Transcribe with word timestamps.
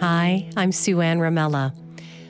Hi, 0.00 0.48
I'm 0.56 0.72
Sue 0.72 1.02
Ann 1.02 1.18
Ramella. 1.18 1.74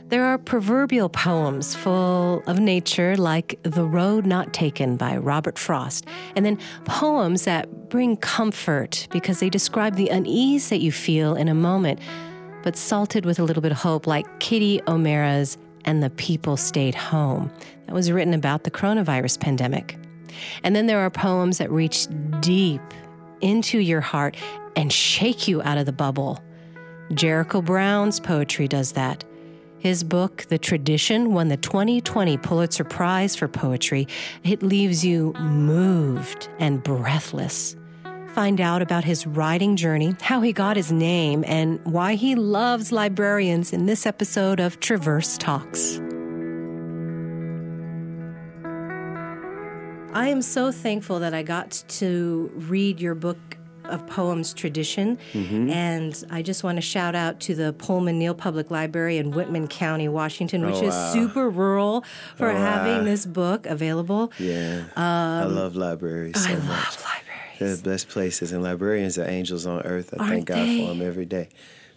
There 0.08 0.24
are 0.24 0.38
proverbial 0.38 1.08
poems 1.08 1.72
full 1.72 2.42
of 2.48 2.58
nature, 2.58 3.16
like 3.16 3.60
The 3.62 3.84
Road 3.84 4.26
Not 4.26 4.52
Taken 4.52 4.96
by 4.96 5.16
Robert 5.16 5.56
Frost, 5.56 6.04
and 6.34 6.44
then 6.44 6.58
poems 6.84 7.44
that 7.44 7.88
bring 7.88 8.16
comfort 8.16 9.06
because 9.12 9.38
they 9.38 9.48
describe 9.48 9.94
the 9.94 10.08
unease 10.08 10.68
that 10.70 10.80
you 10.80 10.90
feel 10.90 11.36
in 11.36 11.46
a 11.46 11.54
moment, 11.54 12.00
but 12.64 12.74
salted 12.74 13.24
with 13.24 13.38
a 13.38 13.44
little 13.44 13.62
bit 13.62 13.70
of 13.70 13.78
hope, 13.78 14.04
like 14.04 14.26
Kitty 14.40 14.80
O'Meara's 14.88 15.56
And 15.84 16.02
the 16.02 16.10
People 16.10 16.56
Stayed 16.56 16.96
Home. 16.96 17.52
That 17.86 17.94
was 17.94 18.10
written 18.10 18.34
about 18.34 18.64
the 18.64 18.72
coronavirus 18.72 19.38
pandemic. 19.38 19.96
And 20.64 20.74
then 20.74 20.88
there 20.88 20.98
are 20.98 21.10
poems 21.10 21.58
that 21.58 21.70
reach 21.70 22.08
deep 22.40 22.82
into 23.40 23.78
your 23.78 24.00
heart 24.00 24.36
and 24.74 24.92
shake 24.92 25.46
you 25.46 25.62
out 25.62 25.78
of 25.78 25.86
the 25.86 25.92
bubble. 25.92 26.42
Jericho 27.14 27.60
Brown's 27.60 28.20
poetry 28.20 28.68
does 28.68 28.92
that. 28.92 29.24
His 29.78 30.04
book, 30.04 30.44
The 30.48 30.58
Tradition, 30.58 31.32
won 31.32 31.48
the 31.48 31.56
2020 31.56 32.36
Pulitzer 32.38 32.84
Prize 32.84 33.34
for 33.34 33.48
Poetry. 33.48 34.06
It 34.44 34.62
leaves 34.62 35.04
you 35.04 35.32
moved 35.34 36.48
and 36.58 36.82
breathless. 36.82 37.76
Find 38.34 38.60
out 38.60 38.80
about 38.80 39.04
his 39.04 39.26
writing 39.26 39.74
journey, 39.74 40.14
how 40.20 40.40
he 40.40 40.52
got 40.52 40.76
his 40.76 40.92
name, 40.92 41.42
and 41.48 41.80
why 41.84 42.14
he 42.14 42.36
loves 42.36 42.92
librarians 42.92 43.72
in 43.72 43.86
this 43.86 44.06
episode 44.06 44.60
of 44.60 44.78
Traverse 44.78 45.36
Talks. 45.36 45.98
I 50.12 50.28
am 50.28 50.42
so 50.42 50.70
thankful 50.70 51.20
that 51.20 51.34
I 51.34 51.42
got 51.42 51.82
to 51.88 52.52
read 52.54 53.00
your 53.00 53.14
book 53.14 53.56
of 53.90 54.06
poems 54.06 54.54
tradition. 54.54 55.18
Mm-hmm. 55.32 55.70
And 55.70 56.24
I 56.30 56.42
just 56.42 56.64
want 56.64 56.76
to 56.76 56.82
shout 56.82 57.14
out 57.14 57.40
to 57.40 57.54
the 57.54 57.72
Pullman 57.74 58.18
Neill 58.18 58.34
Public 58.34 58.70
Library 58.70 59.18
in 59.18 59.30
Whitman 59.32 59.68
County, 59.68 60.08
Washington, 60.08 60.64
which 60.64 60.76
oh, 60.76 60.82
wow. 60.82 60.88
is 60.88 61.12
super 61.12 61.50
rural 61.50 62.04
for 62.36 62.50
oh, 62.50 62.56
having 62.56 62.98
wow. 62.98 63.04
this 63.04 63.26
book 63.26 63.66
available. 63.66 64.32
Yeah. 64.38 64.84
Um, 64.96 65.04
I 65.04 65.44
love 65.44 65.76
libraries 65.76 66.42
so 66.42 66.50
I 66.50 66.54
much. 66.54 66.68
love 66.68 67.04
libraries. 67.04 67.58
They're 67.58 67.76
the 67.76 67.90
best 67.90 68.08
places, 68.08 68.52
and 68.52 68.62
librarians 68.62 69.18
are 69.18 69.28
angels 69.28 69.66
on 69.66 69.82
earth. 69.82 70.14
I 70.14 70.18
Aren't 70.18 70.30
thank 70.30 70.46
God 70.46 70.56
they? 70.66 70.80
for 70.80 70.94
them 70.94 71.02
every 71.06 71.26
day. 71.26 71.48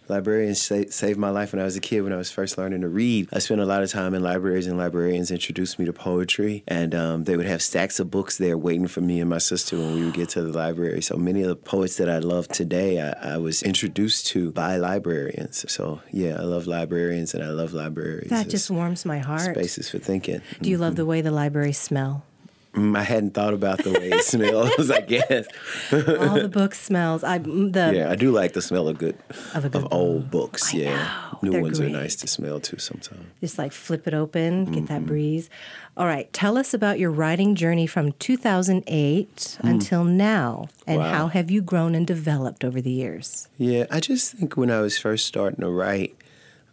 Librarians 0.08 0.60
sa- 0.60 0.90
saved 0.90 1.18
my 1.18 1.30
life 1.30 1.52
when 1.52 1.60
I 1.60 1.64
was 1.64 1.76
a 1.76 1.80
kid, 1.80 2.02
when 2.02 2.12
I 2.12 2.16
was 2.16 2.30
first 2.30 2.58
learning 2.58 2.82
to 2.82 2.88
read. 2.88 3.28
I 3.32 3.38
spent 3.38 3.60
a 3.60 3.66
lot 3.66 3.82
of 3.82 3.90
time 3.90 4.14
in 4.14 4.22
libraries, 4.22 4.66
and 4.66 4.76
librarians 4.78 5.30
introduced 5.30 5.78
me 5.78 5.84
to 5.86 5.92
poetry. 5.92 6.64
And 6.66 6.94
um, 6.94 7.24
they 7.24 7.36
would 7.36 7.46
have 7.46 7.62
stacks 7.62 7.98
of 8.00 8.10
books 8.10 8.38
there 8.38 8.58
waiting 8.58 8.86
for 8.86 9.00
me 9.00 9.20
and 9.20 9.30
my 9.30 9.38
sister 9.38 9.76
when 9.76 9.94
we 9.94 10.04
would 10.04 10.14
get 10.14 10.28
to 10.30 10.42
the 10.42 10.52
library. 10.56 11.00
So 11.02 11.16
many 11.16 11.42
of 11.42 11.48
the 11.48 11.56
poets 11.56 11.96
that 11.96 12.08
I 12.08 12.18
love 12.18 12.48
today, 12.48 13.00
I, 13.00 13.34
I 13.34 13.36
was 13.38 13.62
introduced 13.62 14.26
to 14.28 14.52
by 14.52 14.76
librarians. 14.76 15.70
So, 15.70 16.00
yeah, 16.10 16.36
I 16.38 16.42
love 16.42 16.66
librarians 16.66 17.34
and 17.34 17.42
I 17.42 17.50
love 17.50 17.72
libraries. 17.72 18.30
That 18.30 18.48
just 18.48 18.70
warms 18.70 19.04
my 19.04 19.18
heart. 19.18 19.54
Spaces 19.54 19.90
for 19.90 19.98
thinking. 19.98 20.42
Do 20.60 20.70
you 20.70 20.76
mm-hmm. 20.76 20.82
love 20.82 20.96
the 20.96 21.06
way 21.06 21.20
the 21.20 21.30
libraries 21.30 21.78
smell? 21.78 22.24
Mm, 22.74 22.96
I 22.96 23.02
hadn't 23.02 23.34
thought 23.34 23.54
about 23.54 23.84
the 23.84 23.92
way 23.92 24.10
it 24.10 24.24
smells. 24.24 24.90
I 24.90 25.00
guess 25.00 25.46
all 25.92 26.34
the 26.34 26.50
book 26.52 26.74
smells. 26.74 27.22
I 27.22 27.38
the 27.38 27.92
yeah, 27.94 28.10
I 28.10 28.16
do 28.16 28.32
like 28.32 28.52
the 28.52 28.62
smell 28.62 28.88
of 28.88 28.98
good 28.98 29.16
of, 29.54 29.62
good 29.62 29.76
of 29.76 29.92
old 29.92 30.30
books. 30.30 30.74
I 30.74 30.78
yeah, 30.78 30.88
know. 30.96 31.38
new 31.42 31.50
They're 31.52 31.62
ones 31.62 31.78
great. 31.78 31.90
are 31.94 31.96
nice 31.96 32.16
to 32.16 32.26
smell 32.26 32.58
too. 32.58 32.78
Sometimes 32.78 33.24
just 33.40 33.58
like 33.58 33.72
flip 33.72 34.08
it 34.08 34.14
open, 34.14 34.64
get 34.64 34.74
mm-hmm. 34.74 34.86
that 34.86 35.06
breeze. 35.06 35.48
All 35.96 36.06
right, 36.06 36.32
tell 36.32 36.58
us 36.58 36.74
about 36.74 36.98
your 36.98 37.12
writing 37.12 37.54
journey 37.54 37.86
from 37.86 38.10
2008 38.12 39.28
mm. 39.36 39.58
until 39.68 40.02
now, 40.02 40.66
and 40.88 40.98
Wow. 40.98 41.12
how 41.12 41.26
have 41.28 41.52
you 41.52 41.62
grown 41.62 41.94
and 41.94 42.04
developed 42.04 42.64
over 42.64 42.80
the 42.80 42.90
years? 42.90 43.48
Yeah, 43.58 43.86
I 43.92 44.00
just 44.00 44.32
think 44.32 44.56
when 44.56 44.72
I 44.72 44.80
was 44.80 44.98
first 44.98 45.26
starting 45.26 45.60
to 45.60 45.70
write, 45.70 46.16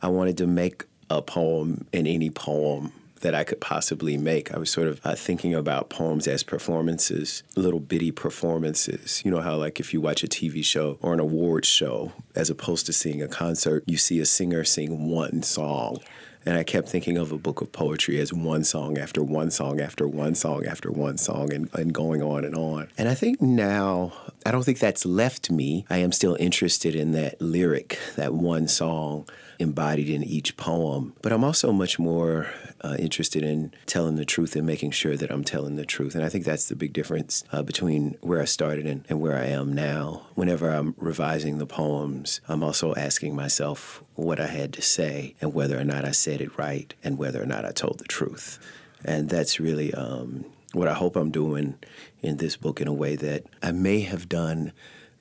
I 0.02 0.08
wanted 0.08 0.38
to 0.40 0.48
make 0.48 0.86
a 1.12 1.22
poem 1.22 1.86
in 1.92 2.08
any 2.08 2.32
poem 2.32 2.94
that 3.22 3.34
I 3.34 3.44
could 3.44 3.62
possibly 3.62 4.18
make. 4.18 4.54
I 4.54 4.60
was 4.60 4.70
sort 4.70 4.88
of 4.88 5.00
uh, 5.04 5.16
thinking 5.16 5.56
about 5.56 5.90
poems 5.90 6.28
as 6.28 6.44
performances, 6.44 7.44
little 7.56 7.80
bitty 7.80 8.12
performances. 8.12 9.22
You 9.24 9.32
know 9.32 9.42
how, 9.42 9.56
like, 9.56 9.80
if 9.80 9.94
you 9.94 10.02
watch 10.02 10.24
a 10.24 10.28
TV 10.28 10.64
show 10.64 10.98
or 11.02 11.14
an 11.14 11.20
awards 11.20 11.68
show, 11.68 12.12
as 12.36 12.50
opposed 12.50 12.86
to 12.88 12.94
seeing 12.94 13.22
a 13.22 13.28
concert, 13.28 13.84
you 13.88 13.98
see 13.98 14.20
a 14.20 14.26
singer 14.26 14.64
sing 14.64 15.10
one 15.10 15.44
song. 15.44 16.00
And 16.46 16.58
I 16.58 16.64
kept 16.64 16.90
thinking 16.90 17.18
of 17.18 17.32
a 17.32 17.38
book 17.38 17.62
of 17.62 17.72
poetry 17.72 18.20
as 18.20 18.34
one 18.34 18.64
song 18.64 18.98
after 18.98 19.24
one 19.24 19.52
song 19.52 19.80
after 19.80 20.08
one 20.08 20.34
song 20.34 20.66
after 20.66 20.92
one 20.92 21.18
song 21.18 21.54
and, 21.54 21.70
and 21.74 21.94
going 21.94 22.24
on 22.24 22.44
and 22.44 22.56
on. 22.56 22.90
And 22.98 23.08
I 23.08 23.14
think 23.14 23.42
now, 23.42 24.14
I 24.44 24.52
don't 24.52 24.64
think 24.64 24.80
that's 24.80 25.06
left 25.06 25.52
me. 25.52 25.86
I 25.90 25.98
am 25.98 26.12
still 26.12 26.36
interested 26.40 26.96
in 26.96 27.12
that 27.12 27.40
lyric, 27.40 28.00
that 28.16 28.34
one 28.34 28.68
song 28.68 29.28
embodied 29.62 30.10
in 30.10 30.24
each 30.24 30.58
poem. 30.58 31.14
But 31.22 31.32
I'm 31.32 31.44
also 31.44 31.72
much 31.72 32.00
more 32.00 32.48
uh, 32.82 32.96
interested 33.00 33.44
in 33.44 33.74
telling 33.86 34.16
the 34.16 34.26
truth 34.26 34.56
and 34.56 34.66
making 34.66 34.92
sure 34.92 35.16
that 35.16 35.32
I'm 35.32 35.44
telling 35.44 35.76
the 35.76 35.86
truth. 35.86 36.16
And 36.16 36.24
I 36.24 36.30
think 36.30 36.46
that's 36.46 36.68
the 36.68 36.76
big 36.76 36.94
difference 36.94 37.44
uh, 37.52 37.62
between 37.62 38.18
where 38.22 38.42
I 38.42 38.46
started 38.46 38.86
and, 38.86 39.06
and 39.08 39.22
where 39.22 39.38
I 39.38 39.46
am 39.46 39.74
now. 39.74 40.28
Whenever 40.36 40.70
I'm 40.70 40.96
revising 40.98 41.60
the 41.60 41.66
poems, 41.66 42.42
I'm 42.48 42.64
also 42.64 42.96
asking 42.96 43.36
myself 43.36 44.04
what 44.16 44.40
I 44.40 44.48
had 44.48 44.74
to 44.74 44.82
say 44.82 45.36
and 45.40 45.54
whether 45.54 45.80
or 45.80 45.84
not 45.84 46.06
I 46.06 46.12
said 46.12 46.42
it 46.42 46.58
right 46.58 46.94
and 47.04 47.18
whether 47.18 47.42
or 47.42 47.46
not 47.46 47.66
I 47.66 47.72
told 47.72 48.00
the 48.00 48.06
truth. 48.06 48.60
And 49.06 49.30
that's 49.30 49.60
really 49.60 49.94
um, 49.94 50.46
what 50.74 50.88
I 50.88 50.94
hope 50.94 51.16
I'm 51.16 51.32
doing 51.32 51.76
in 52.22 52.38
this 52.38 52.56
book 52.58 52.82
in 52.82 52.88
a 52.88 52.94
way 52.94 53.16
that 53.16 53.46
I 53.62 53.72
may 53.72 54.02
have 54.02 54.30
done 54.30 54.74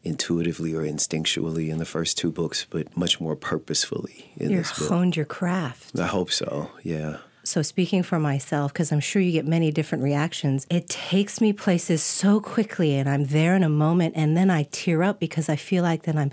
intuitively 0.03 0.75
or 0.75 0.83
instinctually 0.83 1.69
in 1.69 1.78
the 1.78 1.84
first 1.84 2.16
two 2.19 2.31
books, 2.31 2.66
but 2.71 2.97
much 2.97 3.21
more 3.21 3.37
purposefully 3.37 4.33
in 4.37 4.50
You've 4.50 4.69
this 4.69 4.78
book. 4.78 4.88
honed 4.88 5.16
your 5.16 5.27
craft. 5.27 5.99
I 5.99 6.06
hope 6.06 6.31
so, 6.31 6.71
yeah. 6.83 7.19
So, 7.43 7.62
speaking 7.62 8.03
for 8.03 8.19
myself, 8.19 8.72
because 8.72 8.93
I'm 8.93 9.00
sure 9.00 9.21
you 9.22 9.33
get 9.33 9.47
many 9.47 9.71
different 9.72 10.05
reactions, 10.05 10.66
it 10.71 10.88
takes 10.88 11.41
me 11.41 11.53
places 11.55 12.03
so 12.03 12.38
quickly, 12.41 12.94
and 12.97 13.09
I'm 13.09 13.25
there 13.27 13.56
in 13.56 13.62
a 13.62 13.69
moment, 13.69 14.15
and 14.16 14.37
then 14.37 14.50
I 14.50 14.65
tear 14.71 15.03
up 15.03 15.19
because 15.21 15.49
I 15.49 15.56
feel 15.56 15.83
like 15.83 16.03
then 16.03 16.19
I'm 16.19 16.31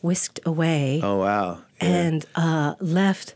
whisked 0.00 0.38
away 0.46 1.00
Oh, 1.02 1.18
wow. 1.18 1.58
Yeah. 1.80 1.88
and 1.88 2.26
uh, 2.36 2.74
left 2.80 3.34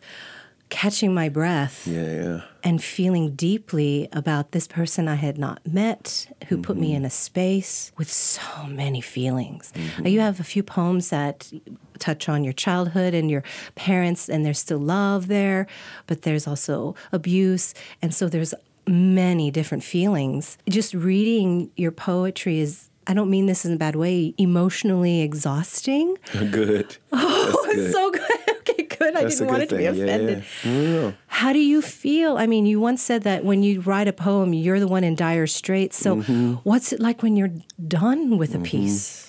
catching 0.69 1.15
my 1.15 1.29
breath 1.29 1.87
yeah, 1.87 2.03
yeah. 2.23 2.41
and 2.65 2.83
feeling 2.83 3.35
deeply 3.37 4.09
about 4.13 4.51
this 4.53 4.67
person 4.67 5.07
I 5.09 5.15
had 5.15 5.39
not 5.39 5.61
met, 5.67 6.27
who 6.49 6.59
put 6.59 6.77
me 6.77 6.93
in 6.95 7.05
a 7.05 7.11
space 7.11 7.93
with 7.97 8.11
so 8.11 8.67
many 8.69 9.01
feelings. 9.01 9.73
Uh, 9.99 10.09
You 10.09 10.21
have 10.21 10.41
a 10.41 10.45
few 10.45 10.63
poems 10.63 11.11
that 11.11 11.53
touch 11.99 12.29
on 12.29 12.45
your 12.45 12.53
childhood 12.53 13.15
and 13.15 13.31
your 13.31 13.43
parents, 13.77 14.29
and 14.29 14.45
there's 14.45 14.59
still 14.59 14.79
love 14.81 15.29
there, 15.29 15.67
but 16.07 16.23
there's 16.23 16.47
also 16.47 16.95
abuse. 17.13 17.73
And 18.03 18.15
so 18.15 18.29
there's 18.29 18.53
many 18.89 19.51
different 19.51 19.85
feelings. 19.85 20.59
Just 20.69 20.95
reading 20.95 21.71
your 21.77 21.93
poetry 21.93 22.59
is. 22.61 22.91
I 23.09 23.15
don't 23.15 23.31
mean 23.31 23.47
this 23.47 23.65
in 23.65 23.73
a 23.73 23.77
bad 23.77 23.95
way, 23.95 24.35
emotionally 24.37 25.21
exhausting. 25.21 26.17
Good. 26.51 26.97
Oh, 27.13 27.63
That's 27.67 27.79
it's 27.79 27.93
so 27.93 28.11
good. 28.11 28.46
I 29.17 29.23
That's 29.25 29.39
didn't 29.39 29.51
want 29.51 29.63
it 29.65 29.69
to 29.71 29.77
be 29.77 29.85
thing. 29.87 29.95
Yeah, 29.97 30.05
offended. 30.05 30.45
yeah. 30.65 30.73
No. 30.73 31.15
How 31.27 31.53
do 31.53 31.59
you 31.59 31.83
feel? 31.83 32.37
I 32.39 32.47
mean, 32.47 32.67
you 32.67 32.79
once 32.81 33.03
said 33.03 33.23
that 33.25 33.45
when 33.45 33.63
you 33.63 33.81
write 33.81 34.09
a 34.09 34.13
poem, 34.13 34.53
you're 34.53 34.81
the 34.81 34.89
one 34.89 35.05
in 35.05 35.15
dire 35.15 35.47
straits. 35.47 35.97
So, 35.99 36.17
Mm-hmm. 36.17 36.55
what's 36.65 36.93
it 36.93 37.01
like 37.01 37.23
when 37.23 37.37
you're 37.37 37.53
done 37.89 38.39
with 38.39 38.55
a 38.55 38.59
piece? 38.61 39.23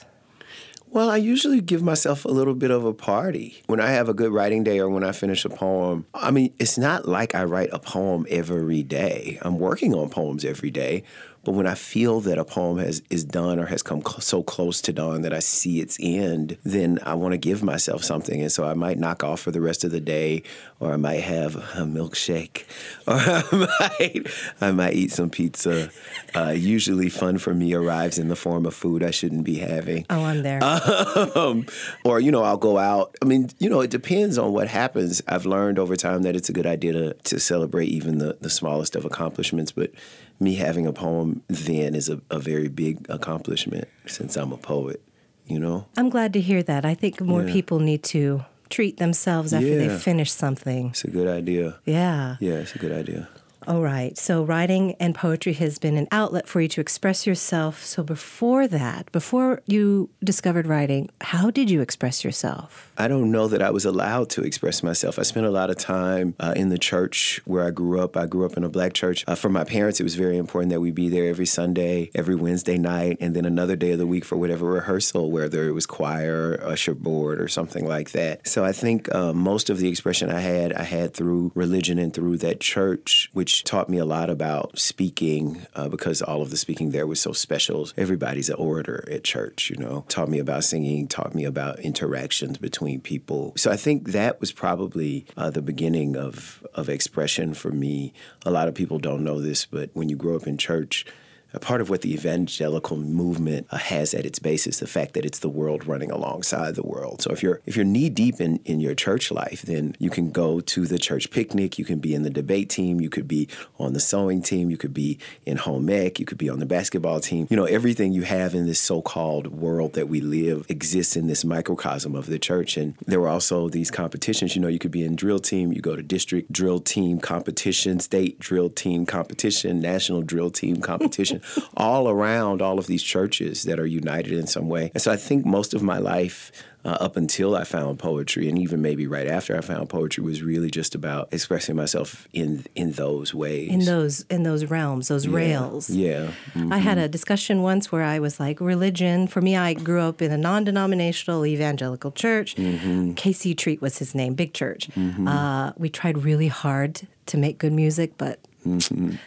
Well, 0.90 1.10
I 1.10 1.18
usually 1.18 1.60
give 1.60 1.84
myself 1.84 2.24
a 2.24 2.30
little 2.30 2.56
bit 2.56 2.72
of 2.72 2.86
a 2.86 2.94
party. 2.94 3.62
When 3.68 3.82
I 3.82 3.90
have 3.90 4.08
a 4.08 4.14
good 4.14 4.32
writing 4.32 4.64
day 4.64 4.80
or 4.80 4.90
when 4.90 5.04
I 5.04 5.12
finish 5.12 5.44
a 5.44 5.50
poem, 5.50 6.06
I 6.14 6.32
mean, 6.32 6.54
it's 6.60 6.78
not 6.78 7.08
like 7.08 7.36
I 7.36 7.44
write 7.44 7.70
a 7.74 7.78
poem 7.80 8.26
every 8.30 8.84
day. 8.84 9.38
I'm 9.42 9.60
working 9.60 9.94
on 9.94 10.10
poems 10.10 10.46
every 10.46 10.72
day. 10.72 11.04
But 11.48 11.54
when 11.54 11.66
I 11.66 11.76
feel 11.76 12.20
that 12.28 12.38
a 12.38 12.44
poem 12.44 12.78
has 12.80 13.02
is 13.10 13.24
done 13.24 13.58
or 13.58 13.68
has 13.68 13.82
come 13.82 14.02
cl- 14.02 14.20
so 14.20 14.44
close 14.44 14.82
to 14.82 14.92
done 14.92 15.22
that 15.22 15.34
I 15.34 15.40
see 15.40 15.80
its 15.80 15.96
end, 16.02 16.58
then 16.66 17.00
I 17.04 17.14
want 17.14 17.32
to 17.32 17.38
give 17.38 17.64
myself 17.64 18.04
something. 18.04 18.42
And 18.42 18.52
so 18.52 18.66
I 18.66 18.74
might 18.74 19.00
knock 19.00 19.24
off 19.24 19.40
for 19.40 19.52
the 19.52 19.62
rest 19.62 19.86
of 19.86 19.92
the 19.92 20.02
day, 20.02 20.44
or 20.82 20.92
I 20.92 20.98
might 20.98 21.22
have 21.22 21.56
a 21.56 21.86
milkshake, 21.86 22.66
or 23.08 23.14
I 23.16 23.68
might 23.90 24.28
I 24.60 24.72
might 24.72 24.94
eat 24.96 25.12
some 25.14 25.30
pizza. 25.30 25.90
Uh, 26.36 26.50
usually, 26.50 27.08
fun 27.08 27.38
for 27.38 27.54
me 27.54 27.74
arrives 27.74 28.20
in 28.20 28.28
the 28.28 28.36
form 28.36 28.66
of 28.66 28.76
food 28.76 29.02
I 29.02 29.12
shouldn't 29.12 29.46
be 29.46 29.56
having 29.60 30.06
Oh, 30.10 30.24
I'm 30.26 30.44
there. 30.44 30.62
um, 30.64 31.66
or 32.04 32.20
you 32.20 32.30
know 32.32 32.44
i'll 32.44 32.58
go 32.58 32.78
out 32.78 33.16
i 33.22 33.26
mean 33.26 33.50
you 33.60 33.70
know 33.70 33.80
it 33.82 33.90
depends 33.90 34.38
on 34.38 34.52
what 34.52 34.68
happens 34.68 35.22
i've 35.28 35.46
learned 35.46 35.80
over 35.80 35.96
time 35.96 36.24
that 36.24 36.36
it's 36.36 36.50
a 36.50 36.54
good 36.54 36.66
idea 36.66 36.92
to, 36.94 37.14
to 37.14 37.40
celebrate 37.40 37.88
even 37.88 38.18
the, 38.18 38.38
the 38.42 38.50
smallest 38.50 38.96
of 38.96 39.06
accomplishments 39.06 39.72
but 39.72 39.92
me 40.40 40.56
having 40.56 40.86
a 40.88 40.94
poem 40.94 41.42
then 41.48 41.96
is 41.96 42.10
a, 42.10 42.20
a 42.30 42.40
very 42.40 42.68
big 42.68 43.06
accomplishment 43.10 43.88
since 44.06 44.36
i'm 44.38 44.52
a 44.52 44.58
poet 44.58 45.02
you 45.46 45.60
know 45.60 45.86
I'm 45.98 46.10
glad 46.10 46.34
to 46.34 46.42
hear 46.42 46.62
that. 46.64 46.84
I 46.86 46.94
think 46.94 47.22
more 47.22 47.44
Yeah. 47.44 47.54
people 47.54 47.80
need 47.80 48.04
to 48.16 48.44
treat 48.70 48.98
themselves 48.98 49.54
after 49.54 49.78
they 49.78 49.90
finish 49.98 50.30
something. 50.32 50.90
it's 50.90 51.06
a 51.06 51.10
good 51.10 51.28
idea 51.28 51.80
Yeah. 51.86 52.36
yeah 52.42 52.56
it's 52.64 52.76
a 52.76 52.80
good 52.80 52.92
idea 52.92 53.30
All 53.68 53.82
right. 53.82 54.18
So 54.18 54.46
writing 54.46 54.96
and 54.98 55.14
poetry 55.14 55.52
has 55.56 55.78
been 55.78 55.98
an 55.98 56.08
outlet 56.10 56.48
for 56.48 56.62
you 56.62 56.70
to 56.70 56.80
express 56.80 57.28
yourself. 57.28 57.84
So 57.84 58.02
before 58.02 58.66
that, 58.66 59.12
before 59.12 59.62
you 59.66 60.10
discovered 60.24 60.68
writing, 60.68 61.10
how 61.20 61.52
did 61.52 61.70
you 61.70 61.82
express 61.82 62.24
yourself? 62.24 62.94
I 62.98 63.10
don't 63.10 63.30
know 63.30 63.50
that 63.50 63.62
I 63.62 63.72
was 63.72 63.84
allowed 63.84 64.30
to 64.32 64.42
express 64.42 64.84
myself. 64.84 65.20
I 65.20 65.24
spent 65.24 65.46
a 65.46 65.52
lot 65.52 65.70
of 65.70 65.78
time 65.78 66.34
uh, 66.40 66.54
in 66.56 66.70
the 66.70 66.78
church 66.78 67.42
where 67.44 67.66
I 67.66 67.72
grew 67.72 68.00
up. 68.00 68.16
I 68.16 68.26
grew 68.26 68.46
up 68.46 68.56
in 68.56 68.64
a 68.64 68.70
black 68.70 68.94
church. 68.94 69.26
Uh, 69.28 69.36
for 69.36 69.50
my 69.50 69.66
parents, 69.66 70.00
it 70.00 70.04
was 70.04 70.16
very 70.16 70.38
important 70.38 70.72
that 70.72 70.80
we 70.80 70.92
be 70.92 71.10
there 71.10 71.28
every 71.28 71.46
Sunday, 71.46 72.10
every 72.16 72.36
Wednesday 72.36 72.78
night, 72.78 73.18
and 73.20 73.36
then 73.36 73.44
another 73.44 73.76
day 73.76 73.92
of 73.92 74.00
the 74.00 74.08
week 74.08 74.24
for 74.24 74.38
whatever 74.38 74.66
rehearsal, 74.72 75.30
whether 75.30 75.68
it 75.68 75.74
was 75.74 75.86
choir, 75.86 76.58
usher 76.64 76.96
board, 76.96 77.42
or 77.42 77.50
something 77.50 77.86
like 77.86 78.12
that. 78.12 78.48
So 78.48 78.64
I 78.64 78.72
think 78.72 79.14
uh, 79.14 79.34
most 79.34 79.70
of 79.70 79.80
the 79.80 79.90
expression 79.90 80.32
I 80.32 80.40
had, 80.40 80.72
I 80.72 80.84
had 80.84 81.14
through 81.14 81.52
religion 81.54 82.00
and 82.00 82.14
through 82.14 82.38
that 82.38 82.62
church, 82.62 83.30
which 83.34 83.57
taught 83.64 83.90
me 83.90 83.98
a 83.98 84.06
lot 84.06 84.30
about 84.30 84.78
speaking 84.78 85.66
uh, 85.76 85.90
because 85.90 86.22
all 86.22 86.42
of 86.42 86.50
the 86.50 86.58
speaking 86.58 86.92
there 86.92 87.08
was 87.08 87.20
so 87.20 87.32
special. 87.32 87.90
Everybody's 87.98 88.50
an 88.50 88.56
orator 88.56 89.08
at 89.12 89.24
church, 89.24 89.70
you 89.70 89.78
know. 89.78 90.06
Taught 90.08 90.30
me 90.30 90.40
about 90.40 90.64
singing, 90.64 91.08
taught 91.08 91.36
me 91.36 91.46
about 91.46 91.80
interactions 91.80 92.58
between 92.58 93.02
people. 93.02 93.54
So 93.56 93.72
I 93.72 93.78
think 93.78 94.10
that 94.12 94.40
was 94.40 94.52
probably 94.52 95.26
uh, 95.36 95.50
the 95.50 95.62
beginning 95.62 96.16
of, 96.16 96.66
of 96.74 96.90
expression 96.90 97.54
for 97.54 97.72
me. 97.72 98.14
A 98.46 98.52
lot 98.52 98.68
of 98.68 98.76
people 98.76 99.00
don't 99.00 99.24
know 99.24 99.42
this, 99.42 99.66
but 99.66 99.90
when 99.94 100.10
you 100.10 100.16
grow 100.16 100.36
up 100.36 100.48
in 100.48 100.58
church, 100.58 101.06
a 101.54 101.60
part 101.60 101.82
of 101.82 101.90
what 101.90 102.02
the 102.02 102.14
evangelical 102.14 102.98
movement 102.98 103.72
has 103.72 104.14
at 104.14 104.26
its 104.26 104.40
basis 104.40 104.80
the 104.80 104.88
fact 104.88 105.14
that 105.14 105.26
it's 105.26 105.40
the 105.40 105.50
world 105.50 105.88
running 105.88 106.12
alongside 106.12 106.76
the 106.76 106.84
world. 106.84 107.22
So 107.22 107.32
if 107.32 107.42
you're 107.42 107.62
if 107.66 107.76
you're 107.76 107.86
knee 107.86 108.10
deep 108.10 108.42
in, 108.42 108.60
in 108.66 108.80
your 108.80 108.96
church 108.96 109.32
life, 109.32 109.62
then 109.62 109.96
you 110.00 110.10
can 110.10 110.32
go 110.32 110.60
to 110.60 110.86
the 110.86 111.00
church 111.00 111.32
picnic, 111.32 111.80
you 111.80 111.86
can 111.86 112.00
be 112.00 112.14
in 112.14 112.24
the 112.24 112.30
debate 112.30 112.70
team, 112.70 113.00
you 113.00 113.10
could 113.10 113.28
be 113.28 113.48
on 113.80 113.94
the 113.94 114.00
sewing 114.00 114.42
team, 114.42 114.70
you 114.70 114.78
could 114.78 114.94
be 114.94 115.18
in 115.46 115.58
home 115.58 115.90
ec, 115.90 116.20
you 116.20 116.26
could 116.26 116.38
be 116.38 116.50
on 116.50 116.60
the 116.60 116.66
basketball 116.66 117.20
team. 117.20 117.48
You 117.50 117.56
know, 117.56 117.66
everything 117.66 118.14
you 118.14 118.24
have 118.24 118.54
in 118.54 118.68
this 118.68 118.80
so-called 118.80 119.48
world 119.48 119.94
that 119.94 120.08
we 120.08 120.22
live 120.22 120.66
exists 120.70 121.16
in 121.16 121.28
this 121.28 121.46
microcosm 121.46 122.16
of 122.16 122.28
the 122.28 122.40
church. 122.40 122.78
And 122.78 122.96
there 123.06 123.20
were 123.20 123.30
also 123.30 123.70
these 123.70 123.92
competitions. 123.92 124.56
You 124.56 124.62
know, 124.62 124.68
you 124.68 124.80
could 124.80 124.92
be 124.92 125.04
in 125.04 125.16
drill 125.16 125.40
team, 125.40 125.72
you 125.72 125.82
go 125.82 125.96
to 125.96 126.04
district 126.04 126.52
drill 126.52 126.80
team 126.80 127.20
competition, 127.20 128.00
state 128.00 128.40
drill 128.40 128.70
team 128.70 129.06
competition, 129.06 129.80
national 129.80 130.22
drill 130.22 130.52
team 130.52 130.82
competition 130.82 131.37
all 131.76 132.10
around 132.10 132.62
all 132.62 132.80
of 132.80 132.88
these 132.88 133.04
churches 133.04 133.64
that 133.64 133.80
are 133.80 133.86
united 133.86 134.34
in 134.34 134.48
some 134.48 134.70
way. 134.70 134.92
And 134.94 135.02
so 135.02 135.12
I 135.12 135.18
think 135.18 135.46
most 135.46 135.74
of 135.74 135.82
my 135.82 135.98
life 135.98 136.52
uh, 136.88 136.98
up 137.02 137.18
until 137.18 137.54
I 137.54 137.66
found 137.66 138.00
poetry, 138.00 138.48
and 138.48 138.58
even 138.58 138.82
maybe 138.82 139.08
right 139.08 139.28
after 139.28 139.58
I 139.58 139.62
found 139.62 139.90
poetry, 139.90 140.24
was 140.24 140.42
really 140.42 140.70
just 140.70 140.96
about 140.96 141.28
expressing 141.34 141.76
myself 141.76 142.30
in 142.32 142.66
in 142.76 142.94
those 142.94 143.34
ways, 143.34 143.70
in 143.70 143.84
those 143.84 144.26
in 144.30 144.44
those 144.44 144.64
realms, 144.66 145.10
those 145.10 145.26
yeah. 145.26 145.36
rails. 145.36 145.90
Yeah, 145.90 146.32
mm-hmm. 146.54 146.72
I 146.72 146.78
had 146.78 146.98
a 146.98 147.10
discussion 147.10 147.62
once 147.62 147.92
where 147.92 148.04
I 148.04 148.20
was 148.20 148.40
like, 148.40 148.62
religion. 148.62 149.28
For 149.28 149.42
me, 149.42 149.58
I 149.58 149.74
grew 149.74 150.00
up 150.00 150.22
in 150.22 150.32
a 150.32 150.38
non-denominational 150.38 151.46
evangelical 151.46 152.12
church. 152.14 152.56
Mm-hmm. 152.56 153.14
K.C. 153.14 153.54
Treat 153.54 153.82
was 153.82 153.98
his 153.98 154.16
name, 154.16 154.34
big 154.34 154.54
church. 154.54 154.88
Mm-hmm. 154.96 155.28
Uh, 155.28 155.74
we 155.76 155.90
tried 155.90 156.24
really 156.24 156.48
hard 156.48 157.02
to 157.26 157.38
make 157.38 157.58
good 157.58 157.74
music, 157.74 158.14
but 158.18 158.40
Mm-hmm. 158.57 158.57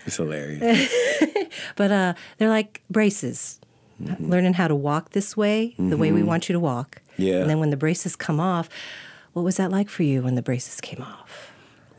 It's 0.07 0.17
hilarious. 0.17 0.93
but 1.77 1.91
uh, 1.91 2.15
they're 2.39 2.49
like 2.49 2.83
braces, 2.91 3.61
mm-hmm. 4.03 4.31
learning 4.31 4.55
how 4.55 4.69
to 4.69 4.75
walk 4.75 5.11
this 5.11 5.37
way, 5.37 5.75
the 5.79 5.97
way 5.97 6.13
we 6.13 6.21
mm-hmm. 6.21 6.29
want 6.29 6.49
you 6.49 6.53
to 6.53 6.61
walk. 6.61 7.03
Yeah. 7.17 7.41
And 7.41 7.51
then 7.51 7.59
when 7.59 7.71
the 7.71 7.77
braces 7.77 8.17
come 8.17 8.41
off, 8.41 8.69
what 9.33 9.43
was 9.43 9.57
that 9.57 9.71
like 9.71 9.89
for 9.89 10.03
you 10.03 10.23
when 10.23 10.35
the 10.35 10.43
braces 10.43 10.81
came 10.81 11.03
off? 11.03 11.50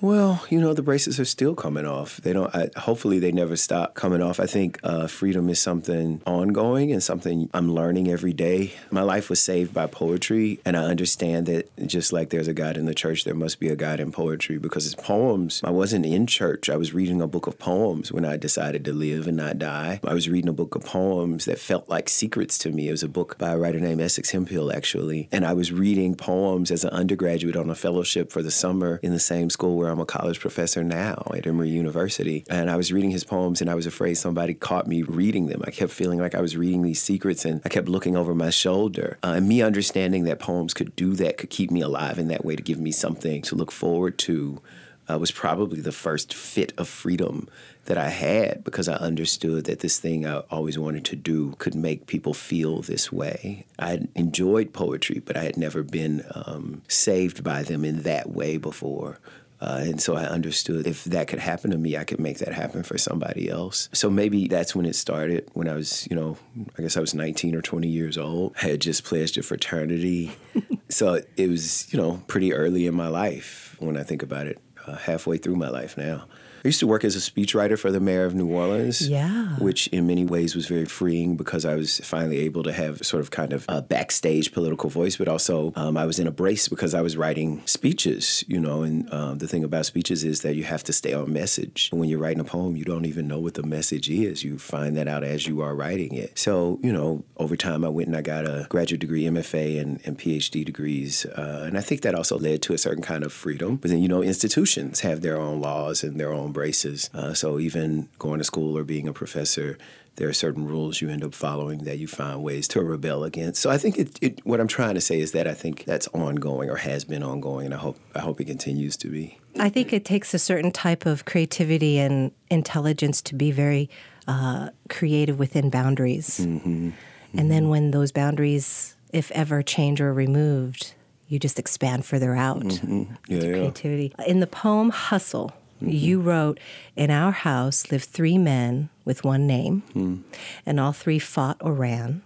Well, 0.01 0.43
you 0.49 0.59
know, 0.59 0.73
the 0.73 0.81
braces 0.81 1.19
are 1.19 1.25
still 1.25 1.53
coming 1.53 1.85
off. 1.85 2.17
They 2.17 2.33
don't. 2.33 2.53
I, 2.55 2.71
hopefully, 2.75 3.19
they 3.19 3.31
never 3.31 3.55
stop 3.55 3.93
coming 3.93 4.19
off. 4.19 4.39
I 4.39 4.47
think 4.47 4.79
uh, 4.81 5.05
freedom 5.05 5.47
is 5.47 5.59
something 5.59 6.23
ongoing 6.25 6.91
and 6.91 7.03
something 7.03 7.51
I'm 7.53 7.71
learning 7.71 8.07
every 8.07 8.33
day. 8.33 8.73
My 8.89 9.03
life 9.03 9.29
was 9.29 9.43
saved 9.43 9.75
by 9.75 9.85
poetry, 9.85 10.59
and 10.65 10.75
I 10.75 10.85
understand 10.85 11.45
that 11.45 11.69
just 11.85 12.11
like 12.11 12.31
there's 12.31 12.47
a 12.47 12.53
God 12.53 12.77
in 12.77 12.85
the 12.85 12.95
church, 12.95 13.25
there 13.25 13.35
must 13.35 13.59
be 13.59 13.69
a 13.69 13.75
God 13.75 13.99
in 13.99 14.11
poetry 14.11 14.57
because 14.57 14.87
it's 14.87 14.95
poems. 14.95 15.61
I 15.63 15.69
wasn't 15.69 16.07
in 16.07 16.25
church. 16.25 16.67
I 16.67 16.77
was 16.77 16.95
reading 16.95 17.21
a 17.21 17.27
book 17.27 17.45
of 17.45 17.59
poems 17.59 18.11
when 18.11 18.25
I 18.25 18.37
decided 18.37 18.83
to 18.85 18.93
live 18.93 19.27
and 19.27 19.37
not 19.37 19.59
die. 19.59 19.99
I 20.03 20.15
was 20.15 20.27
reading 20.27 20.49
a 20.49 20.53
book 20.53 20.73
of 20.73 20.83
poems 20.83 21.45
that 21.45 21.59
felt 21.59 21.87
like 21.89 22.09
secrets 22.09 22.57
to 22.59 22.71
me. 22.71 22.87
It 22.87 22.91
was 22.91 23.03
a 23.03 23.07
book 23.07 23.37
by 23.37 23.51
a 23.51 23.57
writer 23.57 23.79
named 23.79 24.01
Essex 24.01 24.31
Hemphill, 24.31 24.73
actually, 24.73 25.29
and 25.31 25.45
I 25.45 25.53
was 25.53 25.71
reading 25.71 26.15
poems 26.15 26.71
as 26.71 26.83
an 26.83 26.89
undergraduate 26.89 27.55
on 27.55 27.69
a 27.69 27.75
fellowship 27.75 28.31
for 28.31 28.41
the 28.41 28.49
summer 28.49 28.99
in 29.03 29.11
the 29.13 29.19
same 29.19 29.51
school 29.51 29.77
where 29.77 29.90
I'm 29.91 29.99
a 29.99 30.05
college 30.05 30.39
professor 30.39 30.83
now 30.83 31.23
at 31.35 31.45
Emory 31.45 31.69
University. 31.69 32.45
And 32.49 32.69
I 32.69 32.77
was 32.77 32.91
reading 32.91 33.11
his 33.11 33.23
poems 33.23 33.61
and 33.61 33.69
I 33.69 33.75
was 33.75 33.85
afraid 33.85 34.15
somebody 34.15 34.53
caught 34.53 34.87
me 34.87 35.03
reading 35.03 35.47
them. 35.47 35.61
I 35.65 35.71
kept 35.71 35.91
feeling 35.91 36.19
like 36.19 36.33
I 36.33 36.41
was 36.41 36.57
reading 36.57 36.81
these 36.81 37.01
secrets 37.01 37.45
and 37.45 37.61
I 37.65 37.69
kept 37.69 37.89
looking 37.89 38.15
over 38.15 38.33
my 38.33 38.49
shoulder. 38.49 39.17
Uh, 39.23 39.33
and 39.35 39.47
me 39.47 39.61
understanding 39.61 40.23
that 40.23 40.39
poems 40.39 40.73
could 40.73 40.95
do 40.95 41.13
that, 41.15 41.37
could 41.37 41.49
keep 41.49 41.71
me 41.71 41.81
alive 41.81 42.17
in 42.17 42.29
that 42.29 42.45
way, 42.45 42.55
to 42.55 42.63
give 42.63 42.79
me 42.79 42.91
something 42.91 43.41
to 43.43 43.55
look 43.55 43.71
forward 43.71 44.17
to. 44.19 44.61
Uh, 45.09 45.17
was 45.17 45.31
probably 45.31 45.81
the 45.81 45.91
first 45.91 46.33
fit 46.33 46.71
of 46.77 46.87
freedom 46.87 47.49
that 47.85 47.97
I 47.97 48.09
had 48.09 48.63
because 48.63 48.87
I 48.87 48.93
understood 48.93 49.65
that 49.65 49.79
this 49.79 49.99
thing 49.99 50.25
I 50.25 50.39
always 50.51 50.77
wanted 50.77 51.03
to 51.05 51.15
do 51.15 51.55
could 51.57 51.75
make 51.75 52.05
people 52.05 52.33
feel 52.33 52.81
this 52.81 53.11
way. 53.11 53.65
I 53.79 54.07
enjoyed 54.15 54.71
poetry, 54.71 55.19
but 55.19 55.35
I 55.35 55.43
had 55.43 55.57
never 55.57 55.83
been 55.83 56.23
um, 56.33 56.83
saved 56.87 57.43
by 57.43 57.63
them 57.63 57.83
in 57.83 58.03
that 58.03 58.29
way 58.29 58.57
before. 58.57 59.19
Uh, 59.61 59.81
and 59.81 60.01
so 60.01 60.15
I 60.15 60.23
understood 60.23 60.87
if 60.87 61.03
that 61.05 61.27
could 61.27 61.39
happen 61.39 61.69
to 61.69 61.77
me, 61.77 61.95
I 61.95 62.03
could 62.03 62.19
make 62.19 62.39
that 62.39 62.51
happen 62.51 62.81
for 62.81 62.97
somebody 62.97 63.47
else. 63.47 63.89
So 63.93 64.09
maybe 64.09 64.47
that's 64.47 64.75
when 64.75 64.87
it 64.87 64.95
started. 64.95 65.47
When 65.53 65.69
I 65.69 65.75
was, 65.75 66.07
you 66.09 66.15
know, 66.15 66.37
I 66.77 66.81
guess 66.81 66.97
I 66.97 66.99
was 66.99 67.13
19 67.13 67.55
or 67.55 67.61
20 67.61 67.87
years 67.87 68.17
old. 68.17 68.55
I 68.61 68.69
had 68.69 68.81
just 68.81 69.03
pledged 69.03 69.37
a 69.37 69.43
fraternity. 69.43 70.31
so 70.89 71.21
it 71.37 71.47
was, 71.47 71.93
you 71.93 72.01
know, 72.01 72.23
pretty 72.27 72.53
early 72.53 72.87
in 72.87 72.95
my 72.95 73.07
life 73.07 73.75
when 73.77 73.97
I 73.97 74.03
think 74.03 74.23
about 74.23 74.47
it, 74.47 74.59
uh, 74.87 74.95
halfway 74.95 75.37
through 75.37 75.57
my 75.57 75.69
life 75.69 75.95
now. 75.95 76.25
I 76.63 76.67
used 76.67 76.79
to 76.79 76.87
work 76.87 77.03
as 77.03 77.15
a 77.15 77.19
speechwriter 77.19 77.77
for 77.77 77.91
the 77.91 77.99
mayor 77.99 78.25
of 78.25 78.35
New 78.35 78.51
Orleans. 78.51 79.09
Yeah. 79.09 79.55
Which 79.57 79.87
in 79.87 80.05
many 80.05 80.25
ways 80.25 80.55
was 80.55 80.67
very 80.67 80.85
freeing 80.85 81.35
because 81.35 81.65
I 81.65 81.75
was 81.75 81.99
finally 81.99 82.39
able 82.39 82.61
to 82.63 82.71
have 82.71 83.03
sort 83.05 83.21
of 83.21 83.31
kind 83.31 83.51
of 83.51 83.65
a 83.67 83.81
backstage 83.81 84.51
political 84.51 84.89
voice, 84.89 85.17
but 85.17 85.27
also 85.27 85.73
um, 85.75 85.97
I 85.97 86.05
was 86.05 86.19
in 86.19 86.27
a 86.27 86.31
brace 86.31 86.67
because 86.67 86.93
I 86.93 87.01
was 87.01 87.17
writing 87.17 87.63
speeches, 87.65 88.43
you 88.47 88.59
know, 88.59 88.83
and 88.83 89.11
um, 89.11 89.39
the 89.39 89.47
thing 89.47 89.63
about 89.63 89.87
speeches 89.87 90.23
is 90.23 90.41
that 90.41 90.55
you 90.55 90.63
have 90.63 90.83
to 90.83 90.93
stay 90.93 91.13
on 91.13 91.33
message. 91.33 91.89
When 91.91 92.09
you're 92.09 92.19
writing 92.19 92.39
a 92.39 92.43
poem, 92.43 92.75
you 92.75 92.85
don't 92.85 93.05
even 93.05 93.27
know 93.27 93.39
what 93.39 93.55
the 93.55 93.63
message 93.63 94.09
is. 94.09 94.43
You 94.43 94.59
find 94.59 94.95
that 94.97 95.07
out 95.07 95.23
as 95.23 95.47
you 95.47 95.61
are 95.61 95.75
writing 95.75 96.13
it. 96.13 96.37
So, 96.37 96.79
you 96.83 96.93
know, 96.93 97.23
over 97.37 97.55
time 97.55 97.83
I 97.83 97.89
went 97.89 98.07
and 98.07 98.17
I 98.17 98.21
got 98.21 98.45
a 98.45 98.67
graduate 98.69 99.01
degree, 99.01 99.23
MFA, 99.23 99.81
and, 99.81 99.99
and 100.05 100.17
PhD 100.17 100.63
degrees. 100.63 101.25
Uh, 101.25 101.63
and 101.65 101.77
I 101.77 101.81
think 101.81 102.01
that 102.01 102.13
also 102.13 102.37
led 102.37 102.61
to 102.63 102.73
a 102.73 102.77
certain 102.77 103.03
kind 103.03 103.23
of 103.23 103.33
freedom. 103.33 103.77
But 103.77 103.89
then, 103.89 104.01
you 104.01 104.07
know, 104.07 104.21
institutions 104.21 104.99
have 104.99 105.21
their 105.21 105.37
own 105.37 105.59
laws 105.59 106.03
and 106.03 106.19
their 106.19 106.31
own 106.31 106.50
braces. 106.51 107.09
Uh, 107.13 107.33
so 107.33 107.59
even 107.59 108.09
going 108.19 108.39
to 108.39 108.43
school 108.43 108.77
or 108.77 108.83
being 108.83 109.07
a 109.07 109.13
professor, 109.13 109.77
there 110.15 110.27
are 110.27 110.33
certain 110.33 110.67
rules 110.67 111.01
you 111.01 111.09
end 111.09 111.23
up 111.23 111.33
following 111.33 111.85
that 111.85 111.97
you 111.97 112.07
find 112.07 112.43
ways 112.43 112.67
to 112.69 112.81
rebel 112.81 113.23
against. 113.23 113.61
So 113.61 113.69
I 113.69 113.77
think 113.77 113.97
it, 113.97 114.17
it, 114.21 114.45
what 114.45 114.59
I'm 114.59 114.67
trying 114.67 114.95
to 114.95 115.01
say 115.01 115.19
is 115.19 115.31
that 115.31 115.47
I 115.47 115.53
think 115.53 115.85
that's 115.85 116.07
ongoing 116.09 116.69
or 116.69 116.77
has 116.77 117.05
been 117.05 117.23
ongoing, 117.23 117.67
and 117.67 117.73
I 117.73 117.77
hope 117.77 117.97
I 118.13 118.19
hope 118.19 118.41
it 118.41 118.45
continues 118.45 118.97
to 118.97 119.07
be. 119.07 119.39
I 119.59 119.69
think 119.69 119.93
it 119.93 120.05
takes 120.05 120.33
a 120.33 120.39
certain 120.39 120.71
type 120.71 121.05
of 121.05 121.25
creativity 121.25 121.97
and 121.97 122.31
intelligence 122.49 123.21
to 123.23 123.35
be 123.35 123.51
very 123.51 123.89
uh, 124.27 124.69
creative 124.89 125.39
within 125.39 125.69
boundaries, 125.69 126.39
mm-hmm. 126.39 126.67
Mm-hmm. 126.67 127.39
and 127.39 127.51
then 127.51 127.69
when 127.69 127.91
those 127.91 128.11
boundaries, 128.11 128.95
if 129.11 129.31
ever, 129.31 129.63
change 129.63 130.01
or 130.01 130.13
removed, 130.13 130.93
you 131.27 131.39
just 131.39 131.57
expand 131.57 132.05
further 132.05 132.35
out. 132.35 132.59
Mm-hmm. 132.59 133.13
Yeah, 133.27 133.39
yeah. 133.39 133.51
Creativity 133.51 134.13
in 134.27 134.41
the 134.41 134.47
poem 134.47 134.89
"Hustle." 134.89 135.53
Mm-hmm. 135.81 135.89
You 135.89 136.21
wrote, 136.21 136.59
In 136.95 137.09
our 137.11 137.31
house 137.31 137.91
lived 137.91 138.05
three 138.05 138.37
men 138.37 138.89
with 139.03 139.23
one 139.23 139.47
name, 139.47 139.83
mm. 139.93 140.21
and 140.65 140.79
all 140.79 140.91
three 140.91 141.19
fought 141.19 141.57
or 141.59 141.73
ran. 141.73 142.21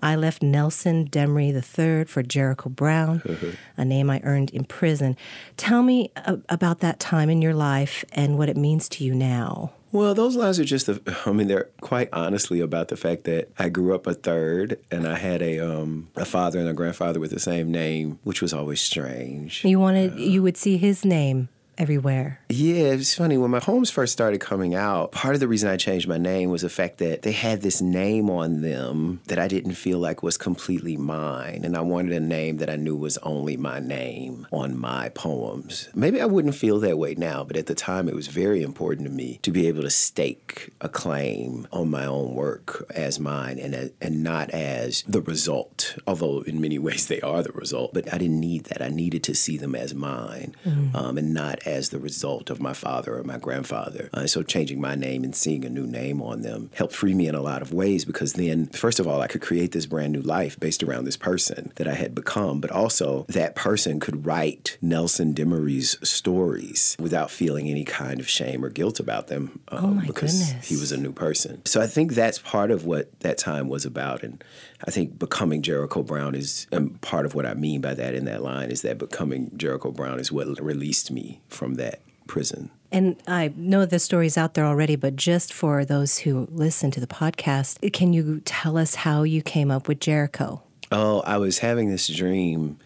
I 0.00 0.14
left 0.14 0.42
Nelson 0.42 1.08
Demery 1.08 1.52
III 1.52 2.04
for 2.04 2.22
Jericho 2.22 2.68
Brown, 2.68 3.22
a 3.76 3.84
name 3.84 4.10
I 4.10 4.20
earned 4.22 4.50
in 4.50 4.64
prison. 4.64 5.16
Tell 5.56 5.82
me 5.82 6.12
a- 6.16 6.38
about 6.48 6.80
that 6.80 7.00
time 7.00 7.30
in 7.30 7.42
your 7.42 7.54
life 7.54 8.04
and 8.12 8.38
what 8.38 8.48
it 8.48 8.56
means 8.56 8.88
to 8.90 9.04
you 9.04 9.14
now. 9.14 9.72
Well, 9.90 10.14
those 10.14 10.36
lines 10.36 10.60
are 10.60 10.64
just—I 10.64 11.32
mean, 11.32 11.48
they're 11.48 11.70
quite 11.80 12.10
honestly 12.12 12.60
about 12.60 12.88
the 12.88 12.96
fact 12.96 13.24
that 13.24 13.50
I 13.58 13.70
grew 13.70 13.94
up 13.94 14.06
a 14.06 14.12
third 14.12 14.78
and 14.90 15.08
I 15.08 15.16
had 15.16 15.40
a 15.40 15.60
um, 15.60 16.08
a 16.14 16.26
father 16.26 16.58
and 16.58 16.68
a 16.68 16.74
grandfather 16.74 17.18
with 17.18 17.30
the 17.30 17.40
same 17.40 17.72
name, 17.72 18.18
which 18.22 18.42
was 18.42 18.52
always 18.52 18.82
strange. 18.82 19.64
You 19.64 19.80
wanted, 19.80 20.12
uh, 20.12 20.16
you 20.16 20.42
would 20.42 20.58
see 20.58 20.76
his 20.76 21.06
name 21.06 21.48
everywhere. 21.78 22.40
Yeah, 22.48 22.92
it's 22.92 23.14
funny. 23.14 23.38
When 23.38 23.50
my 23.50 23.60
poems 23.60 23.90
first 23.90 24.12
started 24.12 24.40
coming 24.40 24.74
out, 24.74 25.12
part 25.12 25.34
of 25.34 25.40
the 25.40 25.48
reason 25.48 25.70
I 25.70 25.76
changed 25.76 26.08
my 26.08 26.18
name 26.18 26.50
was 26.50 26.62
the 26.62 26.68
fact 26.68 26.98
that 26.98 27.22
they 27.22 27.32
had 27.32 27.62
this 27.62 27.80
name 27.80 28.28
on 28.28 28.62
them 28.62 29.20
that 29.26 29.38
I 29.38 29.48
didn't 29.48 29.74
feel 29.74 29.98
like 29.98 30.22
was 30.22 30.36
completely 30.36 30.96
mine. 30.96 31.62
And 31.64 31.76
I 31.76 31.80
wanted 31.80 32.12
a 32.12 32.20
name 32.20 32.56
that 32.58 32.68
I 32.68 32.76
knew 32.76 32.96
was 32.96 33.18
only 33.18 33.56
my 33.56 33.78
name 33.78 34.46
on 34.50 34.76
my 34.76 35.08
poems. 35.10 35.88
Maybe 35.94 36.20
I 36.20 36.26
wouldn't 36.26 36.56
feel 36.56 36.80
that 36.80 36.98
way 36.98 37.14
now, 37.14 37.44
but 37.44 37.56
at 37.56 37.66
the 37.66 37.74
time 37.74 38.08
it 38.08 38.14
was 38.14 38.26
very 38.26 38.62
important 38.62 39.06
to 39.06 39.14
me 39.14 39.38
to 39.42 39.50
be 39.52 39.68
able 39.68 39.82
to 39.82 39.90
stake 39.90 40.70
a 40.80 40.88
claim 40.88 41.66
on 41.72 41.90
my 41.90 42.06
own 42.06 42.34
work 42.34 42.84
as 42.94 43.20
mine 43.20 43.58
and, 43.58 43.92
and 44.00 44.22
not 44.22 44.50
as 44.50 45.04
the 45.06 45.20
result, 45.20 45.96
although 46.06 46.40
in 46.40 46.60
many 46.60 46.78
ways 46.88 47.06
they 47.06 47.20
are 47.20 47.42
the 47.42 47.52
result. 47.52 47.94
But 47.94 48.12
I 48.12 48.18
didn't 48.18 48.40
need 48.40 48.64
that. 48.64 48.82
I 48.82 48.88
needed 48.88 49.22
to 49.24 49.34
see 49.34 49.56
them 49.56 49.74
as 49.74 49.94
mine 49.94 50.56
mm. 50.66 50.94
um, 50.94 51.18
and 51.18 51.32
not 51.32 51.66
as 51.68 51.90
the 51.90 51.98
result 51.98 52.50
of 52.50 52.60
my 52.60 52.72
father 52.72 53.16
or 53.16 53.24
my 53.24 53.38
grandfather. 53.38 54.10
Uh, 54.12 54.26
so 54.26 54.42
changing 54.42 54.80
my 54.80 54.94
name 54.94 55.24
and 55.24 55.34
seeing 55.34 55.64
a 55.64 55.70
new 55.70 55.86
name 55.86 56.20
on 56.22 56.42
them 56.42 56.70
helped 56.74 56.94
free 56.94 57.14
me 57.14 57.28
in 57.28 57.34
a 57.34 57.42
lot 57.42 57.62
of 57.62 57.72
ways 57.72 58.04
because 58.04 58.34
then, 58.34 58.66
first 58.66 58.98
of 58.98 59.06
all, 59.06 59.20
I 59.20 59.26
could 59.26 59.42
create 59.42 59.72
this 59.72 59.86
brand 59.86 60.12
new 60.12 60.20
life 60.22 60.58
based 60.58 60.82
around 60.82 61.04
this 61.04 61.16
person 61.16 61.72
that 61.76 61.88
I 61.88 61.94
had 61.94 62.14
become, 62.14 62.60
but 62.60 62.70
also 62.70 63.26
that 63.28 63.54
person 63.54 64.00
could 64.00 64.26
write 64.26 64.78
Nelson 64.80 65.34
Demery's 65.34 65.96
stories 66.08 66.96
without 66.98 67.30
feeling 67.30 67.68
any 67.68 67.84
kind 67.84 68.20
of 68.20 68.28
shame 68.28 68.64
or 68.64 68.70
guilt 68.70 69.00
about 69.00 69.28
them 69.28 69.60
um, 69.68 69.98
oh 69.98 70.06
because 70.06 70.46
goodness. 70.46 70.68
he 70.68 70.76
was 70.76 70.92
a 70.92 70.96
new 70.96 71.12
person. 71.12 71.64
So 71.66 71.80
I 71.80 71.86
think 71.86 72.14
that's 72.14 72.38
part 72.38 72.70
of 72.70 72.84
what 72.84 73.18
that 73.20 73.38
time 73.38 73.68
was 73.68 73.84
about. 73.84 74.22
And 74.22 74.42
I 74.86 74.90
think 74.90 75.18
becoming 75.18 75.62
Jericho 75.62 76.02
Brown 76.02 76.34
is 76.34 76.66
um, 76.72 76.90
part 77.00 77.26
of 77.26 77.34
what 77.34 77.46
I 77.46 77.54
mean 77.54 77.80
by 77.80 77.94
that 77.94 78.14
in 78.14 78.24
that 78.26 78.42
line 78.42 78.70
is 78.70 78.82
that 78.82 78.98
becoming 78.98 79.50
Jericho 79.56 79.90
Brown 79.90 80.20
is 80.20 80.30
what 80.30 80.60
released 80.60 81.10
me 81.10 81.40
from 81.58 81.74
that 81.74 82.00
prison. 82.28 82.70
And 82.90 83.16
I 83.26 83.52
know 83.56 83.84
the 83.84 83.98
story's 83.98 84.38
out 84.38 84.54
there 84.54 84.64
already, 84.64 84.96
but 84.96 85.16
just 85.16 85.52
for 85.52 85.84
those 85.84 86.18
who 86.18 86.48
listen 86.50 86.90
to 86.92 87.00
the 87.00 87.06
podcast, 87.06 87.92
can 87.92 88.12
you 88.12 88.40
tell 88.44 88.78
us 88.78 88.94
how 88.94 89.24
you 89.24 89.42
came 89.42 89.70
up 89.70 89.88
with 89.88 90.00
Jericho? 90.00 90.62
Oh, 90.90 91.20
I 91.20 91.36
was 91.36 91.58
having 91.58 91.90
this 91.90 92.06
dream. 92.08 92.78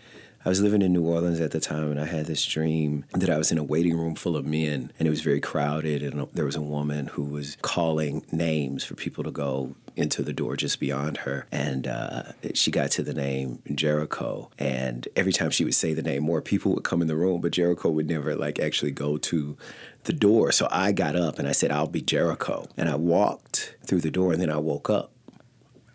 I 0.44 0.48
was 0.48 0.60
living 0.60 0.82
in 0.82 0.92
New 0.92 1.06
Orleans 1.06 1.38
at 1.38 1.52
the 1.52 1.60
time, 1.60 1.92
and 1.92 2.00
I 2.00 2.06
had 2.06 2.26
this 2.26 2.44
dream 2.44 3.04
that 3.12 3.30
I 3.30 3.38
was 3.38 3.52
in 3.52 3.58
a 3.58 3.62
waiting 3.62 3.96
room 3.96 4.16
full 4.16 4.36
of 4.36 4.44
men, 4.44 4.90
and 4.98 5.06
it 5.06 5.10
was 5.10 5.20
very 5.20 5.40
crowded. 5.40 6.02
And 6.02 6.26
there 6.32 6.44
was 6.44 6.56
a 6.56 6.62
woman 6.62 7.06
who 7.06 7.22
was 7.22 7.56
calling 7.62 8.24
names 8.32 8.82
for 8.82 8.94
people 8.94 9.22
to 9.22 9.30
go 9.30 9.76
into 9.96 10.22
the 10.22 10.32
door 10.32 10.56
just 10.56 10.80
beyond 10.80 11.18
her. 11.18 11.46
And 11.52 11.86
uh, 11.86 12.22
she 12.54 12.70
got 12.70 12.90
to 12.92 13.02
the 13.02 13.14
name 13.14 13.62
Jericho. 13.74 14.50
And 14.58 15.06
every 15.16 15.32
time 15.32 15.50
she 15.50 15.64
would 15.64 15.74
say 15.74 15.94
the 15.94 16.02
name, 16.02 16.22
more 16.22 16.40
people 16.40 16.72
would 16.74 16.84
come 16.84 17.02
in 17.02 17.08
the 17.08 17.16
room, 17.16 17.40
but 17.40 17.52
Jericho 17.52 17.90
would 17.90 18.08
never 18.08 18.34
like 18.34 18.58
actually 18.58 18.92
go 18.92 19.16
to 19.18 19.56
the 20.04 20.12
door. 20.12 20.52
So 20.52 20.68
I 20.70 20.92
got 20.92 21.16
up 21.16 21.38
and 21.38 21.46
I 21.46 21.52
said, 21.52 21.70
I'll 21.70 21.86
be 21.86 22.02
Jericho. 22.02 22.68
And 22.76 22.88
I 22.88 22.96
walked 22.96 23.76
through 23.86 24.00
the 24.00 24.10
door 24.10 24.32
and 24.32 24.42
then 24.42 24.50
I 24.50 24.58
woke 24.58 24.90
up. 24.90 25.11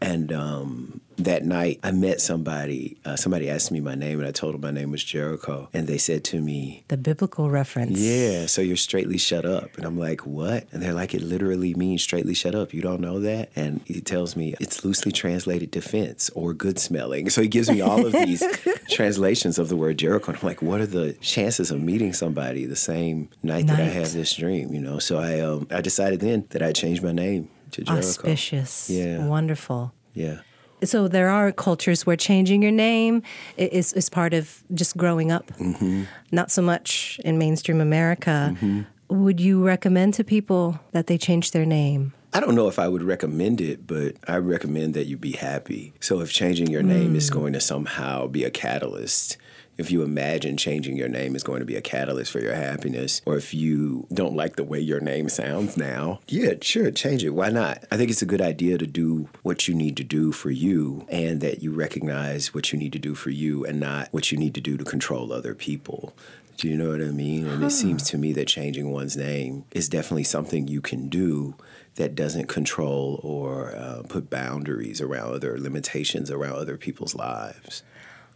And 0.02 0.32
um, 0.32 1.02
that 1.18 1.44
night 1.44 1.80
I 1.84 1.92
met 1.92 2.22
somebody. 2.22 2.98
Uh, 3.04 3.16
somebody 3.16 3.50
asked 3.50 3.72
me 3.72 3.80
my 3.80 3.96
name, 3.96 4.20
and 4.20 4.28
I 4.28 4.32
told 4.32 4.54
them 4.54 4.62
my 4.62 4.72
name 4.72 4.92
was 4.92 5.04
Jericho. 5.04 5.70
And 5.74 5.88
they 5.88 5.98
said 5.98 6.24
to 6.26 6.42
me, 6.42 6.84
The 6.88 6.98
biblical 6.98 7.50
reference. 7.50 8.00
Yeah, 8.00 8.46
so 8.46 8.62
you're 8.62 8.78
straightly 8.78 9.18
shut 9.18 9.46
up. 9.46 9.76
And 9.78 9.86
I'm 9.86 9.98
like, 9.98 10.26
What? 10.26 10.68
And 10.72 10.82
they're 10.82 10.94
like, 10.94 11.14
It 11.14 11.22
literally 11.22 11.74
means 11.74 12.04
straightly 12.04 12.34
shut 12.34 12.56
up. 12.56 12.74
You 12.74 12.82
don't 12.82 13.02
know 13.02 13.20
that? 13.20 13.50
And 13.56 13.82
he 13.86 14.02
tells 14.02 14.36
me 14.36 14.56
it's 14.60 14.86
loosely 14.86 15.12
translated 15.12 15.72
defense 15.72 16.30
or 16.36 16.54
good 16.54 16.80
smelling. 16.80 17.30
So 17.30 17.42
he 17.42 17.48
gives 17.48 17.70
me 17.70 17.82
all 17.82 18.06
of 18.06 18.12
these 18.12 18.44
translations 18.90 19.58
of 19.58 19.70
the 19.70 19.76
word 19.76 19.98
Jericho. 19.98 20.32
And 20.32 20.40
I'm 20.40 20.48
like, 20.48 20.62
What 20.62 20.82
are 20.82 20.88
the 20.88 21.14
chances 21.14 21.72
of 21.72 21.82
meeting 21.82 22.14
somebody 22.14 22.66
the 22.66 22.76
same 22.76 23.30
night, 23.42 23.66
night. 23.66 23.78
that 23.78 23.80
I 23.80 23.90
have 23.90 24.14
this 24.14 24.36
dream? 24.36 24.74
You 24.74 24.82
know, 24.82 25.00
so 25.00 25.18
I, 25.18 25.40
um, 25.40 25.68
I 25.72 25.82
decided 25.82 26.20
then 26.20 26.46
that 26.52 26.62
I'd 26.62 26.76
change 26.76 27.02
my 27.02 27.12
name 27.12 27.50
to 27.72 27.84
Jericho. 27.84 28.08
Auspicious. 28.08 28.90
Yeah. 28.90 29.26
Wonderful. 29.26 29.94
Yeah 30.14 30.40
so 30.84 31.08
there 31.08 31.30
are 31.30 31.52
cultures 31.52 32.06
where 32.06 32.16
changing 32.16 32.62
your 32.62 32.72
name 32.72 33.24
is, 33.58 33.94
is 33.94 34.10
part 34.10 34.34
of 34.34 34.64
just 34.74 34.96
growing 34.98 35.32
up. 35.32 35.48
Mm-hmm. 35.58 36.04
Not 36.32 36.52
so 36.52 36.62
much 36.62 37.20
in 37.24 37.38
mainstream 37.38 37.82
America. 37.82 38.56
Mm-hmm. 38.56 38.82
Would 39.10 39.40
you 39.40 39.66
recommend 39.66 40.14
to 40.16 40.24
people 40.24 40.80
that 40.92 41.08
they 41.08 41.18
change 41.18 41.52
their 41.52 41.66
name? 41.66 42.14
I 42.34 42.40
don't 42.40 42.56
know 42.56 42.68
if 42.68 42.78
I 42.78 42.88
would 42.88 43.04
recommend 43.04 43.62
it, 43.62 43.88
but 43.88 44.16
I 44.28 44.38
recommend 44.38 44.94
that 44.94 45.06
you 45.06 45.18
be 45.18 45.32
happy. 45.32 45.94
So 46.00 46.20
if 46.20 46.32
changing 46.32 46.68
your 46.68 46.84
name 46.84 47.14
mm. 47.14 47.16
is 47.16 47.30
going 47.30 47.54
to 47.54 47.62
somehow 47.62 48.28
be 48.28 48.44
a 48.44 48.52
catalyst 48.52 49.38
if 49.78 49.92
you 49.92 50.02
imagine 50.02 50.58
changing 50.58 50.98
your 50.98 51.08
name 51.08 51.36
is 51.36 51.44
going 51.44 51.60
to 51.60 51.66
be 51.66 51.76
a 51.76 51.82
catalyst 51.82 52.32
for 52.32 52.40
your 52.40 52.56
happiness, 52.56 53.22
or 53.26 53.38
if 53.38 53.54
you 53.54 54.08
don't 54.14 54.36
like 54.36 54.56
the 54.56 54.64
way 54.64 54.80
your 54.80 55.00
name 55.00 55.30
sounds 55.30 55.78
now, 55.78 56.20
yeah, 56.28 56.54
sure, 56.62 56.92
change 56.92 57.24
it. 57.24 57.32
Why 57.32 57.50
not? 57.50 57.84
I 57.92 57.98
think 57.98 58.10
it's 58.10 58.22
a 58.22 58.28
good 58.28 58.42
idea 58.42 58.78
to 58.78 58.88
do 58.88 59.30
what 59.44 59.68
you 59.68 59.74
need 59.74 59.98
to 59.98 60.04
do 60.04 60.32
for 60.32 60.50
you 60.50 61.06
and 61.10 61.42
that 61.42 61.62
you 61.62 61.72
recognize 61.72 62.54
what 62.54 62.72
you 62.72 62.80
need 62.80 62.94
to 62.94 63.00
do 63.00 63.16
for 63.16 63.30
you 63.30 63.66
and 63.66 63.80
not 63.80 64.10
what 64.12 64.32
you 64.32 64.38
need 64.38 64.56
to 64.56 64.62
do 64.62 64.78
to 64.78 64.84
control 64.84 65.32
other 65.32 65.54
people. 65.54 66.14
Do 66.58 66.68
you 66.68 66.76
know 66.76 66.90
what 66.90 67.02
I 67.02 67.12
mean? 67.12 67.46
And 67.46 67.64
it 67.64 67.70
seems 67.70 68.02
to 68.10 68.18
me 68.18 68.34
that 68.34 68.48
changing 68.48 68.92
one's 68.92 69.16
name 69.16 69.66
is 69.72 69.88
definitely 69.88 70.24
something 70.24 70.68
you 70.68 70.82
can 70.82 71.08
do 71.08 71.54
that 71.96 72.16
doesn't 72.16 72.48
control 72.48 73.20
or 73.24 73.76
uh, 73.76 74.02
put 74.10 74.32
boundaries 74.32 75.00
around 75.00 75.36
other 75.36 75.60
limitations 75.60 76.32
around 76.32 76.56
other 76.56 76.76
people's 76.76 77.14
lives. 77.14 77.84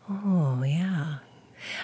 Oh, 0.07 0.61
yeah. 0.63 1.17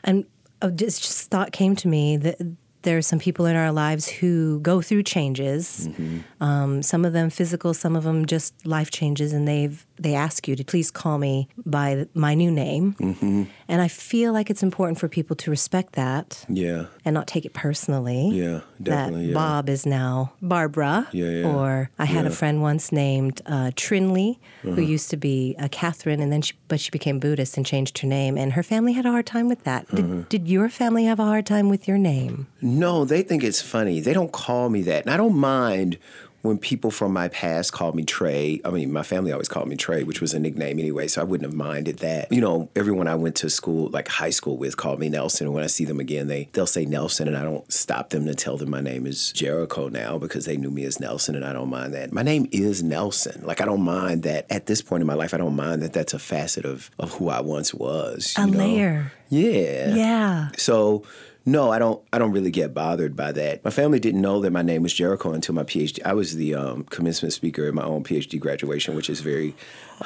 And 0.04 0.26
uh, 0.62 0.70
just, 0.72 1.02
just 1.02 1.30
thought 1.30 1.52
came 1.52 1.76
to 1.78 1.88
me 1.88 2.18
that 2.18 2.38
there 2.82 2.98
are 2.98 3.02
some 3.02 3.20
people 3.20 3.46
in 3.46 3.56
our 3.56 3.72
lives 3.72 4.08
who 4.08 4.60
go 4.60 4.82
through 4.82 5.04
changes. 5.04 5.88
Mm-hmm. 5.90 6.44
Um, 6.44 6.84
some 6.84 7.06
of 7.06 7.14
them 7.14 7.30
physical, 7.30 7.74
some 7.74 7.96
of 7.96 8.04
them 8.04 8.26
just 8.26 8.66
life 8.66 8.92
changes, 8.92 9.34
and 9.34 9.48
they've 9.48 9.86
they 10.00 10.16
ask 10.16 10.48
you 10.48 10.56
to 10.56 10.64
please 10.64 10.92
call 10.92 11.18
me 11.18 11.48
by 11.66 12.08
my 12.14 12.34
new 12.34 12.52
name. 12.52 12.96
Mm-hmm. 13.00 13.44
And 13.68 13.82
I 13.82 13.88
feel 13.88 14.34
like 14.34 14.50
it's 14.50 14.64
important 14.64 15.00
for 15.00 15.08
people 15.08 15.36
to 15.38 15.52
respect 15.52 15.94
that. 15.94 16.46
Yeah. 16.48 16.86
And 17.06 17.14
not 17.14 17.28
take 17.28 17.46
it 17.46 17.54
personally. 17.54 18.30
Yeah, 18.30 18.62
definitely. 18.82 19.28
That 19.28 19.30
yeah. 19.30 19.34
Bob 19.34 19.70
is 19.70 19.86
now 19.86 20.34
Barbara. 20.42 21.08
Yeah, 21.12 21.30
yeah. 21.30 21.48
Or 21.48 21.90
I 22.00 22.06
had 22.06 22.26
yeah. 22.26 22.32
a 22.32 22.34
friend 22.34 22.62
once 22.62 22.92
named 22.92 23.42
uh, 23.46 23.72
Trinley, 23.76 24.38
uh-huh. 24.64 24.76
who 24.76 24.82
used 24.82 25.10
to 25.12 25.18
be 25.18 25.56
a 25.60 25.70
Catherine, 25.70 26.22
and 26.22 26.32
then 26.32 26.42
she, 26.42 26.54
but 26.68 26.80
she 26.80 26.92
became 26.92 27.20
Buddhist 27.20 27.58
and 27.58 27.66
changed 27.66 27.98
her 28.00 28.08
name. 28.08 28.38
And 28.38 28.54
her 28.54 28.64
family 28.64 28.94
had 28.94 29.06
a 29.06 29.12
hard 29.12 29.26
time 29.26 29.48
with 29.48 29.64
that. 29.64 29.88
Did, 29.90 30.06
uh-huh. 30.06 30.24
did 30.30 30.48
your 30.48 30.70
family 30.70 31.06
have 31.06 31.20
a 31.20 31.26
hard 31.26 31.46
time 31.46 31.70
with 31.70 31.88
your 31.88 31.98
name? 31.98 32.48
No, 32.62 33.06
they 33.06 33.22
think 33.22 33.44
it's 33.44 33.62
funny. 33.62 34.00
They 34.00 34.14
don't 34.14 34.32
call 34.32 34.70
me 34.70 34.82
that. 34.84 35.06
And 35.06 35.14
I 35.14 35.18
don't 35.18 35.38
mind 35.38 35.98
when 36.42 36.58
people 36.58 36.92
from 36.92 37.14
my 37.14 37.28
past 37.28 37.74
called 37.74 37.96
me 37.96 38.04
Trey, 38.04 38.62
I 38.64 38.70
mean, 38.70 38.92
my 38.92 39.04
family 39.04 39.32
always 39.32 39.50
called 39.50 39.68
me 39.68 39.76
Trey, 39.76 40.04
which 40.04 40.22
was 40.22 40.34
a 40.34 40.40
nickname 40.40 40.80
anyway, 40.80 41.08
so 41.08 41.22
I 41.22 41.24
wouldn't 41.24 41.50
have 41.50 41.56
minded 41.56 41.98
that. 42.00 42.32
You 42.32 42.42
know, 42.42 42.70
everyone 42.76 43.08
I 43.08 43.16
went 43.16 43.36
to 43.38 43.50
school, 43.50 43.90
like 43.90 44.08
high 44.08 44.30
school 44.30 44.58
with, 44.58 44.78
called 44.78 45.00
me 45.00 45.10
Nelson. 45.10 45.48
And 45.48 45.54
when 45.54 45.64
I 45.64 45.68
see 45.68 45.86
them 45.86 46.00
again, 46.00 46.28
they 46.28 46.50
they'll 46.54 46.68
say 46.68 46.86
Nelson, 46.86 47.28
and 47.28 47.38
I 47.38 47.44
don't 47.44 47.70
stop 47.72 48.10
them 48.10 48.26
to 48.26 48.36
tell 48.36 48.58
them 48.58 48.70
my 48.70 48.82
name 48.82 49.06
is 49.06 49.32
Jericho 49.32 49.90
now 49.90 50.18
because 50.18 50.46
they 50.46 50.58
knew 50.58 50.72
me 50.72 50.84
as 50.86 51.00
Nelson, 51.00 51.36
and 51.36 51.46
I 51.46 51.54
don't 51.54 51.70
mind 51.70 51.94
that. 51.94 52.14
My 52.14 52.24
name 52.24 52.48
is 52.52 52.84
Nelson. 52.84 53.42
Like 53.44 53.62
I 53.62 53.66
don't 53.66 53.84
mind 53.84 54.24
that 54.24 54.46
at 54.50 54.68
this 54.68 54.82
point 54.82 55.02
in 55.02 55.08
my 55.08 55.16
life. 55.16 55.34
I 55.34 55.38
don't 55.38 55.56
mind 55.56 55.82
that 55.82 55.94
that's 55.94 56.14
a 56.14 56.20
facet 56.20 56.66
of 56.66 56.92
of 57.00 57.14
who 57.14 57.30
I 57.30 57.42
once 57.42 57.74
was. 57.74 58.34
a 58.38 58.46
know? 58.46 58.58
layer. 58.58 59.12
Yeah. 59.30 59.94
Yeah. 59.94 60.50
So 60.58 61.04
no, 61.48 61.72
I 61.72 61.80
don't. 61.80 62.04
I 62.12 62.18
don't 62.20 62.34
really 62.34 62.52
get 62.52 62.74
bothered 62.74 63.16
by 63.16 63.32
that. 63.32 63.64
My 63.64 63.72
family 63.72 64.02
didn't 64.02 64.20
know 64.20 64.42
that 64.42 64.52
my 64.52 64.62
name 64.62 64.84
was 64.84 64.94
Jericho 64.94 65.32
until 65.32 65.56
my 65.56 65.64
PhD. 65.64 66.00
I 66.04 66.14
was 66.14 66.36
the 66.36 66.54
um, 66.54 66.84
commencement 66.84 67.34
speaker 67.34 67.66
at 67.68 67.74
my 67.74 67.84
own 67.84 68.04
PhD 68.04 68.38
graduation, 68.38 68.98
which 68.98 69.10
is 69.10 69.22
very 69.22 69.56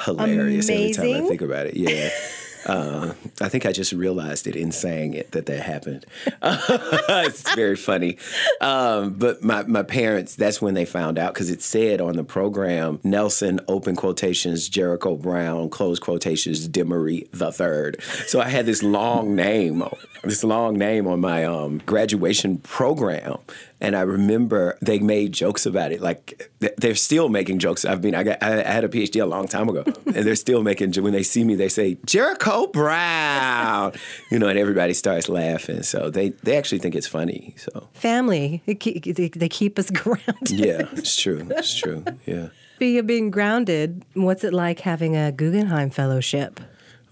hilarious 0.02 0.68
Amazing. 0.68 1.04
every 1.04 1.14
time 1.14 1.24
I 1.24 1.28
think 1.28 1.42
about 1.42 1.66
it. 1.66 1.76
Yeah. 1.76 2.10
Uh, 2.66 3.14
I 3.40 3.48
think 3.48 3.66
I 3.66 3.72
just 3.72 3.92
realized 3.92 4.46
it 4.46 4.56
in 4.56 4.72
saying 4.72 5.14
it 5.14 5.32
that 5.32 5.46
that 5.46 5.62
happened. 5.62 6.06
it's 6.42 7.54
very 7.54 7.76
funny. 7.76 8.18
Um, 8.60 9.14
but 9.14 9.42
my, 9.42 9.62
my 9.64 9.82
parents, 9.82 10.34
that's 10.34 10.62
when 10.62 10.74
they 10.74 10.84
found 10.84 11.18
out 11.18 11.34
because 11.34 11.50
it 11.50 11.62
said 11.62 12.00
on 12.00 12.16
the 12.16 12.24
program 12.24 13.00
Nelson, 13.02 13.60
open 13.68 13.96
quotations, 13.96 14.68
Jericho 14.68 15.16
Brown, 15.16 15.70
close 15.70 15.98
quotations, 15.98 16.68
Demery 16.68 17.28
the 17.32 17.52
third. 17.52 18.02
So 18.26 18.40
I 18.40 18.48
had 18.48 18.66
this 18.66 18.82
long 18.82 19.34
name, 19.34 19.82
this 20.22 20.44
long 20.44 20.78
name 20.78 21.06
on 21.06 21.20
my 21.20 21.44
um, 21.44 21.78
graduation 21.86 22.58
program. 22.58 23.38
And 23.80 23.96
I 23.96 24.02
remember 24.02 24.78
they 24.80 25.00
made 25.00 25.32
jokes 25.32 25.66
about 25.66 25.90
it. 25.90 26.00
Like 26.00 26.52
they're 26.76 26.94
still 26.94 27.28
making 27.28 27.58
jokes. 27.58 27.84
I 27.84 27.96
mean, 27.96 28.14
I 28.14 28.22
got 28.22 28.40
I 28.40 28.62
had 28.62 28.84
a 28.84 28.88
PhD 28.88 29.20
a 29.20 29.26
long 29.26 29.48
time 29.48 29.68
ago, 29.68 29.82
and 30.06 30.24
they're 30.24 30.36
still 30.36 30.62
making. 30.62 30.92
When 31.02 31.12
they 31.12 31.24
see 31.24 31.42
me, 31.42 31.56
they 31.56 31.68
say 31.68 31.98
Jericho 32.06 32.51
Brown, 32.72 33.92
you 34.30 34.38
know, 34.38 34.48
and 34.48 34.58
everybody 34.58 34.94
starts 34.94 35.28
laughing. 35.28 35.82
So 35.82 36.10
they 36.10 36.30
they 36.42 36.56
actually 36.56 36.78
think 36.78 36.94
it's 36.94 37.06
funny. 37.06 37.54
So 37.56 37.88
family, 37.94 38.62
they 38.66 38.74
keep 39.48 39.78
us 39.78 39.90
grounded. 40.02 40.50
Yeah, 40.50 40.88
it's 40.92 41.16
true. 41.16 41.46
It's 41.50 41.74
true. 41.74 42.04
Yeah. 42.26 42.48
Speaking 42.76 42.98
of 42.98 43.06
being 43.06 43.30
grounded, 43.30 44.04
what's 44.14 44.44
it 44.44 44.52
like 44.52 44.80
having 44.80 45.16
a 45.16 45.30
Guggenheim 45.30 45.90
Fellowship? 45.90 46.60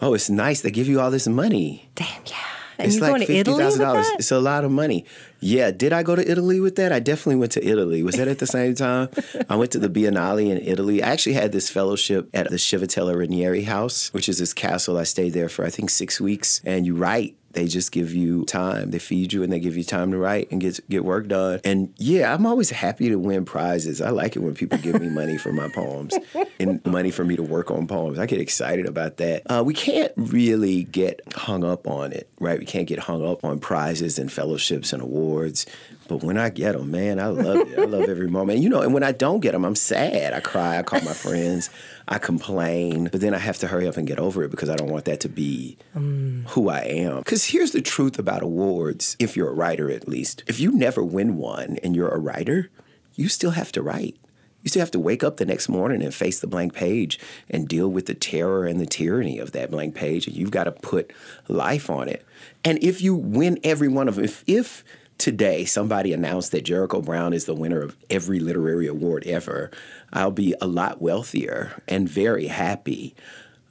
Oh, 0.01 0.15
it's 0.15 0.31
nice. 0.31 0.63
They 0.63 0.71
give 0.71 0.89
you 0.89 1.01
all 1.01 1.11
this 1.11 1.29
money. 1.29 1.89
Damn, 1.95 2.23
yeah. 2.27 2.37
And 2.81 2.93
it's 2.93 3.01
like 3.01 3.27
fifty 3.27 3.53
thousand 3.53 3.83
dollars. 3.83 4.09
It's 4.15 4.31
a 4.31 4.41
lot 4.41 4.65
of 4.65 4.71
money. 4.71 5.05
Yeah, 5.41 5.71
did 5.71 5.93
I 5.93 6.03
go 6.03 6.15
to 6.15 6.31
Italy 6.31 6.61
with 6.61 6.77
that? 6.77 6.93
I 6.93 7.01
definitely 7.01 7.37
went 7.37 7.53
to 7.53 7.65
Italy. 7.65 8.03
Was 8.03 8.17
that 8.17 8.29
at 8.29 8.39
the 8.39 8.47
same 8.47 8.75
time? 8.75 9.09
I 9.49 9.57
went 9.57 9.73
to 9.73 9.79
the 9.79 9.89
Biennale 9.89 10.51
in 10.51 10.59
Italy. 10.59 11.03
I 11.03 11.09
actually 11.09 11.33
had 11.33 11.53
this 11.53 11.71
fellowship 11.71 12.29
at 12.35 12.51
the 12.51 12.57
Civitella 12.57 13.17
Ranieri 13.17 13.63
House, 13.63 14.13
which 14.13 14.29
is 14.29 14.39
this 14.39 14.53
castle. 14.53 14.99
I 14.99 15.05
stayed 15.05 15.33
there 15.33 15.49
for 15.49 15.65
I 15.65 15.71
think 15.71 15.91
six 15.91 16.21
weeks, 16.21 16.61
and 16.65 16.85
you 16.87 16.95
write 16.95 17.37
they 17.53 17.67
just 17.67 17.93
give 17.93 18.15
you 18.15 18.45
time. 18.45 18.91
They 18.91 18.99
feed 18.99 19.33
you 19.33 19.43
and 19.43 19.53
they 19.53 19.61
give 19.61 19.77
you 19.77 19.85
time 19.85 20.11
to 20.13 20.19
write 20.19 20.51
and 20.51 20.61
get 20.61 20.81
get 20.89 21.05
work 21.05 21.29
done. 21.29 21.61
And 21.65 21.93
yeah, 21.97 22.33
I'm 22.33 22.47
always 22.47 22.71
happy 22.71 23.09
to 23.09 23.17
win 23.17 23.45
prizes. 23.45 24.01
I 24.01 24.11
like 24.11 24.37
it 24.37 24.41
when 24.41 24.55
people 24.55 24.79
give 24.79 25.01
me 25.01 25.09
money 25.09 25.37
for 25.37 25.53
my 25.53 25.69
poems 25.69 26.15
and 26.61 26.85
money 26.87 27.11
for 27.11 27.25
me 27.25 27.37
to 27.37 27.43
work 27.43 27.71
on 27.71 27.87
poems. 27.87 28.19
I 28.19 28.27
get 28.27 28.41
excited 28.41 28.87
about 28.87 29.17
that. 29.19 29.43
Uh, 29.47 29.63
we 29.65 29.75
can't 29.75 30.13
really 30.17 30.85
get 30.85 31.21
hung 31.35 31.65
up 31.65 31.87
on 31.87 32.13
it, 32.13 32.29
right? 32.39 32.59
We 32.59 32.67
can't 32.67 32.87
get 32.87 33.01
hung 33.01 33.27
up 33.27 33.45
on 33.45 33.59
prizes 33.59 34.19
and 34.19 34.31
fellowships 34.31 34.93
and 34.93 35.03
awards. 35.03 35.67
But 36.11 36.25
when 36.25 36.37
I 36.37 36.49
get 36.51 36.73
them, 36.73 36.91
man, 36.91 37.21
I 37.21 37.29
love 37.29 37.71
it. 37.71 37.79
I 37.79 37.85
love 37.85 38.09
every 38.09 38.27
moment. 38.27 38.59
You 38.59 38.69
know, 38.69 38.83
and 38.83 38.93
when 38.93 39.05
I 39.05 39.13
don't 39.13 39.39
get 39.39 39.53
them, 39.53 39.65
I'm 39.65 39.77
sad. 39.77 40.33
I 40.33 40.41
cry. 40.41 40.77
I 40.77 40.83
call 40.83 41.01
my 41.03 41.13
friends. 41.13 41.71
I 42.09 42.19
complain. 42.19 43.11
But 43.13 43.21
then 43.21 43.33
I 43.33 43.39
have 43.39 43.59
to 43.59 43.69
hurry 43.69 43.87
up 43.87 43.97
and 43.97 44.09
get 44.09 44.19
over 44.19 44.43
it 44.43 44.51
because 44.51 44.69
I 44.69 44.75
don't 44.75 44.91
want 44.91 45.05
that 45.05 45.21
to 45.21 45.29
be 45.29 45.79
mm. 45.95 46.45
who 46.49 46.69
I 46.69 46.81
am. 46.81 47.19
Because 47.19 47.45
here's 47.45 47.71
the 47.71 47.81
truth 47.81 48.19
about 48.19 48.43
awards, 48.43 49.17
if 49.21 49.37
you're 49.37 49.51
a 49.51 49.55
writer 49.55 49.89
at 49.89 50.09
least. 50.09 50.43
If 50.49 50.59
you 50.59 50.73
never 50.73 51.05
win 51.05 51.37
one 51.37 51.79
and 51.85 51.95
you're 51.95 52.09
a 52.09 52.19
writer, 52.19 52.71
you 53.15 53.29
still 53.29 53.53
have 53.53 53.71
to 53.71 53.81
write. 53.81 54.17
You 54.65 54.69
still 54.69 54.81
have 54.81 54.91
to 54.91 54.99
wake 54.99 55.23
up 55.23 55.37
the 55.37 55.47
next 55.47 55.69
morning 55.69 56.03
and 56.03 56.13
face 56.13 56.41
the 56.41 56.49
blank 56.49 56.75
page 56.75 57.21
and 57.49 57.69
deal 57.69 57.89
with 57.89 58.07
the 58.07 58.15
terror 58.15 58.67
and 58.67 58.81
the 58.81 58.85
tyranny 58.85 59.39
of 59.39 59.53
that 59.53 59.71
blank 59.71 59.95
page. 59.95 60.27
And 60.27 60.35
you've 60.37 60.51
got 60.51 60.65
to 60.65 60.73
put 60.73 61.13
life 61.47 61.89
on 61.89 62.09
it. 62.09 62.27
And 62.65 62.83
if 62.83 63.01
you 63.01 63.15
win 63.15 63.61
every 63.63 63.89
one 63.89 64.09
of 64.09 64.17
them, 64.17 64.25
if, 64.25 64.43
if 64.49 64.85
today 65.21 65.65
somebody 65.65 66.13
announced 66.13 66.51
that 66.53 66.65
Jericho 66.65 67.01
Brown 67.01 67.33
is 67.33 67.45
the 67.45 67.55
winner 67.55 67.81
of 67.81 67.97
every 68.09 68.41
literary 68.41 68.87
award 68.87 69.27
ever, 69.27 69.71
I'll 70.13 70.33
be 70.33 70.55
a 70.61 70.67
lot 70.67 71.01
wealthier 71.01 71.81
and 71.87 72.09
very 72.09 72.47
happy. 72.49 73.15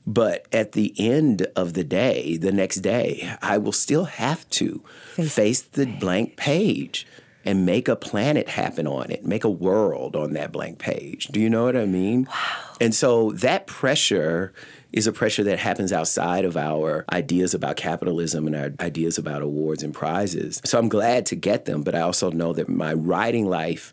But 0.08 0.48
at 0.53 0.72
the 0.72 0.94
end 0.98 1.48
of 1.56 1.74
the 1.74 1.84
day, 1.84 2.38
the 2.38 2.51
next 2.51 2.77
day, 2.77 3.36
I 3.41 3.58
will 3.58 3.74
still 3.74 4.06
have 4.06 4.50
to 4.51 4.82
face, 5.13 5.34
face 5.34 5.62
the 5.62 5.86
blank 5.86 6.38
page 6.38 7.06
and 7.46 7.65
make 7.65 7.88
a 7.88 7.96
planet 7.96 8.50
happen 8.50 8.86
on 8.86 9.10
it, 9.10 9.25
make 9.25 9.43
a 9.43 9.50
world 9.50 10.15
on 10.15 10.34
that 10.34 10.51
blank 10.51 10.77
page. 10.77 11.27
Do 11.27 11.39
you 11.39 11.50
know 11.50 11.63
what 11.63 11.77
I 11.77 11.86
mean? 11.86 12.25
Wow. 12.25 12.75
And 12.81 12.93
so 12.93 13.31
that 13.31 13.65
pressure 13.67 14.53
is 14.91 15.08
a 15.08 15.12
pressure 15.12 15.43
that 15.43 15.60
happens 15.60 15.93
outside 15.93 16.46
of 16.46 16.58
our 16.58 17.05
ideas 17.12 17.53
about 17.53 17.75
capitalism 17.75 18.48
and 18.48 18.55
our 18.55 18.72
ideas 18.79 19.17
about 19.17 19.41
awards 19.41 19.84
and 19.84 19.93
prizes. 19.93 20.62
So 20.65 20.79
I'm 20.79 20.89
glad 20.89 21.25
to 21.27 21.36
get 21.36 21.65
them, 21.65 21.84
but 21.84 21.96
I 21.96 22.01
also 22.01 22.31
know 22.31 22.53
that 22.53 22.67
my 22.67 22.93
writing 22.93 23.46
life 23.46 23.91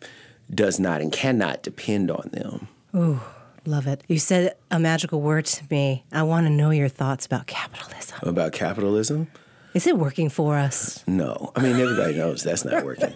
does 0.53 0.79
not 0.79 1.01
and 1.01 1.11
cannot 1.11 1.63
depend 1.63 2.09
on 2.09 2.29
them. 2.31 2.67
Ooh. 2.95 3.19
Love 3.67 3.85
it. 3.85 4.01
You 4.07 4.17
said 4.17 4.55
a 4.71 4.79
magical 4.79 5.19
word 5.19 5.45
to 5.45 5.63
me. 5.69 6.05
I 6.13 6.23
want 6.23 6.47
to 6.47 6.49
know 6.49 6.69
your 6.69 6.87
thoughts 6.87 7.25
about 7.25 7.47
capitalism. 7.47 8.17
About 8.21 8.53
capitalism? 8.53 9.27
Is 9.77 9.85
it 9.85 9.95
working 9.95 10.29
for 10.29 10.57
us? 10.57 11.03
No. 11.05 11.51
I 11.55 11.61
mean, 11.61 11.75
everybody 11.79 12.15
knows 12.15 12.41
that's 12.41 12.65
not 12.65 12.83
working. 12.91 13.13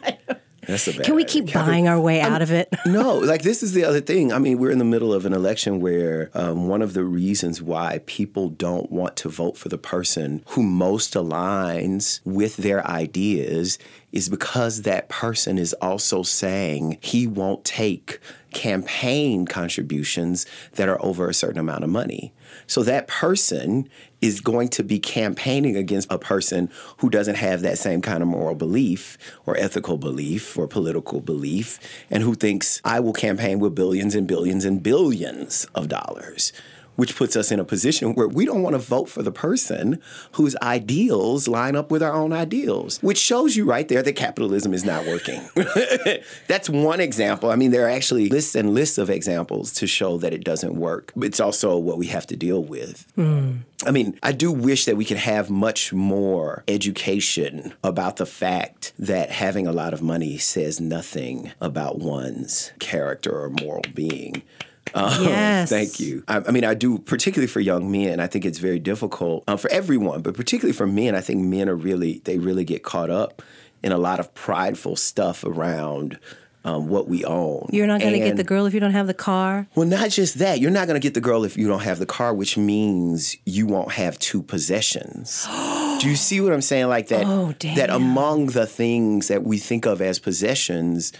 That's 0.67 0.87
a 0.87 0.93
bad 0.93 1.05
Can 1.05 1.15
we 1.15 1.23
keep 1.23 1.47
Capital- 1.47 1.65
buying 1.71 1.87
our 1.87 1.99
way 1.99 2.21
out 2.21 2.43
of 2.43 2.51
it? 2.51 2.69
no, 2.85 3.15
like 3.17 3.41
this 3.41 3.63
is 3.63 3.73
the 3.73 3.83
other 3.83 3.99
thing. 3.99 4.31
I 4.31 4.37
mean, 4.37 4.59
we're 4.59 4.69
in 4.69 4.77
the 4.77 4.85
middle 4.85 5.11
of 5.11 5.25
an 5.25 5.33
election 5.33 5.79
where 5.79 6.29
um, 6.35 6.67
one 6.67 6.83
of 6.83 6.93
the 6.93 7.03
reasons 7.03 7.63
why 7.63 8.01
people 8.05 8.49
don't 8.49 8.91
want 8.91 9.15
to 9.17 9.29
vote 9.29 9.57
for 9.57 9.69
the 9.69 9.79
person 9.79 10.43
who 10.49 10.61
most 10.61 11.15
aligns 11.15 12.19
with 12.25 12.57
their 12.57 12.85
ideas 12.87 13.79
is 14.11 14.29
because 14.29 14.83
that 14.83 15.09
person 15.09 15.57
is 15.57 15.73
also 15.81 16.21
saying 16.21 16.99
he 17.01 17.25
won't 17.25 17.65
take 17.65 18.19
campaign 18.53 19.47
contributions 19.47 20.45
that 20.73 20.87
are 20.87 21.03
over 21.03 21.27
a 21.27 21.33
certain 21.33 21.59
amount 21.59 21.83
of 21.83 21.89
money. 21.89 22.33
So 22.71 22.83
that 22.83 23.09
person 23.09 23.89
is 24.21 24.39
going 24.39 24.69
to 24.69 24.81
be 24.81 24.97
campaigning 24.97 25.75
against 25.75 26.09
a 26.09 26.17
person 26.17 26.69
who 26.99 27.09
doesn't 27.09 27.35
have 27.35 27.63
that 27.63 27.77
same 27.77 28.01
kind 28.01 28.23
of 28.23 28.29
moral 28.29 28.55
belief 28.55 29.17
or 29.45 29.57
ethical 29.57 29.97
belief 29.97 30.57
or 30.57 30.69
political 30.69 31.19
belief 31.19 31.79
and 32.09 32.23
who 32.23 32.33
thinks 32.33 32.79
I 32.85 33.01
will 33.01 33.11
campaign 33.11 33.59
with 33.59 33.75
billions 33.75 34.15
and 34.15 34.25
billions 34.25 34.63
and 34.63 34.81
billions 34.81 35.65
of 35.75 35.89
dollars. 35.89 36.53
Which 37.01 37.15
puts 37.15 37.35
us 37.35 37.51
in 37.51 37.59
a 37.59 37.65
position 37.65 38.13
where 38.13 38.27
we 38.27 38.45
don't 38.45 38.61
want 38.61 38.75
to 38.75 38.77
vote 38.77 39.09
for 39.09 39.23
the 39.23 39.31
person 39.31 39.99
whose 40.33 40.55
ideals 40.61 41.47
line 41.47 41.75
up 41.75 41.89
with 41.89 42.03
our 42.03 42.13
own 42.13 42.31
ideals, 42.31 42.99
which 43.01 43.17
shows 43.17 43.55
you 43.55 43.65
right 43.65 43.87
there 43.87 44.03
that 44.03 44.13
capitalism 44.13 44.71
is 44.71 44.85
not 44.85 45.07
working. 45.07 45.41
That's 46.47 46.69
one 46.69 46.99
example. 46.99 47.49
I 47.49 47.55
mean, 47.55 47.71
there 47.71 47.87
are 47.87 47.89
actually 47.89 48.29
lists 48.29 48.53
and 48.53 48.75
lists 48.75 48.99
of 48.99 49.09
examples 49.09 49.71
to 49.73 49.87
show 49.87 50.19
that 50.19 50.31
it 50.31 50.43
doesn't 50.43 50.75
work. 50.75 51.11
It's 51.15 51.39
also 51.39 51.75
what 51.75 51.97
we 51.97 52.05
have 52.05 52.27
to 52.27 52.35
deal 52.35 52.63
with. 52.63 53.11
Hmm. 53.15 53.61
I 53.83 53.89
mean, 53.89 54.19
I 54.21 54.31
do 54.31 54.51
wish 54.51 54.85
that 54.85 54.95
we 54.95 55.05
could 55.05 55.17
have 55.17 55.49
much 55.49 55.91
more 55.91 56.63
education 56.67 57.73
about 57.83 58.17
the 58.17 58.27
fact 58.27 58.93
that 58.99 59.31
having 59.31 59.65
a 59.65 59.71
lot 59.71 59.95
of 59.95 60.03
money 60.03 60.37
says 60.37 60.79
nothing 60.79 61.51
about 61.59 61.97
one's 61.97 62.73
character 62.77 63.31
or 63.31 63.49
moral 63.49 63.81
being. 63.95 64.43
Um, 64.93 65.23
Yes. 65.23 65.69
Thank 65.69 65.99
you. 65.99 66.23
I, 66.27 66.37
I 66.45 66.51
mean, 66.51 66.65
I 66.65 66.73
do, 66.73 66.97
particularly 66.97 67.47
for 67.47 67.61
young 67.61 67.91
men, 67.91 68.19
I 68.19 68.27
think 68.27 68.43
it's 68.45 68.59
very 68.59 68.79
difficult 68.79 69.43
um, 69.47 69.57
for 69.57 69.71
everyone, 69.71 70.21
but 70.21 70.33
particularly 70.35 70.73
for 70.73 70.85
men, 70.85 71.15
I 71.15 71.21
think 71.21 71.39
men 71.45 71.69
are 71.69 71.75
really, 71.75 72.21
they 72.25 72.37
really 72.39 72.65
get 72.65 72.83
caught 72.83 73.09
up 73.09 73.41
in 73.83 73.91
a 73.93 73.97
lot 73.97 74.19
of 74.19 74.33
prideful 74.33 74.95
stuff 74.97 75.43
around 75.45 76.19
um, 76.63 76.89
what 76.89 77.07
we 77.07 77.23
own. 77.25 77.67
You're 77.71 77.87
not 77.87 78.01
going 78.01 78.13
to 78.13 78.19
get 78.19 78.35
the 78.37 78.43
girl 78.43 78.65
if 78.65 78.73
you 78.73 78.79
don't 78.79 78.91
have 78.91 79.07
the 79.07 79.13
car. 79.13 79.65
well, 79.75 79.87
not 79.87 80.09
just 80.09 80.39
that. 80.39 80.59
You're 80.59 80.71
not 80.71 80.87
going 80.87 80.99
to 80.99 81.03
get 81.05 81.13
the 81.13 81.21
girl 81.21 81.43
if 81.43 81.57
you 81.57 81.67
don't 81.67 81.81
have 81.81 81.97
the 81.99 82.05
car, 82.05 82.33
which 82.33 82.57
means 82.57 83.35
you 83.45 83.65
won't 83.65 83.93
have 83.93 84.19
two 84.19 84.43
possessions. 84.43 85.47
Do 86.01 86.09
you 86.09 86.15
see 86.15 86.41
what 86.41 86.51
I'm 86.53 86.61
saying? 86.61 86.87
Like 86.87 87.07
that. 87.07 87.25
Oh, 87.25 87.53
That 87.75 87.89
among 87.89 88.47
the 88.47 88.65
things 88.65 89.27
that 89.29 89.43
we 89.43 89.57
think 89.57 89.85
of 89.85 90.01
as 90.01 90.19
possessions, 90.19 91.13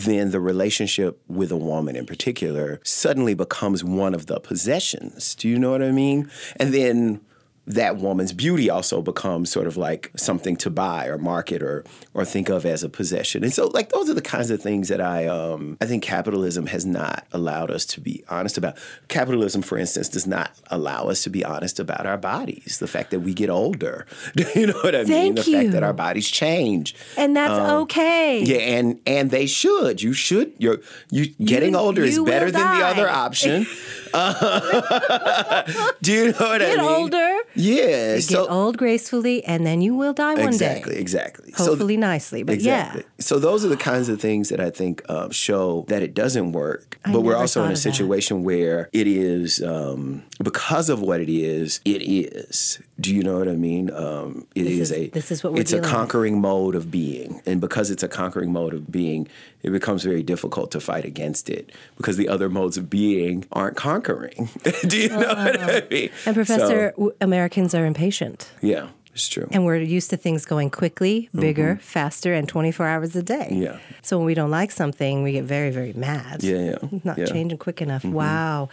then 0.00 0.30
the 0.30 0.40
relationship 0.40 1.20
with 1.28 1.50
a 1.50 1.56
woman 1.56 1.96
in 1.96 2.06
particular 2.06 2.80
suddenly 2.84 3.34
becomes 3.34 3.84
one 3.84 4.14
of 4.14 4.26
the 4.26 4.40
possessions. 4.40 5.34
Do 5.34 5.48
you 5.48 5.58
know 5.58 5.70
what 5.70 5.82
I 5.82 5.90
mean? 5.90 6.30
And 6.56 6.72
then 6.72 7.20
that 7.68 7.96
woman's 7.98 8.32
beauty 8.32 8.70
also 8.70 9.02
becomes 9.02 9.50
sort 9.52 9.66
of 9.66 9.76
like 9.76 10.10
something 10.16 10.56
to 10.56 10.70
buy 10.70 11.06
or 11.06 11.18
market 11.18 11.62
or 11.62 11.84
or 12.14 12.24
think 12.24 12.48
of 12.48 12.64
as 12.64 12.82
a 12.82 12.88
possession. 12.88 13.44
And 13.44 13.52
so 13.52 13.66
like 13.68 13.90
those 13.90 14.08
are 14.08 14.14
the 14.14 14.22
kinds 14.22 14.50
of 14.50 14.60
things 14.62 14.88
that 14.88 15.00
I 15.00 15.26
um 15.26 15.76
I 15.80 15.84
think 15.86 16.02
capitalism 16.02 16.66
has 16.66 16.84
not 16.86 17.26
allowed 17.32 17.70
us 17.70 17.84
to 17.86 18.00
be 18.00 18.24
honest 18.28 18.56
about. 18.58 18.76
Capitalism, 19.08 19.62
for 19.62 19.76
instance, 19.78 20.08
does 20.08 20.26
not 20.26 20.50
allow 20.70 21.04
us 21.08 21.22
to 21.24 21.30
be 21.30 21.44
honest 21.44 21.78
about 21.78 22.06
our 22.06 22.16
bodies. 22.16 22.78
The 22.78 22.86
fact 22.88 23.10
that 23.10 23.20
we 23.20 23.34
get 23.34 23.50
older. 23.50 24.06
Do 24.34 24.44
you 24.54 24.66
know 24.68 24.78
what 24.82 24.94
I 24.94 25.04
mean? 25.04 25.34
Thank 25.34 25.36
The 25.36 25.52
fact 25.52 25.70
that 25.72 25.82
our 25.82 25.92
bodies 25.92 26.28
change. 26.28 26.94
And 27.16 27.36
that's 27.36 27.52
Um, 27.52 27.82
okay. 27.82 28.42
Yeah, 28.44 28.78
and 28.78 28.98
and 29.06 29.30
they 29.30 29.46
should. 29.46 30.00
You 30.02 30.12
should. 30.14 30.52
You're 30.58 30.80
you 31.10 31.26
getting 31.54 31.74
older 31.76 32.02
is 32.02 32.18
better 32.18 32.46
will 32.46 32.52
than 32.52 32.78
the 32.78 32.84
other 32.86 33.08
option. 33.08 33.66
Uh, 34.14 35.62
do 36.02 36.12
you 36.12 36.24
know 36.32 36.38
what 36.38 36.62
I 36.62 36.66
Get 36.74 36.78
mean? 36.78 36.88
older. 36.88 37.27
Yeah. 37.54 38.14
You 38.14 38.20
so 38.20 38.44
get 38.44 38.50
old 38.52 38.76
gracefully, 38.78 39.44
and 39.44 39.66
then 39.66 39.80
you 39.80 39.94
will 39.94 40.12
die 40.12 40.34
one 40.34 40.48
exactly, 40.48 40.94
day. 40.94 41.00
exactly. 41.00 41.48
Exactly. 41.48 41.66
Hopefully 41.66 41.96
nicely, 41.96 42.42
but 42.42 42.54
exactly. 42.54 43.02
yeah. 43.02 43.06
So 43.18 43.38
those 43.38 43.64
are 43.64 43.68
the 43.68 43.76
kinds 43.76 44.08
of 44.08 44.20
things 44.20 44.48
that 44.50 44.60
I 44.60 44.70
think 44.70 45.02
um, 45.10 45.30
show 45.30 45.84
that 45.88 46.02
it 46.02 46.14
doesn't 46.14 46.52
work. 46.52 46.98
I 47.04 47.12
but 47.12 47.22
we're 47.22 47.36
also 47.36 47.60
in 47.62 47.66
a 47.70 47.72
of 47.72 47.76
that. 47.76 47.80
situation 47.80 48.44
where 48.44 48.88
it 48.92 49.06
is 49.06 49.62
um, 49.62 50.22
because 50.42 50.88
of 50.90 51.00
what 51.00 51.20
it 51.20 51.28
is. 51.28 51.80
It 51.84 52.02
is. 52.02 52.78
Do 53.00 53.14
you 53.14 53.22
know 53.22 53.38
what 53.38 53.48
I 53.48 53.52
mean? 53.54 53.90
Um, 53.92 54.46
it 54.54 54.66
is 54.66 54.90
is- 54.90 54.92
a. 54.92 55.08
this 55.08 55.30
is 55.30 55.42
what 55.44 55.52
we're 55.52 55.60
It's 55.60 55.72
a 55.72 55.76
dealing 55.76 55.82
with. 55.90 55.90
conquering 55.92 56.40
mode 56.40 56.74
of 56.74 56.90
being, 56.90 57.40
and 57.46 57.60
because 57.60 57.90
it's 57.90 58.02
a 58.02 58.08
conquering 58.08 58.52
mode 58.52 58.74
of 58.74 58.90
being, 58.90 59.28
it 59.62 59.70
becomes 59.70 60.02
very 60.04 60.22
difficult 60.22 60.70
to 60.72 60.80
fight 60.80 61.04
against 61.04 61.48
it 61.48 61.70
because 61.96 62.16
the 62.16 62.28
other 62.28 62.48
modes 62.48 62.76
of 62.76 62.88
being 62.90 63.44
aren't 63.52 63.76
conquering. 63.76 64.48
Do 64.86 64.96
you 64.98 65.08
know 65.10 65.18
what 65.18 65.60
I 65.60 65.82
mean? 65.90 66.10
And 66.26 66.34
Professor, 66.34 66.92
So, 66.96 67.12
w 67.12 67.12
Americans 67.48 67.74
are 67.74 67.86
impatient. 67.86 68.50
yeah, 68.60 68.88
it's 69.14 69.26
true. 69.26 69.48
And 69.52 69.64
we're 69.64 69.76
used 69.78 70.10
to 70.10 70.16
things 70.18 70.44
going 70.44 70.68
quickly, 70.70 71.30
bigger, 71.34 71.78
faster, 71.80 72.34
and 72.34 72.46
24 72.46 72.86
hours 72.86 73.16
a 73.16 73.22
day. 73.22 73.48
Mm-hmm. 73.50 73.62
Yeah. 73.62 73.78
So 74.02 74.18
when 74.18 74.26
we 74.26 74.34
don't 74.34 74.50
like 74.50 74.70
something, 74.70 75.22
we 75.22 75.32
get 75.32 75.44
very, 75.44 75.70
very 75.70 75.94
mad. 75.94 76.42
Yeah, 76.42 76.56
yeah, 76.58 76.76
Not 77.04 77.16
yeah. 77.16 77.24
Mm-hmm. 77.24 77.32
changing 77.32 77.58
quick 77.58 77.80
enough. 77.80 78.04
Wow. 78.04 78.68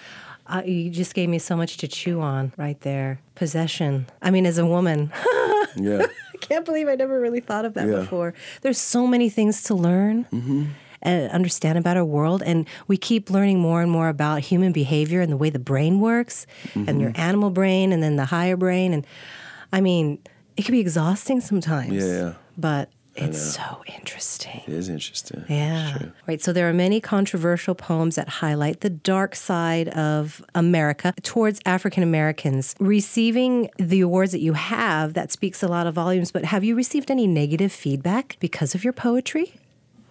Uh, 0.47 0.61
you 0.65 0.89
just 0.89 1.13
gave 1.15 1.29
me 1.29 1.39
so 1.39 1.55
much 1.55 1.77
to 1.77 1.87
chew 1.87 2.19
on 2.19 2.51
right 2.57 2.79
there. 2.81 3.19
Possession. 3.35 4.07
I 4.21 4.29
mean, 4.29 4.45
as 4.45 4.57
a 4.57 4.65
woman, 4.65 5.09
yeah. 5.77 6.05
I 6.33 6.37
can't 6.41 6.65
believe 6.65 6.89
I 6.89 6.95
never 6.95 7.17
really 7.19 7.39
thought 7.39 7.63
of 7.65 7.73
that 7.75 7.87
Yeah. 7.87 8.01
before. 8.01 8.33
There's 8.61 8.77
so 8.77 9.07
many 9.07 9.29
things 9.29 9.63
to 9.63 9.73
learn. 9.73 10.27
And 11.05 11.31
understand 11.31 11.77
about 11.77 11.97
our 11.97 12.03
world, 12.03 12.41
and 12.41 12.67
we 12.87 12.97
keep 12.97 13.29
learning 13.29 13.59
more 13.59 13.81
and 13.81 13.91
more 13.91 14.09
about 14.09 14.41
human 14.41 14.71
behavior 14.71 15.21
and 15.21 15.31
the 15.31 15.37
way 15.37 15.51
the 15.51 15.59
brain 15.59 15.99
works, 15.99 16.47
and 16.73 16.99
your 16.99 17.11
mm-hmm. 17.11 17.21
animal 17.21 17.51
brain, 17.51 17.93
and 17.93 18.01
then 18.01 18.15
the 18.15 18.25
higher 18.25 18.57
brain. 18.57 18.91
And 18.91 19.05
I 19.71 19.81
mean, 19.81 20.17
it 20.57 20.65
can 20.65 20.71
be 20.71 20.79
exhausting 20.79 21.41
sometimes. 21.41 21.93
Yeah. 21.93 22.33
But 22.57 22.89
it's 23.15 23.55
so 23.55 23.83
interesting. 23.85 24.61
It 24.67 24.73
is 24.73 24.89
interesting. 24.89 25.45
Yeah. 25.47 25.97
Right. 26.27 26.41
So 26.41 26.51
there 26.51 26.67
are 26.67 26.73
many 26.73 26.99
controversial 26.99 27.75
poems 27.75 28.15
that 28.15 28.27
highlight 28.27 28.81
the 28.81 28.89
dark 28.89 29.35
side 29.35 29.89
of 29.89 30.43
America 30.53 31.13
towards 31.21 31.61
African 31.65 32.03
Americans. 32.03 32.75
Receiving 32.79 33.69
the 33.77 34.01
awards 34.01 34.31
that 34.31 34.41
you 34.41 34.53
have, 34.53 35.13
that 35.13 35.31
speaks 35.31 35.63
a 35.63 35.67
lot 35.67 35.87
of 35.87 35.93
volumes, 35.93 36.31
but 36.31 36.45
have 36.45 36.63
you 36.63 36.75
received 36.75 37.09
any 37.11 37.27
negative 37.27 37.71
feedback 37.71 38.37
because 38.39 38.75
of 38.75 38.83
your 38.83 38.93
poetry? 38.93 39.53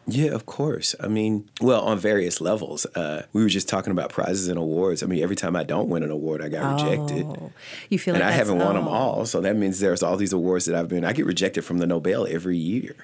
Yeah, 0.06 0.32
of 0.32 0.44
course. 0.44 0.94
I 1.00 1.08
mean, 1.08 1.48
well, 1.60 1.80
on 1.82 1.98
various 1.98 2.40
levels. 2.40 2.84
Uh, 2.94 3.24
we 3.32 3.42
were 3.42 3.48
just 3.48 3.68
talking 3.68 3.90
about 3.90 4.10
prizes 4.10 4.48
and 4.48 4.58
awards. 4.58 5.02
I 5.02 5.06
mean, 5.06 5.22
every 5.22 5.36
time 5.36 5.56
I 5.56 5.64
don't 5.64 5.88
win 5.88 6.02
an 6.02 6.10
award, 6.10 6.42
I 6.42 6.48
got 6.48 6.74
rejected. 6.74 7.24
Oh, 7.24 7.52
you 7.88 7.98
feel 7.98 8.14
And 8.14 8.22
like 8.22 8.32
I 8.32 8.36
haven't 8.36 8.58
won 8.58 8.74
them 8.74 8.86
oh. 8.86 8.92
all. 8.92 9.26
So 9.26 9.40
that 9.40 9.56
means 9.56 9.80
there's 9.80 10.02
all 10.02 10.16
these 10.16 10.32
awards 10.32 10.66
that 10.66 10.74
I've 10.74 10.88
been, 10.88 11.04
I 11.04 11.12
get 11.12 11.26
rejected 11.26 11.64
from 11.64 11.78
the 11.78 11.86
Nobel 11.86 12.26
every 12.28 12.58
year. 12.58 12.94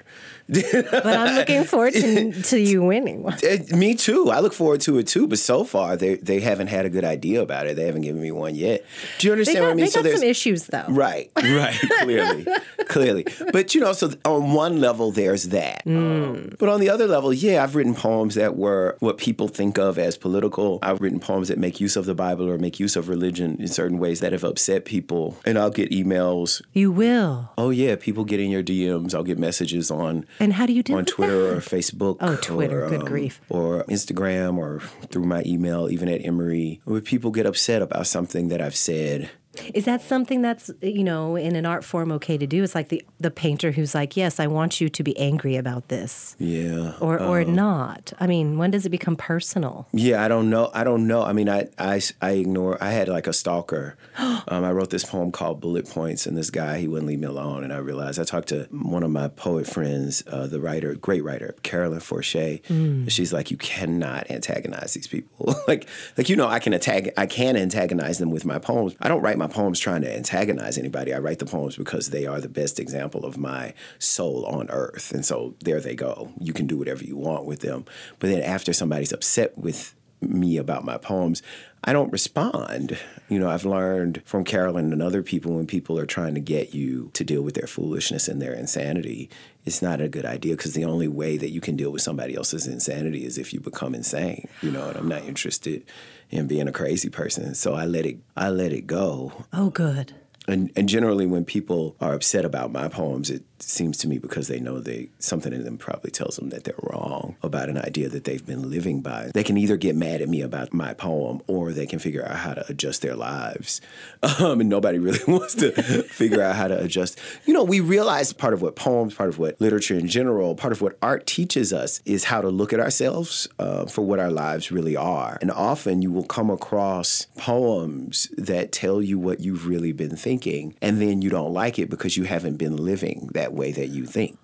But 0.51 1.05
I'm 1.05 1.35
looking 1.35 1.63
forward 1.63 1.93
to, 1.93 2.31
to 2.33 2.59
you 2.59 2.83
winning 2.83 3.23
one. 3.23 3.37
Eh, 3.43 3.75
me 3.75 3.95
too. 3.95 4.29
I 4.29 4.39
look 4.39 4.53
forward 4.53 4.81
to 4.81 4.97
it 4.97 5.07
too. 5.07 5.27
But 5.27 5.39
so 5.39 5.63
far, 5.63 5.95
they, 5.95 6.15
they 6.15 6.41
haven't 6.41 6.67
had 6.67 6.85
a 6.85 6.89
good 6.89 7.05
idea 7.05 7.41
about 7.41 7.67
it. 7.67 7.75
They 7.75 7.85
haven't 7.85 8.01
given 8.01 8.21
me 8.21 8.31
one 8.31 8.55
yet. 8.55 8.85
Do 9.17 9.27
you 9.27 9.33
understand 9.33 9.59
got, 9.59 9.63
what 9.63 9.71
I 9.71 9.75
mean? 9.75 9.85
they 9.85 9.91
got 9.91 10.19
some 10.19 10.27
issues 10.27 10.67
though. 10.67 10.85
Right, 10.89 11.31
right, 11.35 11.73
clearly, 12.01 12.45
clearly. 12.87 13.25
But 13.51 13.73
you 13.73 13.81
know, 13.81 13.93
so 13.93 14.11
on 14.25 14.53
one 14.53 14.79
level, 14.79 15.11
there's 15.11 15.45
that. 15.49 15.83
Um, 15.87 16.53
but 16.59 16.69
on 16.69 16.79
the 16.79 16.89
other 16.91 17.07
level, 17.07 17.33
yeah, 17.33 17.63
I've 17.63 17.75
written 17.75 17.95
poems 17.95 18.35
that 18.35 18.55
were 18.55 18.95
what 18.99 19.17
people 19.17 19.47
think 19.47 19.77
of 19.77 19.97
as 19.97 20.17
political. 20.17 20.79
I've 20.81 21.01
written 21.01 21.19
poems 21.19 21.47
that 21.47 21.57
make 21.57 21.79
use 21.79 21.95
of 21.95 22.05
the 22.05 22.15
Bible 22.15 22.49
or 22.49 22.57
make 22.57 22.79
use 22.79 22.95
of 22.95 23.09
religion 23.09 23.57
in 23.59 23.67
certain 23.67 23.97
ways 23.99 24.19
that 24.19 24.31
have 24.31 24.43
upset 24.43 24.85
people. 24.85 25.37
And 25.45 25.57
I'll 25.57 25.71
get 25.71 25.91
emails. 25.91 26.61
You 26.73 26.91
will. 26.91 27.49
Oh 27.57 27.69
yeah, 27.69 27.95
people 27.95 28.25
get 28.25 28.39
in 28.39 28.49
your 28.49 28.63
DMs. 28.63 29.13
I'll 29.15 29.23
get 29.23 29.39
messages 29.39 29.89
on 29.89 30.25
And 30.39 30.53
how 30.53 30.65
do 30.65 30.73
you 30.73 30.83
deal 30.83 30.97
on 30.97 31.05
Twitter 31.05 31.55
that? 31.55 31.57
or 31.57 31.61
Facebook. 31.61 32.17
Oh, 32.21 32.35
Twitter, 32.37 32.85
or, 32.85 32.89
good 32.89 33.01
um, 33.01 33.07
grief. 33.07 33.41
Or 33.49 33.83
Instagram 33.85 34.57
or 34.57 34.79
through 35.07 35.25
my 35.25 35.43
email, 35.45 35.89
even 35.89 36.09
at 36.09 36.25
Emory, 36.25 36.81
where 36.85 37.01
people 37.01 37.31
get 37.31 37.45
upset 37.45 37.81
about 37.81 38.07
something 38.07 38.49
that 38.49 38.61
I've 38.61 38.75
said. 38.75 39.29
Is 39.73 39.83
that 39.85 40.01
something 40.01 40.41
that's 40.41 40.71
you 40.81 41.03
know 41.03 41.35
in 41.35 41.55
an 41.57 41.65
art 41.65 41.83
form 41.83 42.11
okay 42.13 42.37
to 42.37 42.47
do? 42.47 42.63
It's 42.63 42.73
like 42.73 42.87
the 42.89 43.03
the 43.19 43.29
painter 43.31 43.71
who's 43.71 43.93
like, 43.93 44.15
yes, 44.15 44.39
I 44.39 44.47
want 44.47 44.79
you 44.79 44.87
to 44.89 45.03
be 45.03 45.17
angry 45.17 45.57
about 45.57 45.89
this, 45.89 46.35
Yeah. 46.39 46.93
or 47.01 47.19
or 47.21 47.41
Um, 47.41 47.53
not. 47.55 48.13
I 48.19 48.27
mean, 48.27 48.57
when 48.57 48.71
does 48.71 48.85
it 48.85 48.89
become 48.89 49.17
personal? 49.17 49.87
Yeah, 49.91 50.23
I 50.23 50.29
don't 50.29 50.49
know. 50.49 50.71
I 50.73 50.83
don't 50.85 51.05
know. 51.05 51.21
I 51.23 51.33
mean, 51.33 51.49
I, 51.49 51.67
I, 51.77 52.01
I 52.21 52.31
ignore. 52.31 52.77
I 52.81 52.91
had 52.91 53.09
like 53.09 53.27
a 53.27 53.33
stalker. 53.33 53.97
um, 54.17 54.63
I 54.63 54.71
wrote 54.71 54.89
this 54.89 55.03
poem 55.03 55.31
called 55.33 55.59
Bullet 55.59 55.89
Points, 55.89 56.25
and 56.25 56.37
this 56.37 56.49
guy, 56.49 56.79
he 56.79 56.87
wouldn't 56.87 57.07
leave 57.09 57.19
me 57.19 57.27
alone. 57.27 57.63
And 57.65 57.73
I 57.73 57.77
realized 57.77 58.19
I 58.19 58.23
talked 58.23 58.47
to 58.49 58.67
one 58.71 59.03
of 59.03 59.11
my 59.11 59.27
poet 59.27 59.67
friends, 59.67 60.23
uh, 60.27 60.47
the 60.47 60.61
writer, 60.61 60.95
great 60.95 61.23
writer, 61.25 61.55
Carolyn 61.63 61.99
Forche. 61.99 62.35
And 62.69 63.11
she's 63.11 63.33
like, 63.33 63.51
you 63.51 63.57
cannot 63.57 64.31
antagonize 64.31 64.93
these 64.93 65.07
people. 65.07 65.55
like, 65.67 65.87
like 66.17 66.29
you 66.29 66.35
know, 66.37 66.47
I 66.47 66.59
can 66.59 66.71
attack. 66.73 67.09
I 67.17 67.25
can 67.25 67.57
antagonize 67.57 68.17
them 68.19 68.31
with 68.31 68.45
my 68.45 68.57
poems. 68.59 68.95
I 69.01 69.07
don't 69.09 69.21
write 69.21 69.37
my 69.41 69.47
poems 69.47 69.79
trying 69.79 70.03
to 70.03 70.15
antagonize 70.15 70.77
anybody. 70.77 71.13
I 71.13 71.19
write 71.19 71.39
the 71.39 71.45
poems 71.45 71.75
because 71.75 72.11
they 72.11 72.27
are 72.27 72.39
the 72.39 72.47
best 72.47 72.79
example 72.79 73.25
of 73.25 73.37
my 73.37 73.73
soul 73.97 74.45
on 74.45 74.69
earth. 74.69 75.11
And 75.11 75.25
so 75.25 75.55
there 75.61 75.79
they 75.79 75.95
go. 75.95 76.31
You 76.39 76.53
can 76.53 76.67
do 76.67 76.77
whatever 76.77 77.03
you 77.03 77.17
want 77.17 77.45
with 77.45 77.61
them. 77.61 77.85
But 78.19 78.29
then 78.29 78.43
after 78.43 78.71
somebody's 78.71 79.11
upset 79.11 79.57
with 79.57 79.95
me 80.21 80.57
about 80.57 80.85
my 80.85 80.97
poems, 80.97 81.41
I 81.83 81.93
don't 81.93 82.11
respond. 82.11 82.97
You 83.27 83.39
know, 83.39 83.49
I've 83.49 83.65
learned 83.65 84.21
from 84.23 84.43
Carolyn 84.43 84.93
and 84.93 85.01
other 85.01 85.23
people 85.23 85.55
when 85.55 85.65
people 85.65 85.97
are 85.97 86.05
trying 86.05 86.35
to 86.35 86.39
get 86.39 86.75
you 86.75 87.09
to 87.13 87.23
deal 87.23 87.41
with 87.41 87.55
their 87.55 87.67
foolishness 87.67 88.27
and 88.27 88.39
their 88.39 88.53
insanity, 88.53 89.29
it's 89.65 89.81
not 89.81 89.99
a 89.99 90.07
good 90.07 90.25
idea 90.25 90.55
because 90.55 90.73
the 90.73 90.85
only 90.85 91.07
way 91.07 91.37
that 91.37 91.49
you 91.49 91.59
can 91.59 91.75
deal 91.75 91.91
with 91.91 92.03
somebody 92.03 92.35
else's 92.35 92.67
insanity 92.67 93.25
is 93.25 93.37
if 93.39 93.51
you 93.51 93.59
become 93.59 93.95
insane. 93.95 94.47
You 94.61 94.71
know, 94.71 94.89
and 94.89 94.97
I'm 94.97 95.07
not 95.07 95.23
interested 95.23 95.83
in 96.29 96.47
being 96.47 96.67
a 96.67 96.71
crazy 96.71 97.09
person. 97.09 97.55
So 97.55 97.73
I 97.73 97.85
let 97.85 98.05
it 98.05 98.19
I 98.37 98.49
let 98.49 98.73
it 98.73 98.85
go. 98.85 99.45
Oh, 99.51 99.71
good. 99.71 100.13
And, 100.47 100.71
and 100.75 100.89
generally, 100.89 101.27
when 101.27 101.45
people 101.45 101.95
are 102.01 102.13
upset 102.13 102.45
about 102.45 102.71
my 102.71 102.87
poems, 102.87 103.29
it 103.29 103.43
seems 103.63 103.97
to 103.97 104.07
me 104.07 104.17
because 104.17 104.47
they 104.47 104.59
know 104.59 104.79
they 104.79 105.09
something 105.19 105.53
in 105.53 105.63
them 105.63 105.77
probably 105.77 106.11
tells 106.11 106.35
them 106.35 106.49
that 106.49 106.63
they're 106.63 106.75
wrong 106.81 107.35
about 107.43 107.69
an 107.69 107.77
idea 107.77 108.09
that 108.09 108.23
they've 108.23 108.45
been 108.45 108.69
living 108.69 109.01
by. 109.01 109.31
They 109.33 109.43
can 109.43 109.57
either 109.57 109.77
get 109.77 109.95
mad 109.95 110.21
at 110.21 110.29
me 110.29 110.41
about 110.41 110.73
my 110.73 110.93
poem, 110.93 111.41
or 111.47 111.71
they 111.71 111.85
can 111.85 111.99
figure 111.99 112.25
out 112.25 112.37
how 112.37 112.53
to 112.53 112.65
adjust 112.69 113.01
their 113.01 113.15
lives. 113.15 113.81
Um, 114.39 114.61
and 114.61 114.69
nobody 114.69 114.97
really 114.97 115.19
wants 115.27 115.55
to 115.55 115.71
figure 116.03 116.41
out 116.41 116.55
how 116.55 116.67
to 116.67 116.81
adjust. 116.81 117.19
You 117.45 117.53
know, 117.53 117.63
we 117.63 117.79
realize 117.79 118.33
part 118.33 118.53
of 118.53 118.61
what 118.61 118.75
poems, 118.75 119.13
part 119.13 119.29
of 119.29 119.39
what 119.39 119.59
literature 119.59 119.95
in 119.95 120.07
general, 120.07 120.55
part 120.55 120.71
of 120.71 120.81
what 120.81 120.97
art 121.01 121.27
teaches 121.27 121.73
us 121.73 122.01
is 122.05 122.25
how 122.25 122.41
to 122.41 122.49
look 122.49 122.71
at 122.71 122.79
ourselves 122.79 123.47
uh, 123.59 123.85
for 123.87 124.03
what 124.03 124.19
our 124.19 124.31
lives 124.31 124.71
really 124.71 124.95
are. 124.95 125.37
And 125.41 125.51
often 125.51 126.01
you 126.01 126.11
will 126.11 126.23
come 126.23 126.49
across 126.49 127.27
poems 127.37 128.29
that 128.37 128.71
tell 128.71 129.01
you 129.01 129.19
what 129.19 129.41
you've 129.41 129.67
really 129.67 129.91
been 129.91 130.15
thinking, 130.15 130.75
and 130.81 131.01
then 131.01 131.21
you 131.21 131.29
don't 131.29 131.53
like 131.53 131.77
it 131.77 131.89
because 131.89 132.17
you 132.17 132.23
haven't 132.23 132.57
been 132.57 132.77
living 132.77 133.29
that 133.33 133.50
way 133.53 133.71
that 133.71 133.87
you 133.87 134.05
think. 134.05 134.37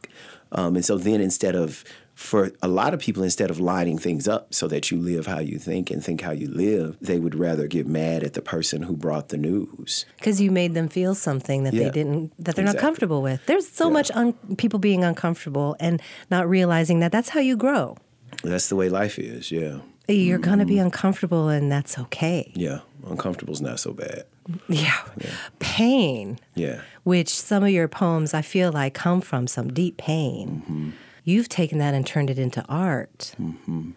Um, 0.52 0.76
and 0.76 0.86
so 0.86 0.98
then 0.98 1.20
instead 1.22 1.56
of 1.56 1.84
for 2.16 2.52
a 2.64 2.68
lot 2.68 2.96
of 2.96 3.00
people, 3.00 3.22
instead 3.22 3.52
of 3.52 3.60
lining 3.60 4.00
things 4.00 4.28
up 4.28 4.52
so 4.52 4.68
that 4.68 4.90
you 4.90 4.98
live 4.98 5.28
how 5.28 5.38
you 5.40 5.60
think 5.60 5.92
and 5.92 6.04
think 6.04 6.22
how 6.22 6.32
you 6.32 6.48
live, 6.50 6.98
they 7.00 7.20
would 7.20 7.36
rather 7.36 7.68
get 7.68 7.86
mad 7.86 8.24
at 8.24 8.34
the 8.34 8.42
person 8.42 8.82
who 8.82 8.96
brought 8.96 9.30
the 9.30 9.38
news. 9.38 10.06
Because 10.18 10.42
you 10.42 10.50
made 10.50 10.74
them 10.74 10.88
feel 10.90 11.14
something 11.14 11.64
that 11.66 11.74
they 11.76 11.92
didn't, 11.92 12.34
that 12.44 12.56
they're 12.56 12.66
not 12.66 12.78
comfortable 12.80 13.22
with. 13.22 13.46
There's 13.46 13.68
so 13.70 13.92
much 13.92 14.10
un- 14.16 14.34
people 14.58 14.80
being 14.80 15.04
uncomfortable 15.04 15.76
and 15.80 16.02
not 16.32 16.50
realizing 16.50 17.02
that 17.02 17.12
that's 17.12 17.30
how 17.30 17.40
you 17.40 17.56
grow. 17.56 17.98
That's 18.44 18.70
the 18.70 18.76
way 18.76 18.90
life 18.90 19.20
is, 19.20 19.52
yeah. 19.52 19.80
You're 20.08 20.40
going 20.40 20.60
to 20.60 20.66
Mm-hmm. 20.66 20.74
be 20.74 20.80
uncomfortable, 20.80 21.50
and 21.50 21.70
that's 21.72 22.00
okay. 22.00 22.52
Yeah, 22.56 22.80
uncomfortable's 23.06 23.62
not 23.62 23.80
so 23.80 23.92
bad. 23.94 24.24
Yeah. 24.68 24.98
Pain, 25.60 26.40
Yeah. 26.56 26.82
which 27.04 27.30
some 27.30 27.64
of 27.64 27.70
your 27.70 27.88
poems 27.88 28.34
I 28.34 28.42
feel 28.42 28.72
like 28.72 28.94
come 28.94 29.22
from 29.22 29.48
some 29.48 29.74
deep 29.74 29.98
pain. 29.98 30.62
Mm-hmm. 30.64 30.90
You've 31.24 31.50
taken 31.50 31.78
that 31.80 31.94
and 31.94 32.06
turned 32.06 32.30
it 32.30 32.40
into 32.40 32.64
art. 32.70 33.36
Mm-hmm. 33.40 33.92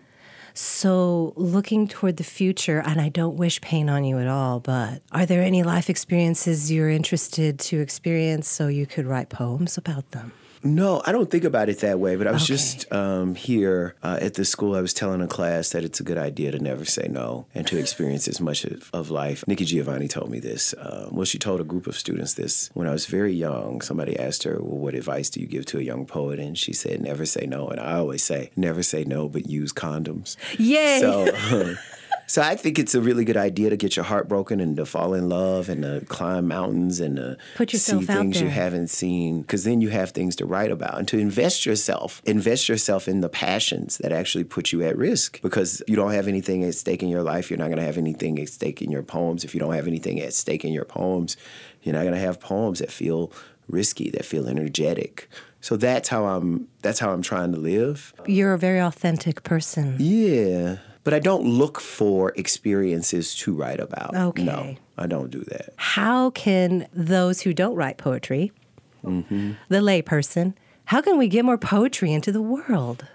So, 0.52 1.32
looking 1.36 1.86
toward 1.86 2.16
the 2.16 2.24
future, 2.24 2.82
and 2.84 3.00
I 3.00 3.08
don't 3.08 3.36
wish 3.36 3.60
pain 3.60 3.88
on 3.88 4.04
you 4.04 4.18
at 4.18 4.26
all, 4.26 4.58
but 4.58 5.00
are 5.12 5.24
there 5.24 5.42
any 5.42 5.62
life 5.62 5.88
experiences 5.88 6.72
you're 6.72 6.90
interested 6.90 7.60
to 7.60 7.80
experience 7.80 8.48
so 8.48 8.66
you 8.66 8.84
could 8.84 9.06
write 9.06 9.28
poems 9.28 9.78
about 9.78 10.10
them? 10.10 10.32
No, 10.62 11.00
I 11.06 11.12
don't 11.12 11.30
think 11.30 11.44
about 11.44 11.68
it 11.70 11.78
that 11.80 11.98
way. 11.98 12.16
But 12.16 12.26
I 12.26 12.32
was 12.32 12.42
Okay. 12.42 12.52
just 12.54 12.92
um, 12.92 13.34
here 13.34 13.94
uh, 14.02 14.18
at 14.20 14.34
the 14.34 14.44
school. 14.44 14.74
I 14.74 14.82
was 14.82 14.92
telling 14.92 15.22
a 15.22 15.26
class 15.26 15.70
that 15.70 15.84
it's 15.84 16.00
a 16.00 16.02
good 16.02 16.18
idea 16.18 16.50
to 16.52 16.58
never 16.58 16.84
say 16.84 17.08
no 17.08 17.46
and 17.54 17.66
to 17.68 17.78
experience 17.78 18.28
as 18.28 18.40
much 18.40 18.64
of, 18.64 18.90
of 18.92 19.10
life. 19.10 19.42
Nikki 19.46 19.64
Giovanni 19.64 20.06
told 20.08 20.30
me 20.30 20.38
this. 20.38 20.74
Uh, 20.74 21.08
well, 21.10 21.24
she 21.24 21.38
told 21.38 21.60
a 21.60 21.64
group 21.64 21.86
of 21.86 21.96
students 21.96 22.34
this 22.34 22.70
when 22.74 22.86
I 22.86 22.92
was 22.92 23.06
very 23.06 23.32
young. 23.32 23.80
Somebody 23.80 24.18
asked 24.18 24.42
her, 24.42 24.58
"Well, 24.60 24.78
what 24.78 24.94
advice 24.94 25.30
do 25.30 25.40
you 25.40 25.46
give 25.46 25.64
to 25.66 25.78
a 25.78 25.82
young 25.82 26.04
poet?" 26.04 26.38
And 26.38 26.58
she 26.58 26.72
said, 26.74 27.00
"Never 27.00 27.24
say 27.24 27.46
no." 27.46 27.68
And 27.68 27.80
I 27.80 27.94
always 27.94 28.22
say, 28.22 28.50
"Never 28.54 28.82
say 28.82 29.04
no, 29.04 29.28
but 29.28 29.48
use 29.48 29.72
condoms." 29.72 30.36
Yay! 30.58 30.98
So, 31.00 31.74
so 32.30 32.42
I 32.42 32.54
think 32.54 32.78
it's 32.78 32.94
a 32.94 33.00
really 33.00 33.24
good 33.24 33.36
idea 33.36 33.70
to 33.70 33.76
get 33.76 33.96
your 33.96 34.04
heart 34.04 34.28
broken 34.28 34.60
and 34.60 34.76
to 34.76 34.86
fall 34.86 35.14
in 35.14 35.28
love 35.28 35.68
and 35.68 35.82
to 35.82 36.04
climb 36.06 36.46
mountains 36.46 37.00
and 37.00 37.16
to 37.16 37.36
Put 37.56 37.72
yourself 37.72 38.02
see 38.02 38.06
things 38.06 38.40
you 38.40 38.46
haven't 38.46 38.86
seen 38.86 39.40
because 39.40 39.64
then 39.64 39.80
you 39.80 39.88
have 39.88 40.12
things 40.12 40.36
to 40.36 40.46
write 40.46 40.70
about 40.70 40.96
and 40.96 41.08
to 41.08 41.18
invest 41.18 41.66
yourself, 41.66 42.22
invest 42.24 42.68
yourself 42.68 43.08
in 43.08 43.20
the 43.20 43.28
passions 43.28 43.98
that 43.98 44.12
actually 44.12 44.44
put 44.44 44.70
you 44.70 44.80
at 44.84 44.96
risk 44.96 45.42
because 45.42 45.82
you 45.88 45.96
don't 45.96 46.12
have 46.12 46.28
anything 46.28 46.62
at 46.62 46.76
stake 46.76 47.02
in 47.02 47.08
your 47.08 47.24
life. 47.24 47.50
You're 47.50 47.58
not 47.58 47.66
going 47.66 47.78
to 47.78 47.84
have 47.84 47.98
anything 47.98 48.38
at 48.38 48.48
stake 48.48 48.80
in 48.80 48.92
your 48.92 49.02
poems. 49.02 49.42
If 49.42 49.52
you 49.52 49.58
don't 49.58 49.74
have 49.74 49.88
anything 49.88 50.20
at 50.20 50.32
stake 50.32 50.64
in 50.64 50.72
your 50.72 50.84
poems, 50.84 51.36
you're 51.82 51.94
not 51.94 52.02
going 52.02 52.14
to 52.14 52.20
have 52.20 52.38
poems 52.38 52.78
that 52.78 52.92
feel 52.92 53.32
risky, 53.66 54.08
that 54.10 54.24
feel 54.24 54.46
energetic. 54.46 55.28
So 55.60 55.76
that's 55.76 56.08
how 56.08 56.26
I'm. 56.26 56.68
That's 56.80 57.00
how 57.00 57.12
I'm 57.12 57.22
trying 57.22 57.52
to 57.52 57.58
live. 57.58 58.14
You're 58.24 58.54
a 58.54 58.58
very 58.58 58.78
authentic 58.78 59.42
person. 59.42 59.96
Yeah. 59.98 60.76
But 61.02 61.14
I 61.14 61.18
don't 61.18 61.44
look 61.44 61.80
for 61.80 62.32
experiences 62.36 63.34
to 63.36 63.54
write 63.54 63.80
about. 63.80 64.14
Okay. 64.14 64.42
No, 64.44 64.76
I 64.98 65.06
don't 65.06 65.30
do 65.30 65.40
that. 65.44 65.70
How 65.76 66.30
can 66.30 66.86
those 66.92 67.40
who 67.42 67.54
don't 67.54 67.74
write 67.74 67.96
poetry, 67.98 68.52
Mm-hmm. 69.02 69.52
the 69.70 69.78
layperson, 69.78 70.52
how 70.84 71.00
can 71.00 71.16
we 71.16 71.26
get 71.26 71.42
more 71.44 71.56
poetry 71.56 72.12
into 72.12 72.30
the 72.32 72.42
world? 72.42 73.06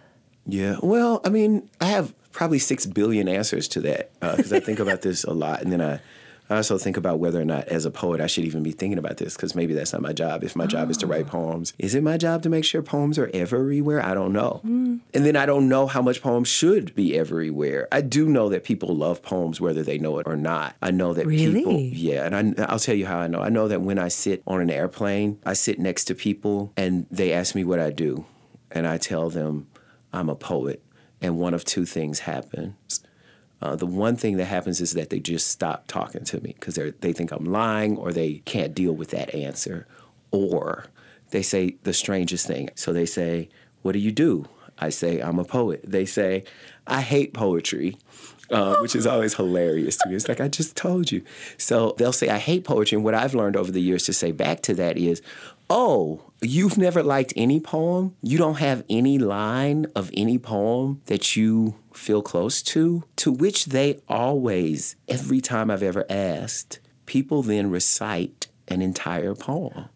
Yeah. 0.47 0.77
Well, 0.81 1.21
I 1.23 1.29
mean, 1.29 1.69
I 1.79 1.85
have 1.85 2.13
probably 2.31 2.57
six 2.57 2.87
billion 2.87 3.27
answers 3.27 3.67
to 3.69 3.81
that 3.81 4.11
because 4.19 4.51
I 4.51 4.59
think 4.59 4.79
about 4.79 5.03
this 5.03 5.23
a 5.23 5.31
lot, 5.33 5.61
and 5.61 5.71
then 5.71 5.81
I 5.81 5.99
I 6.49 6.57
also 6.57 6.77
think 6.77 6.95
about 6.95 7.19
whether 7.19 7.41
or 7.41 7.45
not, 7.45 7.67
as 7.67 7.85
a 7.85 7.91
poet, 7.91 8.21
I 8.21 8.27
should 8.27 8.45
even 8.45 8.61
be 8.61 8.71
thinking 8.71 8.99
about 8.99 9.17
this 9.17 9.35
because 9.35 9.55
maybe 9.55 9.73
that's 9.73 9.93
not 9.93 10.01
my 10.01 10.13
job. 10.13 10.43
If 10.43 10.55
my 10.55 10.67
job 10.67 10.91
is 10.91 10.97
to 10.97 11.07
write 11.07 11.25
ah. 11.27 11.31
poems, 11.31 11.73
is 11.79 11.95
it 11.95 12.03
my 12.03 12.17
job 12.17 12.43
to 12.43 12.49
make 12.49 12.63
sure 12.63 12.81
poems 12.83 13.17
are 13.17 13.31
everywhere? 13.33 14.03
I 14.03 14.13
don't 14.13 14.31
know. 14.31 14.59
Hmm. 14.61 14.97
And 15.13 15.25
then 15.25 15.35
I 15.35 15.45
don't 15.45 15.67
know 15.67 15.87
how 15.87 16.01
much 16.01 16.21
poems 16.21 16.47
should 16.47 16.93
be 16.93 17.17
everywhere. 17.17 17.87
I 17.91 18.01
do 18.01 18.27
know 18.29 18.49
that 18.49 18.63
people 18.63 18.95
love 18.95 19.23
poems 19.23 19.59
whether 19.59 19.81
they 19.81 19.97
know 19.97 20.19
it 20.19 20.27
or 20.27 20.35
not. 20.35 20.75
I 20.81 20.91
know 20.91 21.13
that 21.13 21.25
Really? 21.25 21.63
people, 21.63 21.79
yeah, 21.79 22.25
and 22.25 22.59
I, 22.59 22.65
I'll 22.65 22.79
tell 22.79 22.95
you 22.95 23.07
how 23.07 23.17
I 23.17 23.27
know. 23.27 23.39
I 23.39 23.49
know 23.49 23.67
that 23.67 23.81
when 23.81 23.97
I 23.97 24.09
sit 24.09 24.43
on 24.45 24.61
an 24.61 24.69
airplane, 24.69 25.39
I 25.45 25.53
sit 25.53 25.79
next 25.79 26.05
to 26.05 26.15
people 26.15 26.71
and 26.77 27.07
they 27.09 27.33
ask 27.33 27.55
me 27.55 27.63
what 27.63 27.79
I 27.79 27.89
do, 27.89 28.25
and 28.71 28.85
I 28.85 28.97
tell 28.97 29.29
them 29.29 29.67
I'm 30.13 30.29
a 30.29 30.35
poet, 30.35 30.83
and 31.21 31.39
one 31.39 31.53
of 31.53 31.65
two 31.65 31.85
things 31.85 32.19
happens. 32.19 33.01
Uh, 33.65 33.75
the 33.75 33.87
one 33.87 34.15
thing 34.15 34.37
that 34.37 34.45
happens 34.45 34.79
is 34.79 34.91
that 34.93 35.09
they 35.09 35.19
just 35.19 35.47
stop 35.47 35.87
talking 35.87 36.23
to 36.23 36.39
me 36.41 36.53
because 36.59 36.75
they 36.75 37.13
think 37.13 37.31
I'm 37.31 37.45
lying 37.45 37.97
or 37.97 38.13
they 38.13 38.43
can't 38.45 38.75
deal 38.75 38.93
with 38.93 39.09
that 39.09 39.33
answer. 39.33 39.87
Or 40.29 40.85
they 41.31 41.41
say 41.41 41.77
the 41.81 41.91
strangest 41.91 42.45
thing. 42.45 42.69
So 42.75 42.93
they 42.93 43.07
say, 43.07 43.49
What 43.81 43.93
do 43.93 43.99
you 43.99 44.11
do? 44.11 44.47
I 44.77 44.89
say, 44.89 45.19
I'm 45.19 45.39
a 45.39 45.43
poet. 45.43 45.81
They 45.83 46.05
say, 46.05 46.43
I 46.85 47.01
hate 47.01 47.33
poetry. 47.33 47.97
Uh, 48.51 48.75
which 48.77 48.95
is 48.95 49.07
always 49.07 49.33
hilarious 49.33 49.97
to 49.97 50.07
me. 50.07 50.13
It's 50.13 50.27
like, 50.27 50.39
I 50.39 50.47
just 50.47 50.75
told 50.75 51.11
you. 51.11 51.23
So 51.57 51.95
they'll 51.97 52.13
say, 52.13 52.29
I 52.29 52.37
hate 52.37 52.63
poetry. 52.63 52.95
And 52.95 53.03
what 53.03 53.15
I've 53.15 53.33
learned 53.33 53.55
over 53.55 53.71
the 53.71 53.81
years 53.81 54.03
to 54.03 54.13
say 54.13 54.31
back 54.31 54.61
to 54.61 54.75
that 54.75 54.99
is, 54.99 55.23
oh, 55.69 56.31
you've 56.41 56.77
never 56.77 57.03
liked 57.03 57.33
any 57.35 57.59
poem? 57.59 58.15
You 58.21 58.37
don't 58.37 58.59
have 58.59 58.83
any 58.89 59.17
line 59.17 59.87
of 59.95 60.11
any 60.13 60.37
poem 60.37 61.01
that 61.05 61.35
you 61.35 61.75
feel 61.93 62.21
close 62.21 62.61
to? 62.63 63.03
To 63.17 63.31
which 63.31 63.65
they 63.65 63.99
always, 64.07 64.95
every 65.07 65.41
time 65.41 65.71
I've 65.71 65.83
ever 65.83 66.05
asked, 66.09 66.79
people 67.05 67.41
then 67.41 67.69
recite 67.69 68.47
an 68.67 68.81
entire 68.81 69.35
poem 69.35 69.89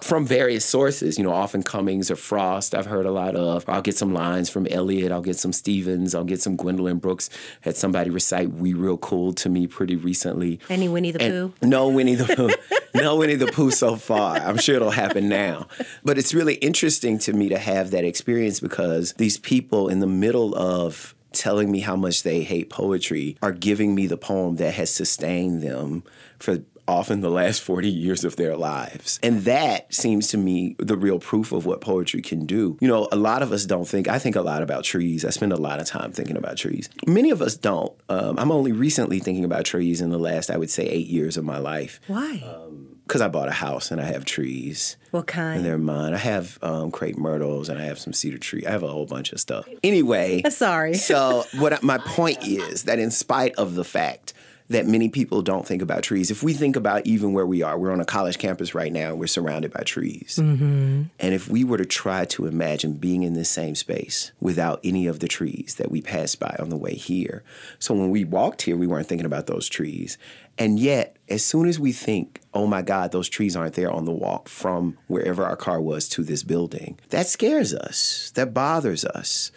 from 0.00 0.24
various 0.26 0.64
sources, 0.64 1.18
you 1.18 1.24
know, 1.24 1.32
often 1.32 1.62
Cummings 1.62 2.10
or 2.10 2.16
Frost, 2.16 2.74
I've 2.74 2.86
heard 2.86 3.06
a 3.06 3.10
lot 3.10 3.34
of. 3.34 3.68
I'll 3.68 3.82
get 3.82 3.96
some 3.96 4.12
lines 4.14 4.48
from 4.48 4.66
Eliot, 4.68 5.10
I'll 5.12 5.20
get 5.22 5.36
some 5.36 5.52
Stevens, 5.52 6.14
I'll 6.14 6.24
get 6.24 6.40
some 6.40 6.56
Gwendolyn 6.56 6.98
Brooks. 6.98 7.28
Had 7.62 7.76
somebody 7.76 8.10
recite 8.10 8.52
We 8.52 8.72
Real 8.72 8.96
Cool 8.96 9.32
to 9.34 9.48
me 9.48 9.66
pretty 9.66 9.96
recently. 9.96 10.60
Any 10.68 10.88
Winnie 10.88 11.10
the 11.10 11.22
And- 11.22 11.52
Pooh? 11.60 11.66
No 11.66 11.88
Winnie 11.88 12.14
the 12.14 12.34
Pooh. 12.36 12.50
no 12.94 13.16
Winnie 13.16 13.34
the 13.34 13.46
Pooh 13.50 13.70
so 13.70 13.96
far. 13.96 14.36
I'm 14.36 14.58
sure 14.58 14.76
it'll 14.76 14.90
happen 14.90 15.28
now. 15.28 15.66
But 16.04 16.18
it's 16.18 16.32
really 16.32 16.54
interesting 16.54 17.18
to 17.20 17.32
me 17.32 17.48
to 17.48 17.58
have 17.58 17.90
that 17.90 18.04
experience 18.04 18.60
because 18.60 19.12
these 19.14 19.38
people 19.38 19.88
in 19.88 20.00
the 20.00 20.06
middle 20.06 20.54
of 20.56 21.14
telling 21.32 21.70
me 21.70 21.80
how 21.80 21.96
much 21.96 22.22
they 22.22 22.42
hate 22.42 22.70
poetry 22.70 23.36
are 23.42 23.52
giving 23.52 23.94
me 23.94 24.06
the 24.06 24.16
poem 24.16 24.56
that 24.56 24.72
has 24.74 24.88
sustained 24.88 25.62
them 25.62 26.02
for 26.38 26.58
often 26.88 27.20
the 27.20 27.30
last 27.30 27.62
40 27.62 27.88
years 27.88 28.24
of 28.24 28.36
their 28.36 28.56
lives. 28.56 29.18
And 29.22 29.42
that 29.44 29.92
seems 29.92 30.28
to 30.28 30.38
me 30.38 30.76
the 30.78 30.96
real 30.96 31.18
proof 31.18 31.52
of 31.52 31.66
what 31.66 31.80
poetry 31.80 32.22
can 32.22 32.46
do. 32.46 32.78
You 32.80 32.88
know, 32.88 33.08
a 33.12 33.16
lot 33.16 33.42
of 33.42 33.52
us 33.52 33.64
don't 33.66 33.86
think, 33.86 34.08
I 34.08 34.18
think 34.18 34.36
a 34.36 34.42
lot 34.42 34.62
about 34.62 34.84
trees. 34.84 35.24
I 35.24 35.30
spend 35.30 35.52
a 35.52 35.56
lot 35.56 35.80
of 35.80 35.86
time 35.86 36.12
thinking 36.12 36.36
about 36.36 36.56
trees. 36.56 36.88
Many 37.06 37.30
of 37.30 37.42
us 37.42 37.56
don't. 37.56 37.92
Um, 38.08 38.38
I'm 38.38 38.52
only 38.52 38.72
recently 38.72 39.18
thinking 39.18 39.44
about 39.44 39.64
trees 39.64 40.00
in 40.00 40.10
the 40.10 40.18
last, 40.18 40.50
I 40.50 40.56
would 40.56 40.70
say, 40.70 40.84
eight 40.86 41.06
years 41.08 41.36
of 41.36 41.44
my 41.44 41.58
life. 41.58 42.00
Why? 42.06 42.42
Because 43.06 43.20
I 43.20 43.28
bought 43.28 43.46
a 43.48 43.52
house 43.52 43.92
and 43.92 44.00
I 44.00 44.04
have 44.04 44.24
trees. 44.24 44.96
what 45.12 45.28
kind? 45.28 45.58
And 45.58 45.64
they're 45.64 45.78
mine. 45.78 46.12
I 46.12 46.16
have 46.18 46.58
um, 46.60 46.90
crepe 46.90 47.16
myrtles 47.16 47.68
and 47.68 47.78
I 47.78 47.84
have 47.84 48.00
some 48.00 48.12
cedar 48.12 48.38
tree. 48.38 48.66
I 48.66 48.70
have 48.72 48.82
a 48.82 48.88
whole 48.88 49.06
bunch 49.06 49.32
of 49.32 49.38
stuff. 49.38 49.64
Anyway, 49.84 50.42
Sorry. 50.50 50.94
so 50.94 51.44
what 51.58 51.72
I- 51.72 51.78
my 51.82 51.98
point 51.98 52.44
is 52.44 52.82
that 52.84 52.98
in 52.98 53.12
spite 53.12 53.54
of 53.54 53.76
the 53.76 53.84
fact 53.84 54.25
that 54.68 54.86
many 54.86 55.08
people 55.08 55.42
don't 55.42 55.66
think 55.66 55.82
about 55.82 56.02
trees, 56.02 56.30
if 56.30 56.42
we 56.42 56.52
think 56.52 56.76
about 56.76 57.06
even 57.06 57.32
where 57.32 57.46
we 57.46 57.62
are, 57.62 57.78
we're 57.78 57.92
on 57.92 58.00
a 58.00 58.04
college 58.04 58.38
campus 58.38 58.74
right 58.74 58.92
now 58.92 59.10
and 59.10 59.18
we're 59.18 59.26
surrounded 59.26 59.72
by 59.72 59.82
trees. 59.82 60.38
Mm-hmm. 60.40 61.04
And 61.20 61.34
if 61.34 61.48
we 61.48 61.64
were 61.64 61.78
to 61.78 61.84
try 61.84 62.24
to 62.26 62.46
imagine 62.46 62.94
being 62.94 63.22
in 63.22 63.34
this 63.34 63.50
same 63.50 63.74
space 63.74 64.32
without 64.40 64.80
any 64.82 65.06
of 65.06 65.20
the 65.20 65.28
trees 65.28 65.76
that 65.76 65.90
we 65.90 66.02
passed 66.02 66.40
by 66.40 66.56
on 66.58 66.68
the 66.68 66.76
way 66.76 66.94
here. 66.94 67.44
So 67.78 67.94
when 67.94 68.10
we 68.10 68.24
walked 68.24 68.62
here, 68.62 68.76
we 68.76 68.86
weren't 68.86 69.06
thinking 69.06 69.26
about 69.26 69.46
those 69.46 69.68
trees. 69.68 70.18
And 70.58 70.78
yet, 70.78 71.16
as 71.28 71.44
soon 71.44 71.68
as 71.68 71.78
we 71.78 71.92
think, 71.92 72.40
oh 72.54 72.66
my 72.66 72.82
God, 72.82 73.12
those 73.12 73.28
trees 73.28 73.56
aren't 73.56 73.74
there 73.74 73.90
on 73.90 74.04
the 74.06 74.12
walk 74.12 74.48
from 74.48 74.96
wherever 75.06 75.44
our 75.44 75.56
car 75.56 75.80
was 75.80 76.08
to 76.10 76.22
this 76.22 76.42
building, 76.42 76.98
that 77.10 77.26
scares 77.26 77.74
us. 77.74 78.32
That 78.34 78.54
bothers 78.54 79.04
us. 79.04 79.52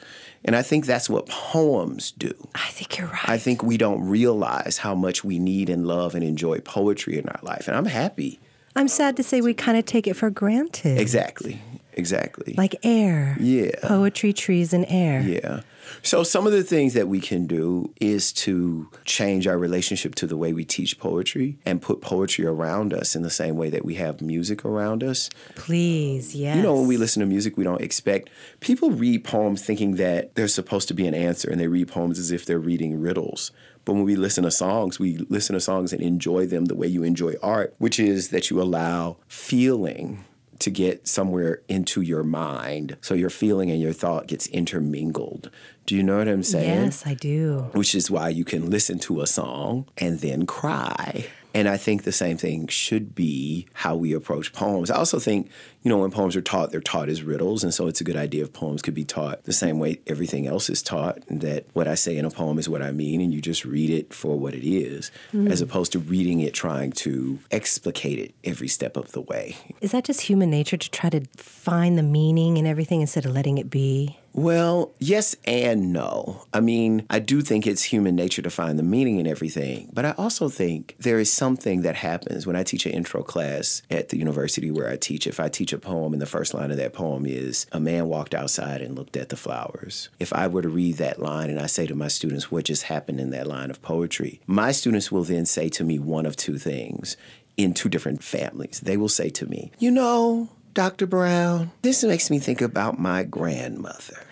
And 0.45 0.55
I 0.55 0.61
think 0.61 0.85
that's 0.85 1.09
what 1.09 1.27
poems 1.27 2.11
do. 2.11 2.33
I 2.55 2.69
think 2.69 2.97
you're 2.97 3.07
right. 3.07 3.29
I 3.29 3.37
think 3.37 3.61
we 3.61 3.77
don't 3.77 4.01
realize 4.07 4.77
how 4.77 4.95
much 4.95 5.23
we 5.23 5.37
need 5.37 5.69
and 5.69 5.85
love 5.85 6.15
and 6.15 6.23
enjoy 6.23 6.59
poetry 6.59 7.17
in 7.17 7.27
our 7.27 7.39
life. 7.43 7.67
And 7.67 7.75
I'm 7.75 7.85
happy. 7.85 8.39
I'm 8.75 8.87
sad 8.87 9.17
to 9.17 9.23
say 9.23 9.41
we 9.41 9.53
kind 9.53 9.77
of 9.77 9.85
take 9.85 10.07
it 10.07 10.13
for 10.13 10.29
granted. 10.29 10.97
Exactly. 10.97 11.61
Exactly. 11.93 12.53
Like 12.57 12.75
air. 12.83 13.35
Yeah. 13.39 13.71
Poetry, 13.83 14.31
trees, 14.31 14.73
and 14.73 14.85
air. 14.87 15.21
Yeah. 15.21 15.61
So 16.01 16.23
some 16.23 16.45
of 16.45 16.53
the 16.53 16.63
things 16.63 16.93
that 16.93 17.07
we 17.07 17.19
can 17.19 17.47
do 17.47 17.93
is 17.99 18.31
to 18.33 18.89
change 19.05 19.47
our 19.47 19.57
relationship 19.57 20.15
to 20.15 20.27
the 20.27 20.37
way 20.37 20.53
we 20.53 20.65
teach 20.65 20.99
poetry 20.99 21.57
and 21.65 21.81
put 21.81 22.01
poetry 22.01 22.45
around 22.45 22.93
us 22.93 23.15
in 23.15 23.21
the 23.21 23.29
same 23.29 23.57
way 23.57 23.69
that 23.69 23.85
we 23.85 23.95
have 23.95 24.21
music 24.21 24.65
around 24.65 25.03
us. 25.03 25.29
Please, 25.55 26.35
yes. 26.35 26.55
You 26.55 26.63
know, 26.63 26.75
when 26.75 26.87
we 26.87 26.97
listen 26.97 27.19
to 27.21 27.25
music, 27.25 27.57
we 27.57 27.63
don't 27.63 27.81
expect 27.81 28.29
people 28.59 28.91
read 28.91 29.23
poems 29.23 29.63
thinking 29.65 29.95
that 29.95 30.35
there's 30.35 30.53
supposed 30.53 30.87
to 30.89 30.93
be 30.93 31.07
an 31.07 31.13
answer, 31.13 31.49
and 31.49 31.59
they 31.59 31.67
read 31.67 31.87
poems 31.87 32.19
as 32.19 32.31
if 32.31 32.45
they're 32.45 32.59
reading 32.59 32.99
riddles. 32.99 33.51
But 33.85 33.93
when 33.93 34.03
we 34.03 34.15
listen 34.15 34.43
to 34.43 34.51
songs, 34.51 34.99
we 34.99 35.17
listen 35.29 35.53
to 35.53 35.59
songs 35.59 35.93
and 35.93 36.01
enjoy 36.01 36.45
them 36.45 36.65
the 36.65 36.75
way 36.75 36.87
you 36.87 37.03
enjoy 37.03 37.33
art, 37.41 37.73
which 37.77 37.99
is 37.99 38.29
that 38.29 38.49
you 38.49 38.61
allow 38.61 39.17
feeling 39.27 40.25
to 40.59 40.69
get 40.69 41.07
somewhere 41.07 41.61
into 41.67 42.01
your 42.01 42.23
mind. 42.23 42.97
So 43.01 43.13
your 43.13 43.29
feeling 43.29 43.71
and 43.71 43.81
your 43.81 43.93
thought 43.93 44.27
gets 44.27 44.47
intermingled. 44.47 45.49
Do 45.85 45.95
you 45.95 46.03
know 46.03 46.17
what 46.17 46.27
I'm 46.27 46.43
saying? 46.43 46.85
Yes, 46.85 47.03
I 47.05 47.13
do. 47.15 47.69
which 47.73 47.95
is 47.95 48.11
why 48.11 48.29
you 48.29 48.45
can 48.45 48.69
listen 48.69 48.99
to 48.99 49.21
a 49.21 49.27
song 49.27 49.87
and 49.97 50.19
then 50.19 50.45
cry. 50.45 51.27
And 51.53 51.67
I 51.67 51.77
think 51.77 52.03
the 52.03 52.11
same 52.11 52.37
thing 52.37 52.67
should 52.67 53.15
be 53.15 53.67
how 53.73 53.95
we 53.95 54.13
approach 54.13 54.53
poems. 54.53 54.91
I 54.91 54.97
also 54.97 55.17
think, 55.17 55.49
you 55.83 55.89
know, 55.89 55.99
when 55.99 56.11
poems 56.11 56.35
are 56.35 56.41
taught, 56.41 56.71
they're 56.71 56.81
taught 56.81 57.09
as 57.09 57.23
riddles. 57.23 57.63
And 57.63 57.73
so 57.73 57.87
it's 57.87 58.01
a 58.01 58.03
good 58.03 58.17
idea 58.17 58.43
if 58.43 58.53
poems 58.53 58.81
could 58.81 58.93
be 58.93 59.05
taught 59.05 59.43
the 59.43 59.53
same 59.53 59.79
way 59.79 60.01
everything 60.07 60.45
else 60.47 60.69
is 60.69 60.81
taught, 60.81 61.19
and 61.29 61.41
that 61.41 61.65
what 61.73 61.87
I 61.87 61.95
say 61.95 62.17
in 62.17 62.25
a 62.25 62.29
poem 62.29 62.59
is 62.59 62.67
what 62.67 62.81
I 62.81 62.91
mean, 62.91 63.21
and 63.21 63.33
you 63.33 63.41
just 63.41 63.63
read 63.65 63.89
it 63.89 64.13
for 64.13 64.37
what 64.37 64.53
it 64.53 64.67
is, 64.67 65.11
mm. 65.33 65.49
as 65.49 65.61
opposed 65.61 65.91
to 65.93 65.99
reading 65.99 66.41
it 66.41 66.53
trying 66.53 66.91
to 66.93 67.39
explicate 67.51 68.19
it 68.19 68.33
every 68.43 68.67
step 68.67 68.97
of 68.97 69.11
the 69.13 69.21
way. 69.21 69.55
Is 69.81 69.91
that 69.91 70.03
just 70.03 70.21
human 70.21 70.49
nature 70.49 70.77
to 70.77 70.91
try 70.91 71.09
to 71.09 71.21
find 71.37 71.97
the 71.97 72.03
meaning 72.03 72.57
in 72.57 72.65
everything 72.65 73.01
instead 73.01 73.25
of 73.25 73.31
letting 73.31 73.57
it 73.57 73.69
be? 73.69 74.17
Well, 74.33 74.91
yes 74.99 75.35
and 75.45 75.91
no. 75.91 76.45
I 76.53 76.59
mean, 76.59 77.05
I 77.09 77.19
do 77.19 77.41
think 77.41 77.65
it's 77.65 77.83
human 77.83 78.15
nature 78.15 78.41
to 78.41 78.49
find 78.49 78.77
the 78.77 78.83
meaning 78.83 79.19
in 79.19 79.27
everything, 79.27 79.89
but 79.91 80.05
I 80.05 80.11
also 80.11 80.49
think 80.49 80.95
there 80.99 81.19
is 81.19 81.31
something 81.31 81.81
that 81.81 81.95
happens 81.95 82.45
when 82.45 82.55
I 82.55 82.63
teach 82.63 82.85
an 82.85 82.91
intro 82.91 83.23
class 83.23 83.81
at 83.89 84.09
the 84.09 84.17
university 84.17 84.69
where 84.71 84.89
I 84.89 84.97
teach. 84.97 85.25
If 85.25 85.39
I 85.39 85.49
teach 85.49 85.68
a 85.73 85.79
poem 85.79 86.13
and 86.13 86.21
the 86.21 86.25
first 86.25 86.53
line 86.53 86.71
of 86.71 86.77
that 86.77 86.93
poem 86.93 87.25
is, 87.25 87.65
A 87.71 87.79
man 87.79 88.07
walked 88.07 88.33
outside 88.33 88.81
and 88.81 88.95
looked 88.95 89.17
at 89.17 89.29
the 89.29 89.37
flowers. 89.37 90.09
If 90.19 90.33
I 90.33 90.47
were 90.47 90.61
to 90.61 90.69
read 90.69 90.97
that 90.97 91.19
line 91.19 91.49
and 91.49 91.59
I 91.59 91.65
say 91.67 91.85
to 91.87 91.95
my 91.95 92.07
students, 92.07 92.51
What 92.51 92.65
just 92.65 92.83
happened 92.83 93.19
in 93.19 93.29
that 93.31 93.47
line 93.47 93.69
of 93.69 93.81
poetry? 93.81 94.41
My 94.47 94.71
students 94.71 95.11
will 95.11 95.23
then 95.23 95.45
say 95.45 95.69
to 95.69 95.83
me 95.83 95.99
one 95.99 96.25
of 96.25 96.35
two 96.35 96.57
things 96.57 97.17
in 97.57 97.73
two 97.73 97.89
different 97.89 98.23
families. 98.23 98.79
They 98.81 98.97
will 98.97 99.09
say 99.09 99.29
to 99.29 99.45
me, 99.45 99.71
You 99.79 99.91
know, 99.91 100.49
Dr. 100.73 101.07
Brown, 101.07 101.71
this 101.81 102.03
makes 102.03 102.29
me 102.29 102.39
think 102.39 102.61
about 102.61 102.99
my 102.99 103.23
grandmother. 103.23 104.23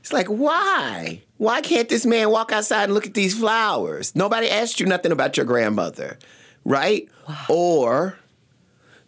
It's 0.00 0.12
like, 0.12 0.26
why? 0.26 1.22
Why 1.38 1.60
can't 1.60 1.88
this 1.88 2.04
man 2.04 2.30
walk 2.30 2.50
outside 2.50 2.84
and 2.84 2.94
look 2.94 3.06
at 3.06 3.14
these 3.14 3.38
flowers? 3.38 4.14
Nobody 4.16 4.50
asked 4.50 4.80
you 4.80 4.86
nothing 4.86 5.12
about 5.12 5.36
your 5.36 5.46
grandmother, 5.46 6.18
right? 6.64 7.08
Or, 7.48 8.18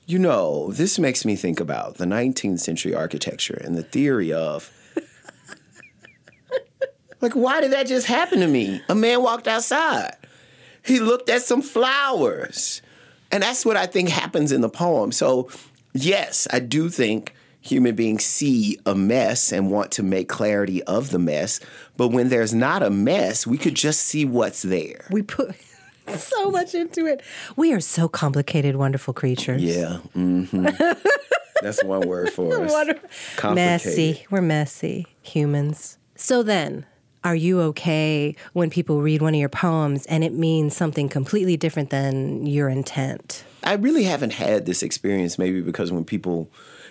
you 0.06 0.18
know, 0.18 0.70
this 0.72 0.98
makes 0.98 1.24
me 1.24 1.36
think 1.36 1.60
about 1.60 1.96
the 1.96 2.04
19th 2.04 2.60
century 2.60 2.94
architecture 2.94 3.60
and 3.64 3.76
the 3.76 3.82
theory 3.82 4.32
of. 4.32 4.70
like, 7.20 7.32
why 7.32 7.60
did 7.60 7.72
that 7.72 7.86
just 7.86 8.06
happen 8.06 8.40
to 8.40 8.46
me? 8.46 8.82
A 8.88 8.94
man 8.94 9.22
walked 9.22 9.48
outside. 9.48 10.16
He 10.84 11.00
looked 11.00 11.30
at 11.30 11.42
some 11.42 11.62
flowers. 11.62 12.82
And 13.32 13.42
that's 13.42 13.64
what 13.64 13.76
I 13.76 13.86
think 13.86 14.10
happens 14.10 14.52
in 14.52 14.60
the 14.60 14.68
poem. 14.68 15.10
So, 15.10 15.48
yes, 15.94 16.46
I 16.52 16.60
do 16.60 16.90
think 16.90 17.34
human 17.62 17.94
beings 17.94 18.24
see 18.24 18.78
a 18.84 18.94
mess 18.94 19.50
and 19.50 19.70
want 19.70 19.90
to 19.92 20.02
make 20.02 20.28
clarity 20.28 20.82
of 20.82 21.10
the 21.10 21.18
mess. 21.18 21.60
But 21.96 22.08
when 22.08 22.28
there's 22.28 22.52
not 22.52 22.82
a 22.82 22.90
mess, 22.90 23.46
we 23.46 23.56
could 23.56 23.74
just 23.74 24.02
see 24.02 24.26
what's 24.26 24.60
there. 24.60 25.06
We 25.10 25.22
put 25.22 25.56
so 26.16 26.50
much 26.50 26.74
into 26.74 27.06
it. 27.06 27.22
We 27.56 27.72
are 27.72 27.80
so 27.80 28.08
complicated, 28.08 28.76
wonderful 28.76 29.14
creatures. 29.14 29.62
Yeah. 29.62 29.98
hmm 30.12 30.66
That's 31.62 31.82
one 31.82 32.06
word 32.06 32.30
for 32.30 32.64
us. 32.64 32.94
Messy. 33.42 34.26
We're 34.30 34.42
messy 34.42 35.06
humans. 35.22 35.98
So 36.16 36.42
then, 36.42 36.84
are 37.22 37.34
you 37.34 37.60
okay 37.62 38.36
when 38.52 38.68
people 38.70 39.00
read 39.00 39.22
one 39.22 39.34
of 39.34 39.40
your 39.40 39.48
poems 39.48 40.04
and 40.06 40.22
it 40.22 40.34
means 40.34 40.76
something 40.76 41.08
completely 41.08 41.56
different 41.56 41.90
than 41.90 42.46
your 42.46 42.68
intent? 42.68 43.44
I 43.62 43.74
really 43.74 44.04
haven't 44.04 44.34
had 44.34 44.66
this 44.66 44.82
experience, 44.82 45.38
maybe 45.38 45.62
because 45.62 45.90
when 45.90 46.04
people, 46.04 46.50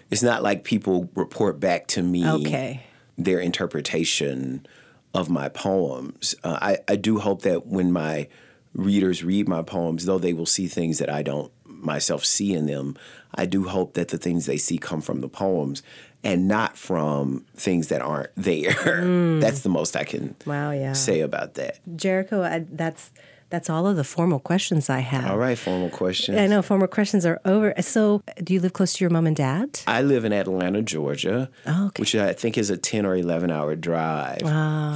it's 0.09 0.23
not 0.23 0.41
like 0.41 0.63
people 0.63 1.09
report 1.13 1.59
back 1.59 1.85
to 1.89 2.01
me 2.01 2.27
Okay. 2.27 2.83
their 3.15 3.39
interpretation 3.39 4.65
of 5.13 5.29
my 5.29 5.49
poems. 5.49 6.33
Uh, 6.43 6.57
I, 6.59 6.77
I 6.87 6.95
do 6.95 7.19
hope 7.19 7.43
that 7.43 7.67
when 7.67 7.91
my 7.91 8.27
readers 8.73 9.23
read 9.23 9.47
my 9.47 9.61
poems, 9.61 10.05
though 10.05 10.17
they 10.19 10.33
will 10.33 10.45
see 10.45 10.67
things 10.67 10.99
that 10.99 11.09
I 11.09 11.23
don't 11.23 11.51
myself 11.65 12.23
see 12.25 12.53
in 12.53 12.65
them, 12.65 12.95
I 13.35 13.45
do 13.45 13.65
hope 13.67 13.93
that 13.95 14.07
the 14.09 14.17
things 14.17 14.45
they 14.45 14.57
see 14.57 14.77
come 14.77 15.01
from 15.01 15.21
the 15.21 15.27
poems 15.27 15.83
and 16.23 16.47
not 16.47 16.77
from 16.77 17.45
things 17.55 17.89
that 17.89 18.01
aren't 18.01 18.31
there. 18.35 18.71
Mm. 19.03 19.41
That's 19.41 19.61
the 19.61 19.69
most 19.69 19.97
I 19.97 20.03
can 20.05 20.35
Wow, 20.45 20.71
yeah. 20.71 20.93
say 20.93 21.19
about 21.21 21.55
that. 21.55 21.79
Jericho, 21.95 22.41
I, 22.43 22.65
that's 22.69 23.11
that's 23.53 23.69
all 23.69 23.85
of 23.85 23.95
the 23.95 24.03
formal 24.03 24.39
questions 24.39 24.89
I 24.89 25.01
have. 25.01 25.29
All 25.29 25.37
right, 25.37 25.55
formal 25.55 25.91
questions. 25.91 26.39
I 26.39 26.47
know 26.47 26.63
formal 26.63 26.87
questions 26.87 27.23
are 27.23 27.39
over. 27.45 27.71
So, 27.81 28.23
do 28.43 28.51
you 28.51 28.59
live 28.59 28.73
close 28.73 28.93
to 28.93 29.03
your 29.03 29.11
mom 29.11 29.27
and 29.27 29.35
dad? 29.35 29.81
I 29.85 30.01
live 30.01 30.25
in 30.25 30.33
Atlanta, 30.33 30.81
Georgia, 30.81 31.51
Oh, 31.67 31.85
okay. 31.85 32.01
which 32.01 32.15
I 32.15 32.33
think 32.33 32.57
is 32.57 32.71
a 32.71 32.77
10 32.77 33.05
or 33.05 33.15
11 33.15 33.51
hour 33.51 33.75
drive 33.75 34.39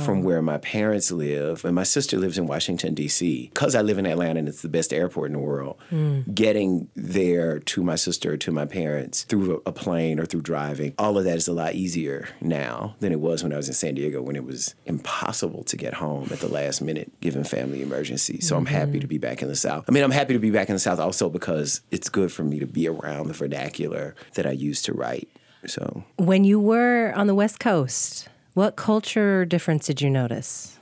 from 0.04 0.24
where 0.24 0.41
my 0.41 0.58
parents 0.58 1.12
live. 1.12 1.65
And 1.65 1.76
my 1.76 1.84
sister 1.84 2.17
lives 2.17 2.39
in 2.39 2.48
Washington, 2.48 2.96
D.C. 2.96 3.52
Because 3.54 3.76
I 3.76 3.82
live 3.84 4.00
in 4.00 4.08
Atlanta 4.08 4.39
and 4.39 4.48
it's 4.48 4.63
the 4.63 4.70
best 4.70 4.91
airport 4.91 5.28
in 5.28 5.34
the 5.34 5.39
world, 5.39 5.78
hmm. 5.91 6.22
getting 6.34 6.89
there 6.96 7.60
to 7.60 7.84
my 7.84 7.96
sister 7.96 8.34
or 8.34 8.38
to 8.38 8.52
my 8.52 8.65
parents 8.65 9.22
through 9.26 9.62
a 9.67 9.72
plane 9.72 10.20
or 10.20 10.26
through 10.26 10.41
driving, 10.41 10.96
all 10.98 11.15
of 11.20 11.26
that 11.26 11.38
is 11.38 11.48
a 11.48 11.54
lot 11.54 11.76
easier 11.76 12.28
now 12.41 12.96
than 13.02 13.12
it 13.12 13.20
was 13.20 13.43
when 13.43 13.54
I 13.54 13.58
was 13.58 13.67
in 13.67 13.76
San 13.76 13.93
Diego 13.93 14.24
when 14.24 14.36
it 14.36 14.46
was 14.46 14.74
impossible 14.88 15.63
to 15.65 15.78
get 15.78 15.93
home 15.93 16.30
at 16.32 16.39
the 16.39 16.50
last 16.50 16.82
minute 16.82 17.12
given 17.22 17.43
family 17.43 17.84
emergencies. 17.84 18.47
So 18.48 18.58
I'm 18.58 18.66
happy 18.66 18.94
mm-hmm. 18.94 19.00
to 19.02 19.08
be 19.08 19.18
back 19.18 19.42
in 19.42 19.48
the 19.48 19.56
South. 19.56 19.86
I 19.88 19.92
mean, 19.92 20.04
I'm 20.04 20.12
happy 20.12 20.34
to 20.34 20.40
be 20.40 20.52
back 20.52 20.70
in 20.70 20.76
the 20.76 20.80
South 20.80 21.00
also 21.00 21.30
because 21.30 21.82
it's 21.92 22.10
good 22.10 22.32
for 22.32 22.44
me 22.44 22.60
to 22.60 22.66
be 22.66 22.88
around 22.88 23.28
the 23.28 23.34
vernacular 23.34 24.16
that 24.36 24.46
I 24.46 24.52
used 24.52 24.86
to 24.86 24.94
write. 24.94 25.30
So 25.66 26.04
When 26.18 26.44
you 26.44 26.60
were 26.60 27.12
on 27.16 27.28
the 27.28 27.36
West 27.36 27.60
Coast, 27.60 28.30
what 28.54 28.76
culture 28.76 29.46
difference 29.46 29.88
did 29.88 30.02
you 30.02 30.10
notice? 30.10 30.80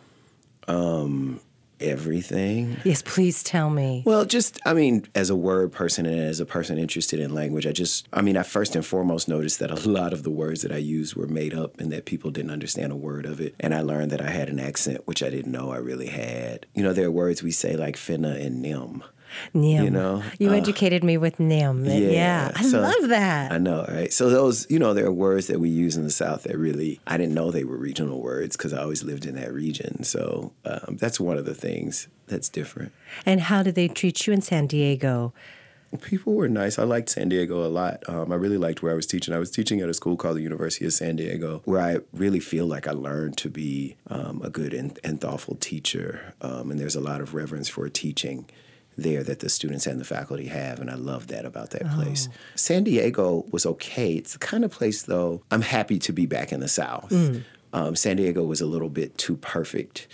Um, 0.68 1.40
everything. 1.80 2.78
Yes, 2.84 3.02
please 3.02 3.44
tell 3.44 3.70
me. 3.70 4.04
Well, 4.06 4.26
just, 4.26 4.60
I 4.66 4.74
mean, 4.74 5.06
as 5.16 5.30
a 5.30 5.36
word 5.36 5.72
person 5.72 6.06
and 6.06 6.20
as 6.20 6.40
a 6.40 6.46
person 6.46 6.78
interested 6.78 7.20
in 7.20 7.34
language, 7.34 7.68
I 7.68 7.72
just, 7.72 8.08
I 8.14 8.22
mean, 8.22 8.38
I 8.38 8.44
first 8.44 8.76
and 8.76 8.86
foremost 8.86 9.28
noticed 9.28 9.60
that 9.60 9.72
a 9.72 9.90
lot 9.90 10.14
of 10.14 10.24
the 10.24 10.32
words 10.32 10.62
that 10.62 10.72
I 10.72 10.78
used 10.78 11.16
were 11.16 11.28
made 11.28 11.54
up 11.54 11.80
and 11.80 11.92
that 11.92 12.06
people 12.06 12.32
didn't 12.32 12.52
understand 12.52 12.92
a 12.92 12.96
word 12.96 13.26
of 13.26 13.40
it. 13.40 13.56
And 13.60 13.74
I 13.74 13.82
learned 13.82 14.12
that 14.12 14.22
I 14.22 14.30
had 14.30 14.50
an 14.50 14.60
accent, 14.60 15.06
which 15.06 15.24
I 15.24 15.30
didn't 15.30 15.52
know 15.52 15.72
I 15.72 15.78
really 15.78 16.08
had. 16.08 16.66
You 16.74 16.84
know, 16.84 16.94
there 16.94 17.08
are 17.08 17.12
words 17.12 17.44
we 17.44 17.52
say 17.52 17.76
like 17.76 17.96
finna 17.96 18.44
and 18.44 18.62
nim. 18.62 19.04
Nim. 19.54 19.84
you 19.84 19.90
know, 19.90 20.24
You 20.40 20.50
uh, 20.52 20.54
educated 20.54 21.04
me 21.04 21.18
with 21.18 21.40
Nim. 21.40 21.86
Yeah. 21.86 22.52
I 22.56 22.62
so- 22.64 22.82
love 22.82 23.10
that. 23.10 23.52
I 23.52 23.58
know, 23.58 23.86
right? 23.88 24.12
So 24.12 24.30
those, 24.30 24.70
you 24.70 24.80
know, 24.80 24.94
there 24.94 25.06
are 25.06 25.12
words 25.12 25.48
that 25.48 25.60
we 25.60 25.70
use 25.70 25.96
in 25.98 26.04
the 26.04 26.12
South 26.12 26.44
that 26.44 26.58
really 26.58 27.00
I 27.08 27.18
didn't 27.18 27.34
know 27.34 27.52
they 27.52 27.64
were 27.64 27.78
regional 27.78 28.22
words 28.22 28.56
because 28.58 28.74
I 28.74 28.82
always 28.82 29.04
lived 29.04 29.26
in 29.26 29.36
that 29.36 29.54
region. 29.54 30.04
So 30.04 30.54
um, 30.66 30.98
that's 31.00 31.20
one 31.20 31.38
of 31.38 31.46
the 31.46 31.56
things 31.56 32.08
that's 32.28 32.50
different. 32.50 32.92
and 33.26 33.40
how 33.42 33.62
did 33.64 33.76
they 33.76 33.88
treat 33.88 34.26
you 34.28 34.34
in 34.34 34.42
San 34.42 34.68
Diego? 34.68 35.34
People 36.02 36.34
were 36.34 36.50
nice. 36.50 36.78
I 36.78 36.84
liked 36.84 37.10
San 37.10 37.30
Diego 37.30 37.66
a 37.66 37.70
lot. 37.70 38.04
Um, 38.10 38.30
I 38.32 38.36
really 38.36 38.58
liked 38.58 38.84
where 38.84 38.92
I 38.92 38.96
was 38.96 39.06
teaching. 39.06 39.34
I 39.34 39.40
was 39.40 39.50
teaching 39.50 39.80
at 39.80 39.88
a 39.88 39.94
school 39.94 40.18
called 40.18 40.36
the 40.36 40.42
University 40.42 40.84
of 40.86 40.92
San 40.92 41.16
Diego, 41.16 41.62
where 41.64 41.80
I 41.80 42.00
really 42.12 42.42
feel 42.42 42.66
like 42.66 42.86
I 42.86 42.92
learned 42.92 43.38
to 43.38 43.50
be 43.50 43.96
um, 44.10 44.42
a 44.44 44.50
good 44.50 44.74
and, 44.74 45.00
and 45.06 45.22
thoughtful 45.22 45.56
teacher. 45.56 46.34
Um, 46.42 46.70
and 46.72 46.80
there's 46.80 46.96
a 46.98 47.00
lot 47.02 47.22
of 47.22 47.34
reverence 47.34 47.70
for 47.70 47.88
teaching 47.88 48.50
there 48.98 49.24
that 49.24 49.40
the 49.40 49.50
students 49.50 49.86
and 49.88 50.00
the 50.00 50.06
faculty 50.06 50.48
have, 50.48 50.80
and 50.80 50.90
I 50.90 50.96
love 50.96 51.28
that 51.28 51.46
about 51.46 51.72
that 51.72 51.90
place. 51.92 52.30
San 52.56 52.84
Diego 52.84 53.46
was 53.52 53.66
okay. 53.66 54.14
It's 54.14 54.34
the 54.34 54.40
kind 54.40 54.64
of 54.64 54.72
place, 54.72 55.04
though, 55.04 55.42
I'm 55.52 55.62
happy 55.62 56.00
to 56.00 56.14
be 56.14 56.26
back 56.26 56.52
in 56.52 56.60
the 56.62 56.68
South. 56.68 57.12
Um, 57.74 57.96
San 57.96 58.16
Diego 58.18 58.44
was 58.44 58.62
a 58.62 58.66
little 58.66 58.90
bit 58.90 59.18
too 59.18 59.36
perfect 59.38 60.08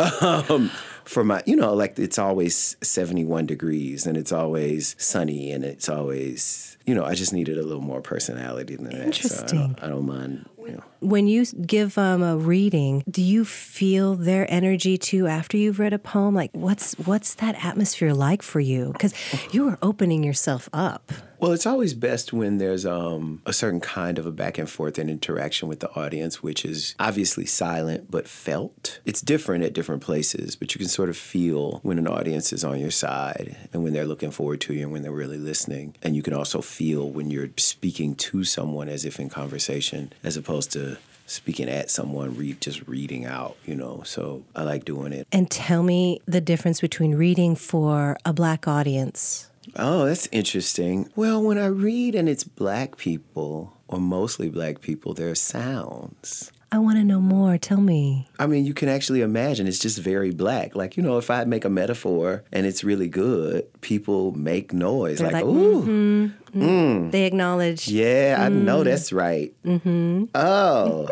um, 0.20 0.70
for 1.04 1.24
my, 1.24 1.42
you 1.44 1.56
know, 1.56 1.74
like 1.74 1.98
it's 1.98 2.18
always 2.18 2.76
71 2.82 3.46
degrees 3.46 4.06
and 4.06 4.16
it's 4.16 4.32
always 4.32 4.94
sunny 4.98 5.50
and 5.50 5.64
it's 5.64 5.88
always, 5.88 6.78
you 6.86 6.94
know, 6.94 7.04
I 7.04 7.14
just 7.14 7.32
needed 7.32 7.58
a 7.58 7.62
little 7.62 7.82
more 7.82 8.00
personality 8.00 8.76
than 8.76 8.84
that. 8.86 8.92
So 8.92 9.00
I 9.00 9.04
Interesting. 9.04 9.58
don't, 9.58 9.82
I 9.82 9.88
don't 9.88 10.06
mind, 10.06 10.48
you 10.58 10.72
know. 10.72 10.84
When 11.00 11.26
you 11.26 11.46
give 11.46 11.96
um, 11.96 12.22
a 12.22 12.36
reading, 12.36 13.02
do 13.10 13.22
you 13.22 13.46
feel 13.46 14.14
their 14.14 14.46
energy 14.52 14.98
too 14.98 15.26
after 15.26 15.56
you've 15.56 15.78
read 15.78 15.94
a 15.94 15.98
poem? 15.98 16.34
Like, 16.34 16.50
what's 16.52 16.94
what's 16.98 17.34
that 17.36 17.64
atmosphere 17.64 18.12
like 18.12 18.42
for 18.42 18.60
you? 18.60 18.92
Because 18.92 19.14
you 19.50 19.66
are 19.68 19.78
opening 19.80 20.22
yourself 20.22 20.68
up. 20.74 21.10
Well, 21.40 21.52
it's 21.52 21.64
always 21.64 21.94
best 21.94 22.34
when 22.34 22.58
there's 22.58 22.84
um, 22.84 23.40
a 23.46 23.54
certain 23.54 23.80
kind 23.80 24.18
of 24.18 24.26
a 24.26 24.30
back 24.30 24.58
and 24.58 24.68
forth 24.68 24.98
and 24.98 25.08
interaction 25.08 25.68
with 25.68 25.80
the 25.80 25.90
audience, 25.94 26.42
which 26.42 26.66
is 26.66 26.94
obviously 27.00 27.46
silent 27.46 28.10
but 28.10 28.28
felt. 28.28 29.00
It's 29.06 29.22
different 29.22 29.64
at 29.64 29.72
different 29.72 30.02
places, 30.02 30.54
but 30.54 30.74
you 30.74 30.78
can 30.78 30.88
sort 30.88 31.08
of 31.08 31.16
feel 31.16 31.80
when 31.82 31.98
an 31.98 32.06
audience 32.06 32.52
is 32.52 32.62
on 32.62 32.78
your 32.78 32.90
side 32.90 33.56
and 33.72 33.82
when 33.82 33.94
they're 33.94 34.04
looking 34.04 34.30
forward 34.30 34.60
to 34.62 34.74
you 34.74 34.82
and 34.82 34.92
when 34.92 35.00
they're 35.00 35.12
really 35.12 35.38
listening. 35.38 35.96
And 36.02 36.14
you 36.14 36.22
can 36.22 36.34
also 36.34 36.60
feel 36.60 37.08
when 37.08 37.30
you're 37.30 37.48
speaking 37.56 38.16
to 38.16 38.44
someone 38.44 38.90
as 38.90 39.06
if 39.06 39.18
in 39.18 39.30
conversation, 39.30 40.12
as 40.22 40.36
opposed 40.36 40.70
to 40.72 40.89
speaking 41.30 41.68
at 41.68 41.90
someone, 41.90 42.36
read 42.36 42.60
just 42.60 42.86
reading 42.88 43.24
out, 43.24 43.56
you 43.64 43.74
know. 43.74 44.02
So 44.04 44.42
I 44.56 44.64
like 44.64 44.84
doing 44.84 45.12
it. 45.12 45.28
And 45.30 45.50
tell 45.50 45.82
me 45.82 46.20
the 46.26 46.40
difference 46.40 46.80
between 46.80 47.14
reading 47.14 47.54
for 47.54 48.16
a 48.24 48.32
black 48.32 48.66
audience. 48.66 49.48
Oh, 49.76 50.06
that's 50.06 50.28
interesting. 50.32 51.08
Well, 51.14 51.42
when 51.42 51.56
I 51.56 51.66
read 51.66 52.14
and 52.14 52.28
it's 52.28 52.42
black 52.44 52.96
people, 52.96 53.72
or 53.86 54.00
mostly 54.00 54.48
black 54.48 54.80
people, 54.80 55.14
there 55.14 55.30
are 55.30 55.36
sounds. 55.36 56.50
I 56.72 56.78
want 56.78 56.98
to 56.98 57.04
know 57.04 57.20
more. 57.20 57.58
Tell 57.58 57.80
me. 57.80 58.28
I 58.38 58.46
mean, 58.46 58.64
you 58.64 58.74
can 58.74 58.88
actually 58.88 59.22
imagine 59.22 59.66
it's 59.66 59.80
just 59.80 59.98
very 59.98 60.30
black. 60.30 60.76
Like, 60.76 60.96
you 60.96 61.02
know, 61.02 61.18
if 61.18 61.28
I 61.28 61.44
make 61.44 61.64
a 61.64 61.68
metaphor 61.70 62.44
and 62.52 62.64
it's 62.64 62.84
really 62.84 63.08
good, 63.08 63.66
people 63.80 64.30
make 64.32 64.72
noise. 64.72 65.18
They're 65.18 65.32
like, 65.32 65.42
like, 65.42 65.44
ooh, 65.44 65.82
mm-hmm, 65.82 66.58
mm-hmm. 66.58 66.62
Mm. 66.62 67.10
They 67.10 67.24
acknowledge. 67.24 67.88
yeah, 67.88 68.36
I 68.38 68.48
know 68.50 68.82
mm. 68.82 68.84
that's 68.84 69.12
right. 69.12 69.52
Mm-hmm. 69.64 70.24
Oh. 70.34 71.08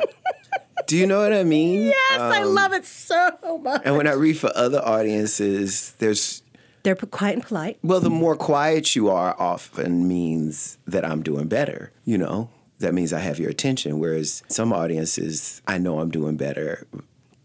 Do 0.86 0.96
you 0.96 1.06
know 1.06 1.20
what 1.20 1.32
I 1.32 1.42
mean? 1.44 1.86
Yes, 1.86 2.20
I 2.20 2.42
um, 2.42 2.54
love 2.54 2.72
it 2.72 2.86
so 2.86 3.60
much. 3.62 3.82
And 3.84 3.96
when 3.96 4.06
I 4.06 4.12
read 4.12 4.38
for 4.38 4.50
other 4.54 4.80
audiences, 4.82 5.92
there's 5.98 6.42
They're 6.84 6.94
quiet 6.94 7.34
and 7.34 7.42
polite. 7.42 7.78
Well, 7.82 8.00
the 8.00 8.10
more 8.10 8.36
quiet 8.36 8.94
you 8.96 9.08
are 9.10 9.34
often 9.38 10.06
means 10.08 10.78
that 10.86 11.04
I'm 11.04 11.22
doing 11.22 11.48
better, 11.48 11.92
you 12.04 12.16
know? 12.16 12.48
That 12.80 12.94
means 12.94 13.12
I 13.12 13.18
have 13.20 13.38
your 13.38 13.50
attention. 13.50 13.98
Whereas 13.98 14.42
some 14.48 14.72
audiences, 14.72 15.62
I 15.66 15.78
know 15.78 16.00
I'm 16.00 16.10
doing 16.10 16.36
better. 16.36 16.86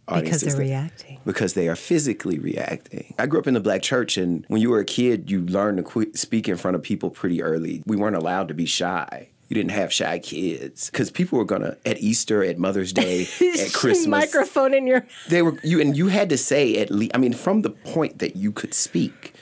Because 0.07 0.41
they're 0.41 0.51
that- 0.53 0.59
reacting. 0.59 1.19
Because 1.25 1.53
they 1.53 1.67
are 1.69 1.75
physically 1.75 2.37
reacting. 2.37 3.13
I 3.17 3.25
grew 3.25 3.39
up 3.39 3.47
in 3.47 3.53
the 3.53 3.61
black 3.61 3.81
church, 3.81 4.17
and 4.17 4.43
when 4.49 4.61
you 4.61 4.69
were 4.69 4.79
a 4.79 4.85
kid, 4.85 5.31
you 5.31 5.41
learned 5.41 5.77
to 5.77 5.83
quit, 5.83 6.17
speak 6.17 6.49
in 6.49 6.57
front 6.57 6.75
of 6.75 6.83
people 6.83 7.09
pretty 7.09 7.41
early. 7.41 7.81
We 7.85 7.95
weren't 7.95 8.17
allowed 8.17 8.49
to 8.49 8.53
be 8.53 8.65
shy. 8.65 9.29
You 9.47 9.55
didn't 9.55 9.71
have 9.71 9.93
shy 9.93 10.19
kids 10.19 10.89
because 10.89 11.11
people 11.11 11.37
were 11.37 11.45
gonna 11.45 11.77
at 11.85 11.99
Easter, 11.99 12.43
at 12.43 12.57
Mother's 12.57 12.91
Day, 12.91 13.21
at 13.41 13.71
Christmas 13.73 14.07
Microphone 14.07 14.73
in 14.73 14.87
your. 14.87 15.05
they 15.29 15.41
were 15.41 15.57
you 15.63 15.79
and 15.79 15.95
you 15.95 16.07
had 16.07 16.29
to 16.29 16.37
say 16.37 16.77
at 16.77 16.89
least 16.89 17.11
i 17.13 17.17
mean 17.19 17.33
from 17.33 17.61
the 17.61 17.69
point 17.69 18.17
that 18.19 18.35
you 18.35 18.51
could 18.51 18.73
speak 18.73 19.32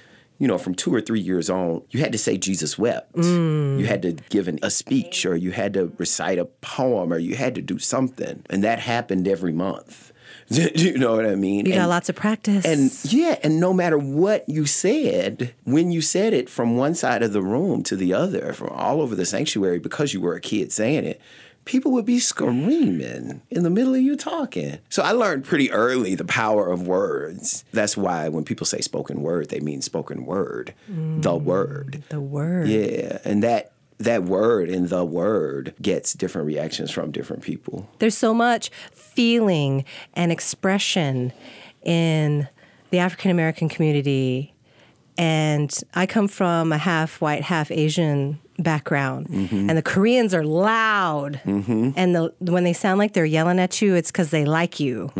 you 0.41 0.47
know 0.47 0.57
from 0.57 0.73
two 0.73 0.93
or 0.93 0.99
three 0.99 1.19
years 1.19 1.51
on 1.51 1.83
you 1.91 1.99
had 1.99 2.11
to 2.11 2.17
say 2.17 2.35
jesus 2.35 2.75
wept. 2.75 3.13
Mm. 3.13 3.79
You 3.79 3.85
had 3.85 4.01
to 4.01 4.13
give 4.29 4.47
an, 4.47 4.57
a 4.63 4.71
speech 4.71 5.23
or 5.23 5.35
you 5.35 5.51
had 5.51 5.75
to 5.75 5.93
recite 5.99 6.39
a 6.39 6.45
poem 6.45 7.13
or 7.13 7.19
you 7.19 7.35
had 7.35 7.53
to 7.55 7.61
do 7.61 7.77
something. 7.77 8.43
And 8.49 8.63
that 8.63 8.79
happened 8.79 9.27
every 9.27 9.53
month. 9.53 10.11
You 10.51 10.97
know 10.97 11.15
what 11.15 11.25
i 11.25 11.35
mean? 11.35 11.65
You 11.65 11.73
and, 11.73 11.81
got 11.81 11.89
lots 11.89 12.09
of 12.09 12.15
practice. 12.15 12.65
and 12.65 12.91
yeah 13.13 13.37
and 13.43 13.59
no 13.59 13.71
matter 13.71 13.97
what 13.97 14.49
you 14.49 14.65
said 14.65 15.53
when 15.63 15.91
you 15.91 16.01
said 16.01 16.33
it 16.33 16.49
from 16.49 16.75
one 16.75 16.93
side 16.93 17.23
of 17.23 17.31
the 17.31 17.41
room 17.41 17.83
to 17.83 17.95
the 17.95 18.13
other 18.13 18.51
from 18.51 18.69
all 18.69 18.99
over 19.01 19.15
the 19.15 19.25
sanctuary 19.25 19.79
because 19.79 20.13
you 20.13 20.19
were 20.19 20.35
a 20.35 20.41
kid 20.41 20.73
saying 20.73 21.05
it 21.05 21.21
people 21.65 21.91
would 21.91 22.05
be 22.05 22.19
screaming 22.19 23.41
in 23.49 23.63
the 23.63 23.69
middle 23.69 23.93
of 23.93 24.01
you 24.01 24.15
talking. 24.15 24.79
So 24.89 25.03
I 25.03 25.11
learned 25.11 25.43
pretty 25.43 25.71
early 25.71 26.15
the 26.15 26.25
power 26.25 26.69
of 26.71 26.87
words. 26.87 27.63
That's 27.71 27.95
why 27.95 28.29
when 28.29 28.43
people 28.43 28.65
say 28.65 28.81
spoken 28.81 29.21
word, 29.21 29.49
they 29.49 29.59
mean 29.59 29.81
spoken 29.81 30.25
word, 30.25 30.73
the 30.87 30.93
mm, 30.93 31.41
word. 31.41 32.03
the 32.09 32.21
word. 32.21 32.67
Yeah, 32.67 33.19
and 33.23 33.43
that 33.43 33.73
that 33.99 34.23
word 34.23 34.69
and 34.69 34.89
the 34.89 35.05
word 35.05 35.75
gets 35.81 36.13
different 36.13 36.47
reactions 36.47 36.89
from 36.89 37.11
different 37.11 37.43
people. 37.43 37.87
There's 37.99 38.17
so 38.17 38.33
much 38.33 38.71
feeling 38.91 39.85
and 40.13 40.31
expression 40.31 41.31
in 41.83 42.47
the 42.89 42.99
African 42.99 43.31
American 43.31 43.69
community. 43.69 44.53
And 45.17 45.71
I 45.93 46.07
come 46.07 46.27
from 46.27 46.71
a 46.71 46.77
half 46.77 47.21
white, 47.21 47.43
half 47.43 47.69
Asian 47.69 48.39
background, 48.61 49.27
and 49.29 49.77
the 49.77 49.81
Koreans 49.81 50.33
are 50.33 50.43
loud, 50.43 51.41
and 51.45 52.15
the, 52.15 52.33
when 52.39 52.63
they 52.63 52.73
sound 52.73 52.99
like 52.99 53.13
they're 53.13 53.25
yelling 53.25 53.59
at 53.59 53.81
you, 53.81 53.95
it's 53.95 54.11
because 54.11 54.29
they 54.29 54.45
like 54.45 54.79
you. 54.79 55.11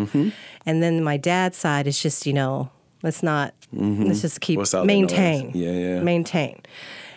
And 0.66 0.84
then 0.84 1.04
my 1.04 1.18
dad's 1.18 1.58
side 1.58 1.88
is 1.88 2.02
just 2.02 2.26
you 2.26 2.34
know, 2.34 2.70
let's 3.04 3.24
not, 3.24 3.54
let's 3.72 4.22
just 4.22 4.42
keep 4.42 4.60
maintain. 4.86 5.52
Yeah, 5.54 5.72
yeah. 5.72 6.02
maintain. 6.02 6.62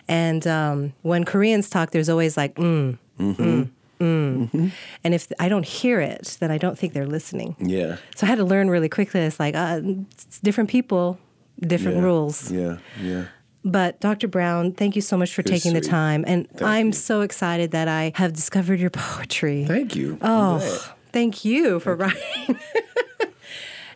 And 0.07 0.45
um, 0.45 0.93
when 1.01 1.23
Koreans 1.23 1.69
talk, 1.69 1.91
there's 1.91 2.09
always 2.09 2.37
like 2.37 2.55
mm, 2.55 2.97
mm, 3.19 3.69
mm. 3.99 4.71
And 5.03 5.13
if 5.13 5.31
I 5.39 5.49
don't 5.49 5.65
hear 5.65 5.99
it, 5.99 6.37
then 6.39 6.51
I 6.51 6.57
don't 6.57 6.77
think 6.77 6.93
they're 6.93 7.07
listening. 7.07 7.55
Yeah. 7.59 7.97
So 8.15 8.27
I 8.27 8.29
had 8.29 8.37
to 8.37 8.43
learn 8.45 8.69
really 8.69 8.89
quickly. 8.89 9.21
It's 9.21 9.39
like 9.39 9.55
uh, 9.55 9.81
it's 10.11 10.39
different 10.39 10.69
people, 10.69 11.17
different 11.59 11.97
yeah. 11.97 12.03
rules. 12.03 12.51
Yeah. 12.51 12.77
Yeah. 13.01 13.25
But 13.65 13.99
Dr. 13.99 14.27
Brown, 14.27 14.73
thank 14.73 14.95
you 14.95 15.01
so 15.01 15.17
much 15.17 15.33
for 15.33 15.41
You're 15.41 15.55
taking 15.55 15.73
the 15.73 15.81
time. 15.81 16.23
And 16.27 16.47
Thank 16.51 16.61
I'm 16.61 16.87
you. 16.87 16.93
so 16.93 17.21
excited 17.21 17.71
that 17.71 17.87
I 17.87 18.11
have 18.13 18.31
discovered 18.31 18.79
your 18.79 18.91
poetry. 18.91 19.65
Thank 19.65 19.95
you. 19.95 20.19
Oh, 20.21 20.93
thank 21.11 21.43
you 21.43 21.79
for 21.79 21.95
writing. 21.95 22.59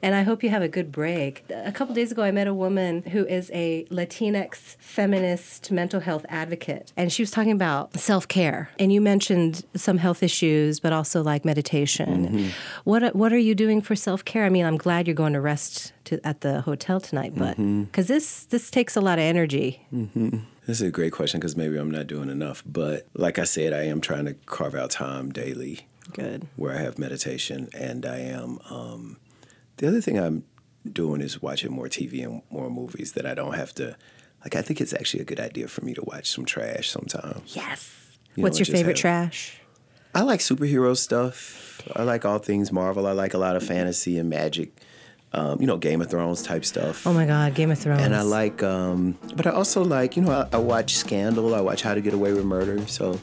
and 0.01 0.15
I 0.15 0.23
hope 0.23 0.43
you 0.43 0.49
have 0.49 0.61
a 0.61 0.67
good 0.67 0.91
break. 0.91 1.43
A 1.49 1.71
couple 1.71 1.93
days 1.95 2.11
ago, 2.11 2.23
I 2.23 2.31
met 2.31 2.47
a 2.47 2.53
woman 2.53 3.03
who 3.03 3.25
is 3.25 3.49
a 3.53 3.85
Latinx 3.85 4.77
feminist 4.79 5.71
mental 5.71 5.99
health 5.99 6.25
advocate, 6.29 6.93
and 6.95 7.11
she 7.11 7.21
was 7.21 7.31
talking 7.31 7.51
about 7.51 7.97
self 7.97 8.27
care. 8.27 8.69
And 8.79 8.91
you 8.93 9.01
mentioned 9.01 9.65
some 9.75 9.97
health 9.97 10.23
issues, 10.23 10.79
but 10.79 10.93
also 10.93 11.21
like 11.23 11.45
meditation. 11.45 12.27
Mm-hmm. 12.27 12.47
What 12.83 13.15
What 13.15 13.33
are 13.33 13.37
you 13.37 13.55
doing 13.55 13.81
for 13.81 13.95
self 13.95 14.25
care? 14.25 14.45
I 14.45 14.49
mean, 14.49 14.65
I'm 14.65 14.77
glad 14.77 15.07
you're 15.07 15.15
going 15.15 15.33
to 15.33 15.41
rest 15.41 15.93
to, 16.05 16.25
at 16.25 16.41
the 16.41 16.61
hotel 16.61 16.99
tonight, 16.99 17.33
but 17.35 17.53
mm-hmm. 17.53 17.83
because 17.83 18.07
this 18.07 18.45
this 18.45 18.69
takes 18.69 18.95
a 18.95 19.01
lot 19.01 19.19
of 19.19 19.23
energy. 19.23 19.85
Mm-hmm. 19.93 20.39
This 20.65 20.81
is 20.81 20.87
a 20.87 20.91
great 20.91 21.13
question 21.13 21.39
because 21.39 21.57
maybe 21.57 21.77
I'm 21.77 21.91
not 21.91 22.07
doing 22.07 22.29
enough. 22.29 22.61
But 22.65 23.07
like 23.15 23.39
I 23.39 23.43
said, 23.43 23.73
I 23.73 23.83
am 23.83 24.01
trying 24.01 24.25
to 24.25 24.35
carve 24.45 24.75
out 24.75 24.91
time 24.91 25.31
daily 25.31 25.87
Good. 26.13 26.47
where 26.55 26.75
I 26.75 26.81
have 26.81 26.99
meditation, 26.99 27.69
and 27.73 28.05
I 28.05 28.19
am. 28.19 28.59
Um, 28.69 29.17
the 29.79 29.87
other 29.87 29.99
thing 30.01 30.17
I'm 30.17 30.43
doing 30.89 31.19
is 31.21 31.41
watching 31.41 31.71
more 31.71 31.87
TV 31.89 32.23
and 32.23 32.41
more 32.49 32.69
movies 32.69 33.11
that 33.13 33.25
I 33.25 33.33
don't 33.33 33.53
have 33.55 33.73
to. 33.75 33.97
Like, 34.45 34.55
I 34.55 34.61
think 34.61 34.79
it's 34.79 34.93
actually 34.93 35.19
a 35.21 35.25
good 35.25 35.39
idea 35.41 35.67
for 35.67 35.83
me 35.83 35.93
to 35.95 36.01
watch 36.03 36.29
some 36.31 36.45
trash 36.45 36.89
sometimes. 36.89 37.53
Yes. 37.55 37.93
You 38.35 38.43
What's 38.43 38.57
know, 38.59 38.65
your 38.65 38.77
favorite 38.77 38.97
have- 38.97 39.01
trash? 39.31 39.59
I 40.15 40.21
like 40.21 40.39
superhero 40.39 40.95
stuff. 40.97 41.81
I 41.95 42.03
like 42.03 42.25
all 42.25 42.39
things 42.39 42.71
Marvel. 42.71 43.05
I 43.05 43.11
like 43.11 43.33
a 43.33 43.37
lot 43.37 43.55
of 43.55 43.63
fantasy 43.63 44.17
and 44.17 44.29
magic. 44.29 44.71
Um, 45.33 45.61
you 45.61 45.67
know, 45.67 45.77
Game 45.77 46.01
of 46.01 46.09
Thrones 46.09 46.41
type 46.41 46.65
stuff. 46.65 47.05
Oh 47.05 47.13
my 47.13 47.27
God, 47.27 47.53
Game 47.53 47.69
of 47.69 47.77
Thrones. 47.77 48.01
And 48.01 48.15
I 48.15 48.21
like, 48.23 48.63
um, 48.63 49.19
but 49.35 49.45
I 49.45 49.51
also 49.51 49.83
like, 49.83 50.15
you 50.17 50.23
know, 50.23 50.31
I, 50.31 50.55
I 50.55 50.59
watch 50.59 50.95
Scandal. 50.95 51.53
I 51.53 51.61
watch 51.61 51.83
How 51.83 51.93
to 51.93 52.01
Get 52.01 52.13
Away 52.15 52.33
with 52.33 52.45
Murder. 52.45 52.87
So 52.87 53.19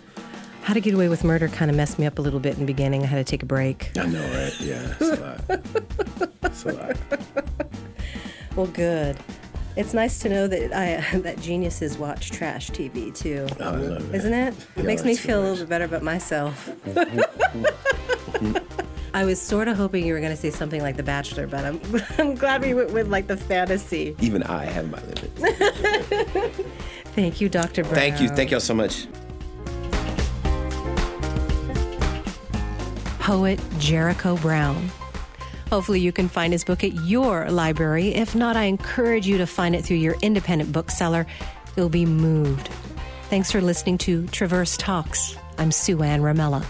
How 0.66 0.74
to 0.74 0.80
Get 0.80 0.94
Away 0.94 1.08
with 1.08 1.22
Murder 1.22 1.46
kind 1.46 1.70
of 1.70 1.76
messed 1.76 1.96
me 1.96 2.06
up 2.06 2.18
a 2.18 2.22
little 2.22 2.40
bit 2.40 2.54
in 2.54 2.58
the 2.58 2.66
beginning. 2.66 3.04
I 3.04 3.06
had 3.06 3.24
to 3.24 3.30
take 3.30 3.44
a 3.44 3.46
break. 3.46 3.92
I 3.96 4.06
know, 4.06 4.20
right? 4.20 4.52
Yeah, 4.60 4.94
it's 4.98 5.00
a 5.00 5.20
lot. 5.20 5.40
it's 6.42 6.64
a 6.64 6.72
lot. 6.72 6.96
Well, 8.56 8.66
good. 8.66 9.16
It's 9.76 9.94
nice 9.94 10.18
to 10.20 10.28
know 10.28 10.48
that 10.48 10.72
I 10.72 11.18
that 11.22 11.38
geniuses 11.40 11.96
watch 11.98 12.32
trash 12.32 12.68
TV 12.70 13.14
too. 13.14 13.46
Oh, 13.60 13.64
I 13.64 13.76
love 13.76 14.12
it. 14.12 14.16
Isn't 14.16 14.34
it? 14.34 14.54
It 14.74 14.84
makes 14.84 15.04
me 15.04 15.14
so 15.14 15.22
feel 15.22 15.40
a 15.40 15.42
little 15.42 15.58
bit 15.58 15.68
better 15.68 15.84
about 15.84 16.02
myself. 16.02 16.68
I 19.14 19.24
was 19.24 19.40
sort 19.40 19.68
of 19.68 19.76
hoping 19.76 20.04
you 20.04 20.14
were 20.14 20.20
going 20.20 20.34
to 20.34 20.36
say 20.36 20.50
something 20.50 20.82
like 20.82 20.96
The 20.96 21.04
Bachelor, 21.04 21.46
but 21.46 21.64
I'm 21.64 21.80
I'm 22.18 22.34
glad 22.34 22.62
we 22.62 22.74
went 22.74 22.92
with 22.92 23.06
like 23.06 23.28
the 23.28 23.36
fantasy. 23.36 24.16
Even 24.18 24.42
I 24.42 24.64
have 24.64 24.90
my 24.90 25.00
limits. 25.02 25.30
Thank 27.14 27.40
you, 27.40 27.48
Dr. 27.48 27.84
Brown. 27.84 27.94
Thank 27.94 28.20
you. 28.20 28.30
Thank 28.30 28.50
y'all 28.50 28.58
so 28.58 28.74
much. 28.74 29.06
Poet 33.26 33.58
Jericho 33.80 34.36
Brown. 34.36 34.88
Hopefully, 35.68 35.98
you 35.98 36.12
can 36.12 36.28
find 36.28 36.52
his 36.52 36.62
book 36.62 36.84
at 36.84 36.94
your 37.04 37.50
library. 37.50 38.14
If 38.14 38.36
not, 38.36 38.56
I 38.56 38.66
encourage 38.66 39.26
you 39.26 39.36
to 39.38 39.48
find 39.48 39.74
it 39.74 39.84
through 39.84 39.96
your 39.96 40.14
independent 40.22 40.70
bookseller. 40.70 41.26
You'll 41.76 41.88
be 41.88 42.06
moved. 42.06 42.68
Thanks 43.28 43.50
for 43.50 43.60
listening 43.60 43.98
to 43.98 44.28
Traverse 44.28 44.76
Talks. 44.76 45.36
I'm 45.58 45.72
Sue 45.72 46.04
Ann 46.04 46.20
Ramella. 46.20 46.64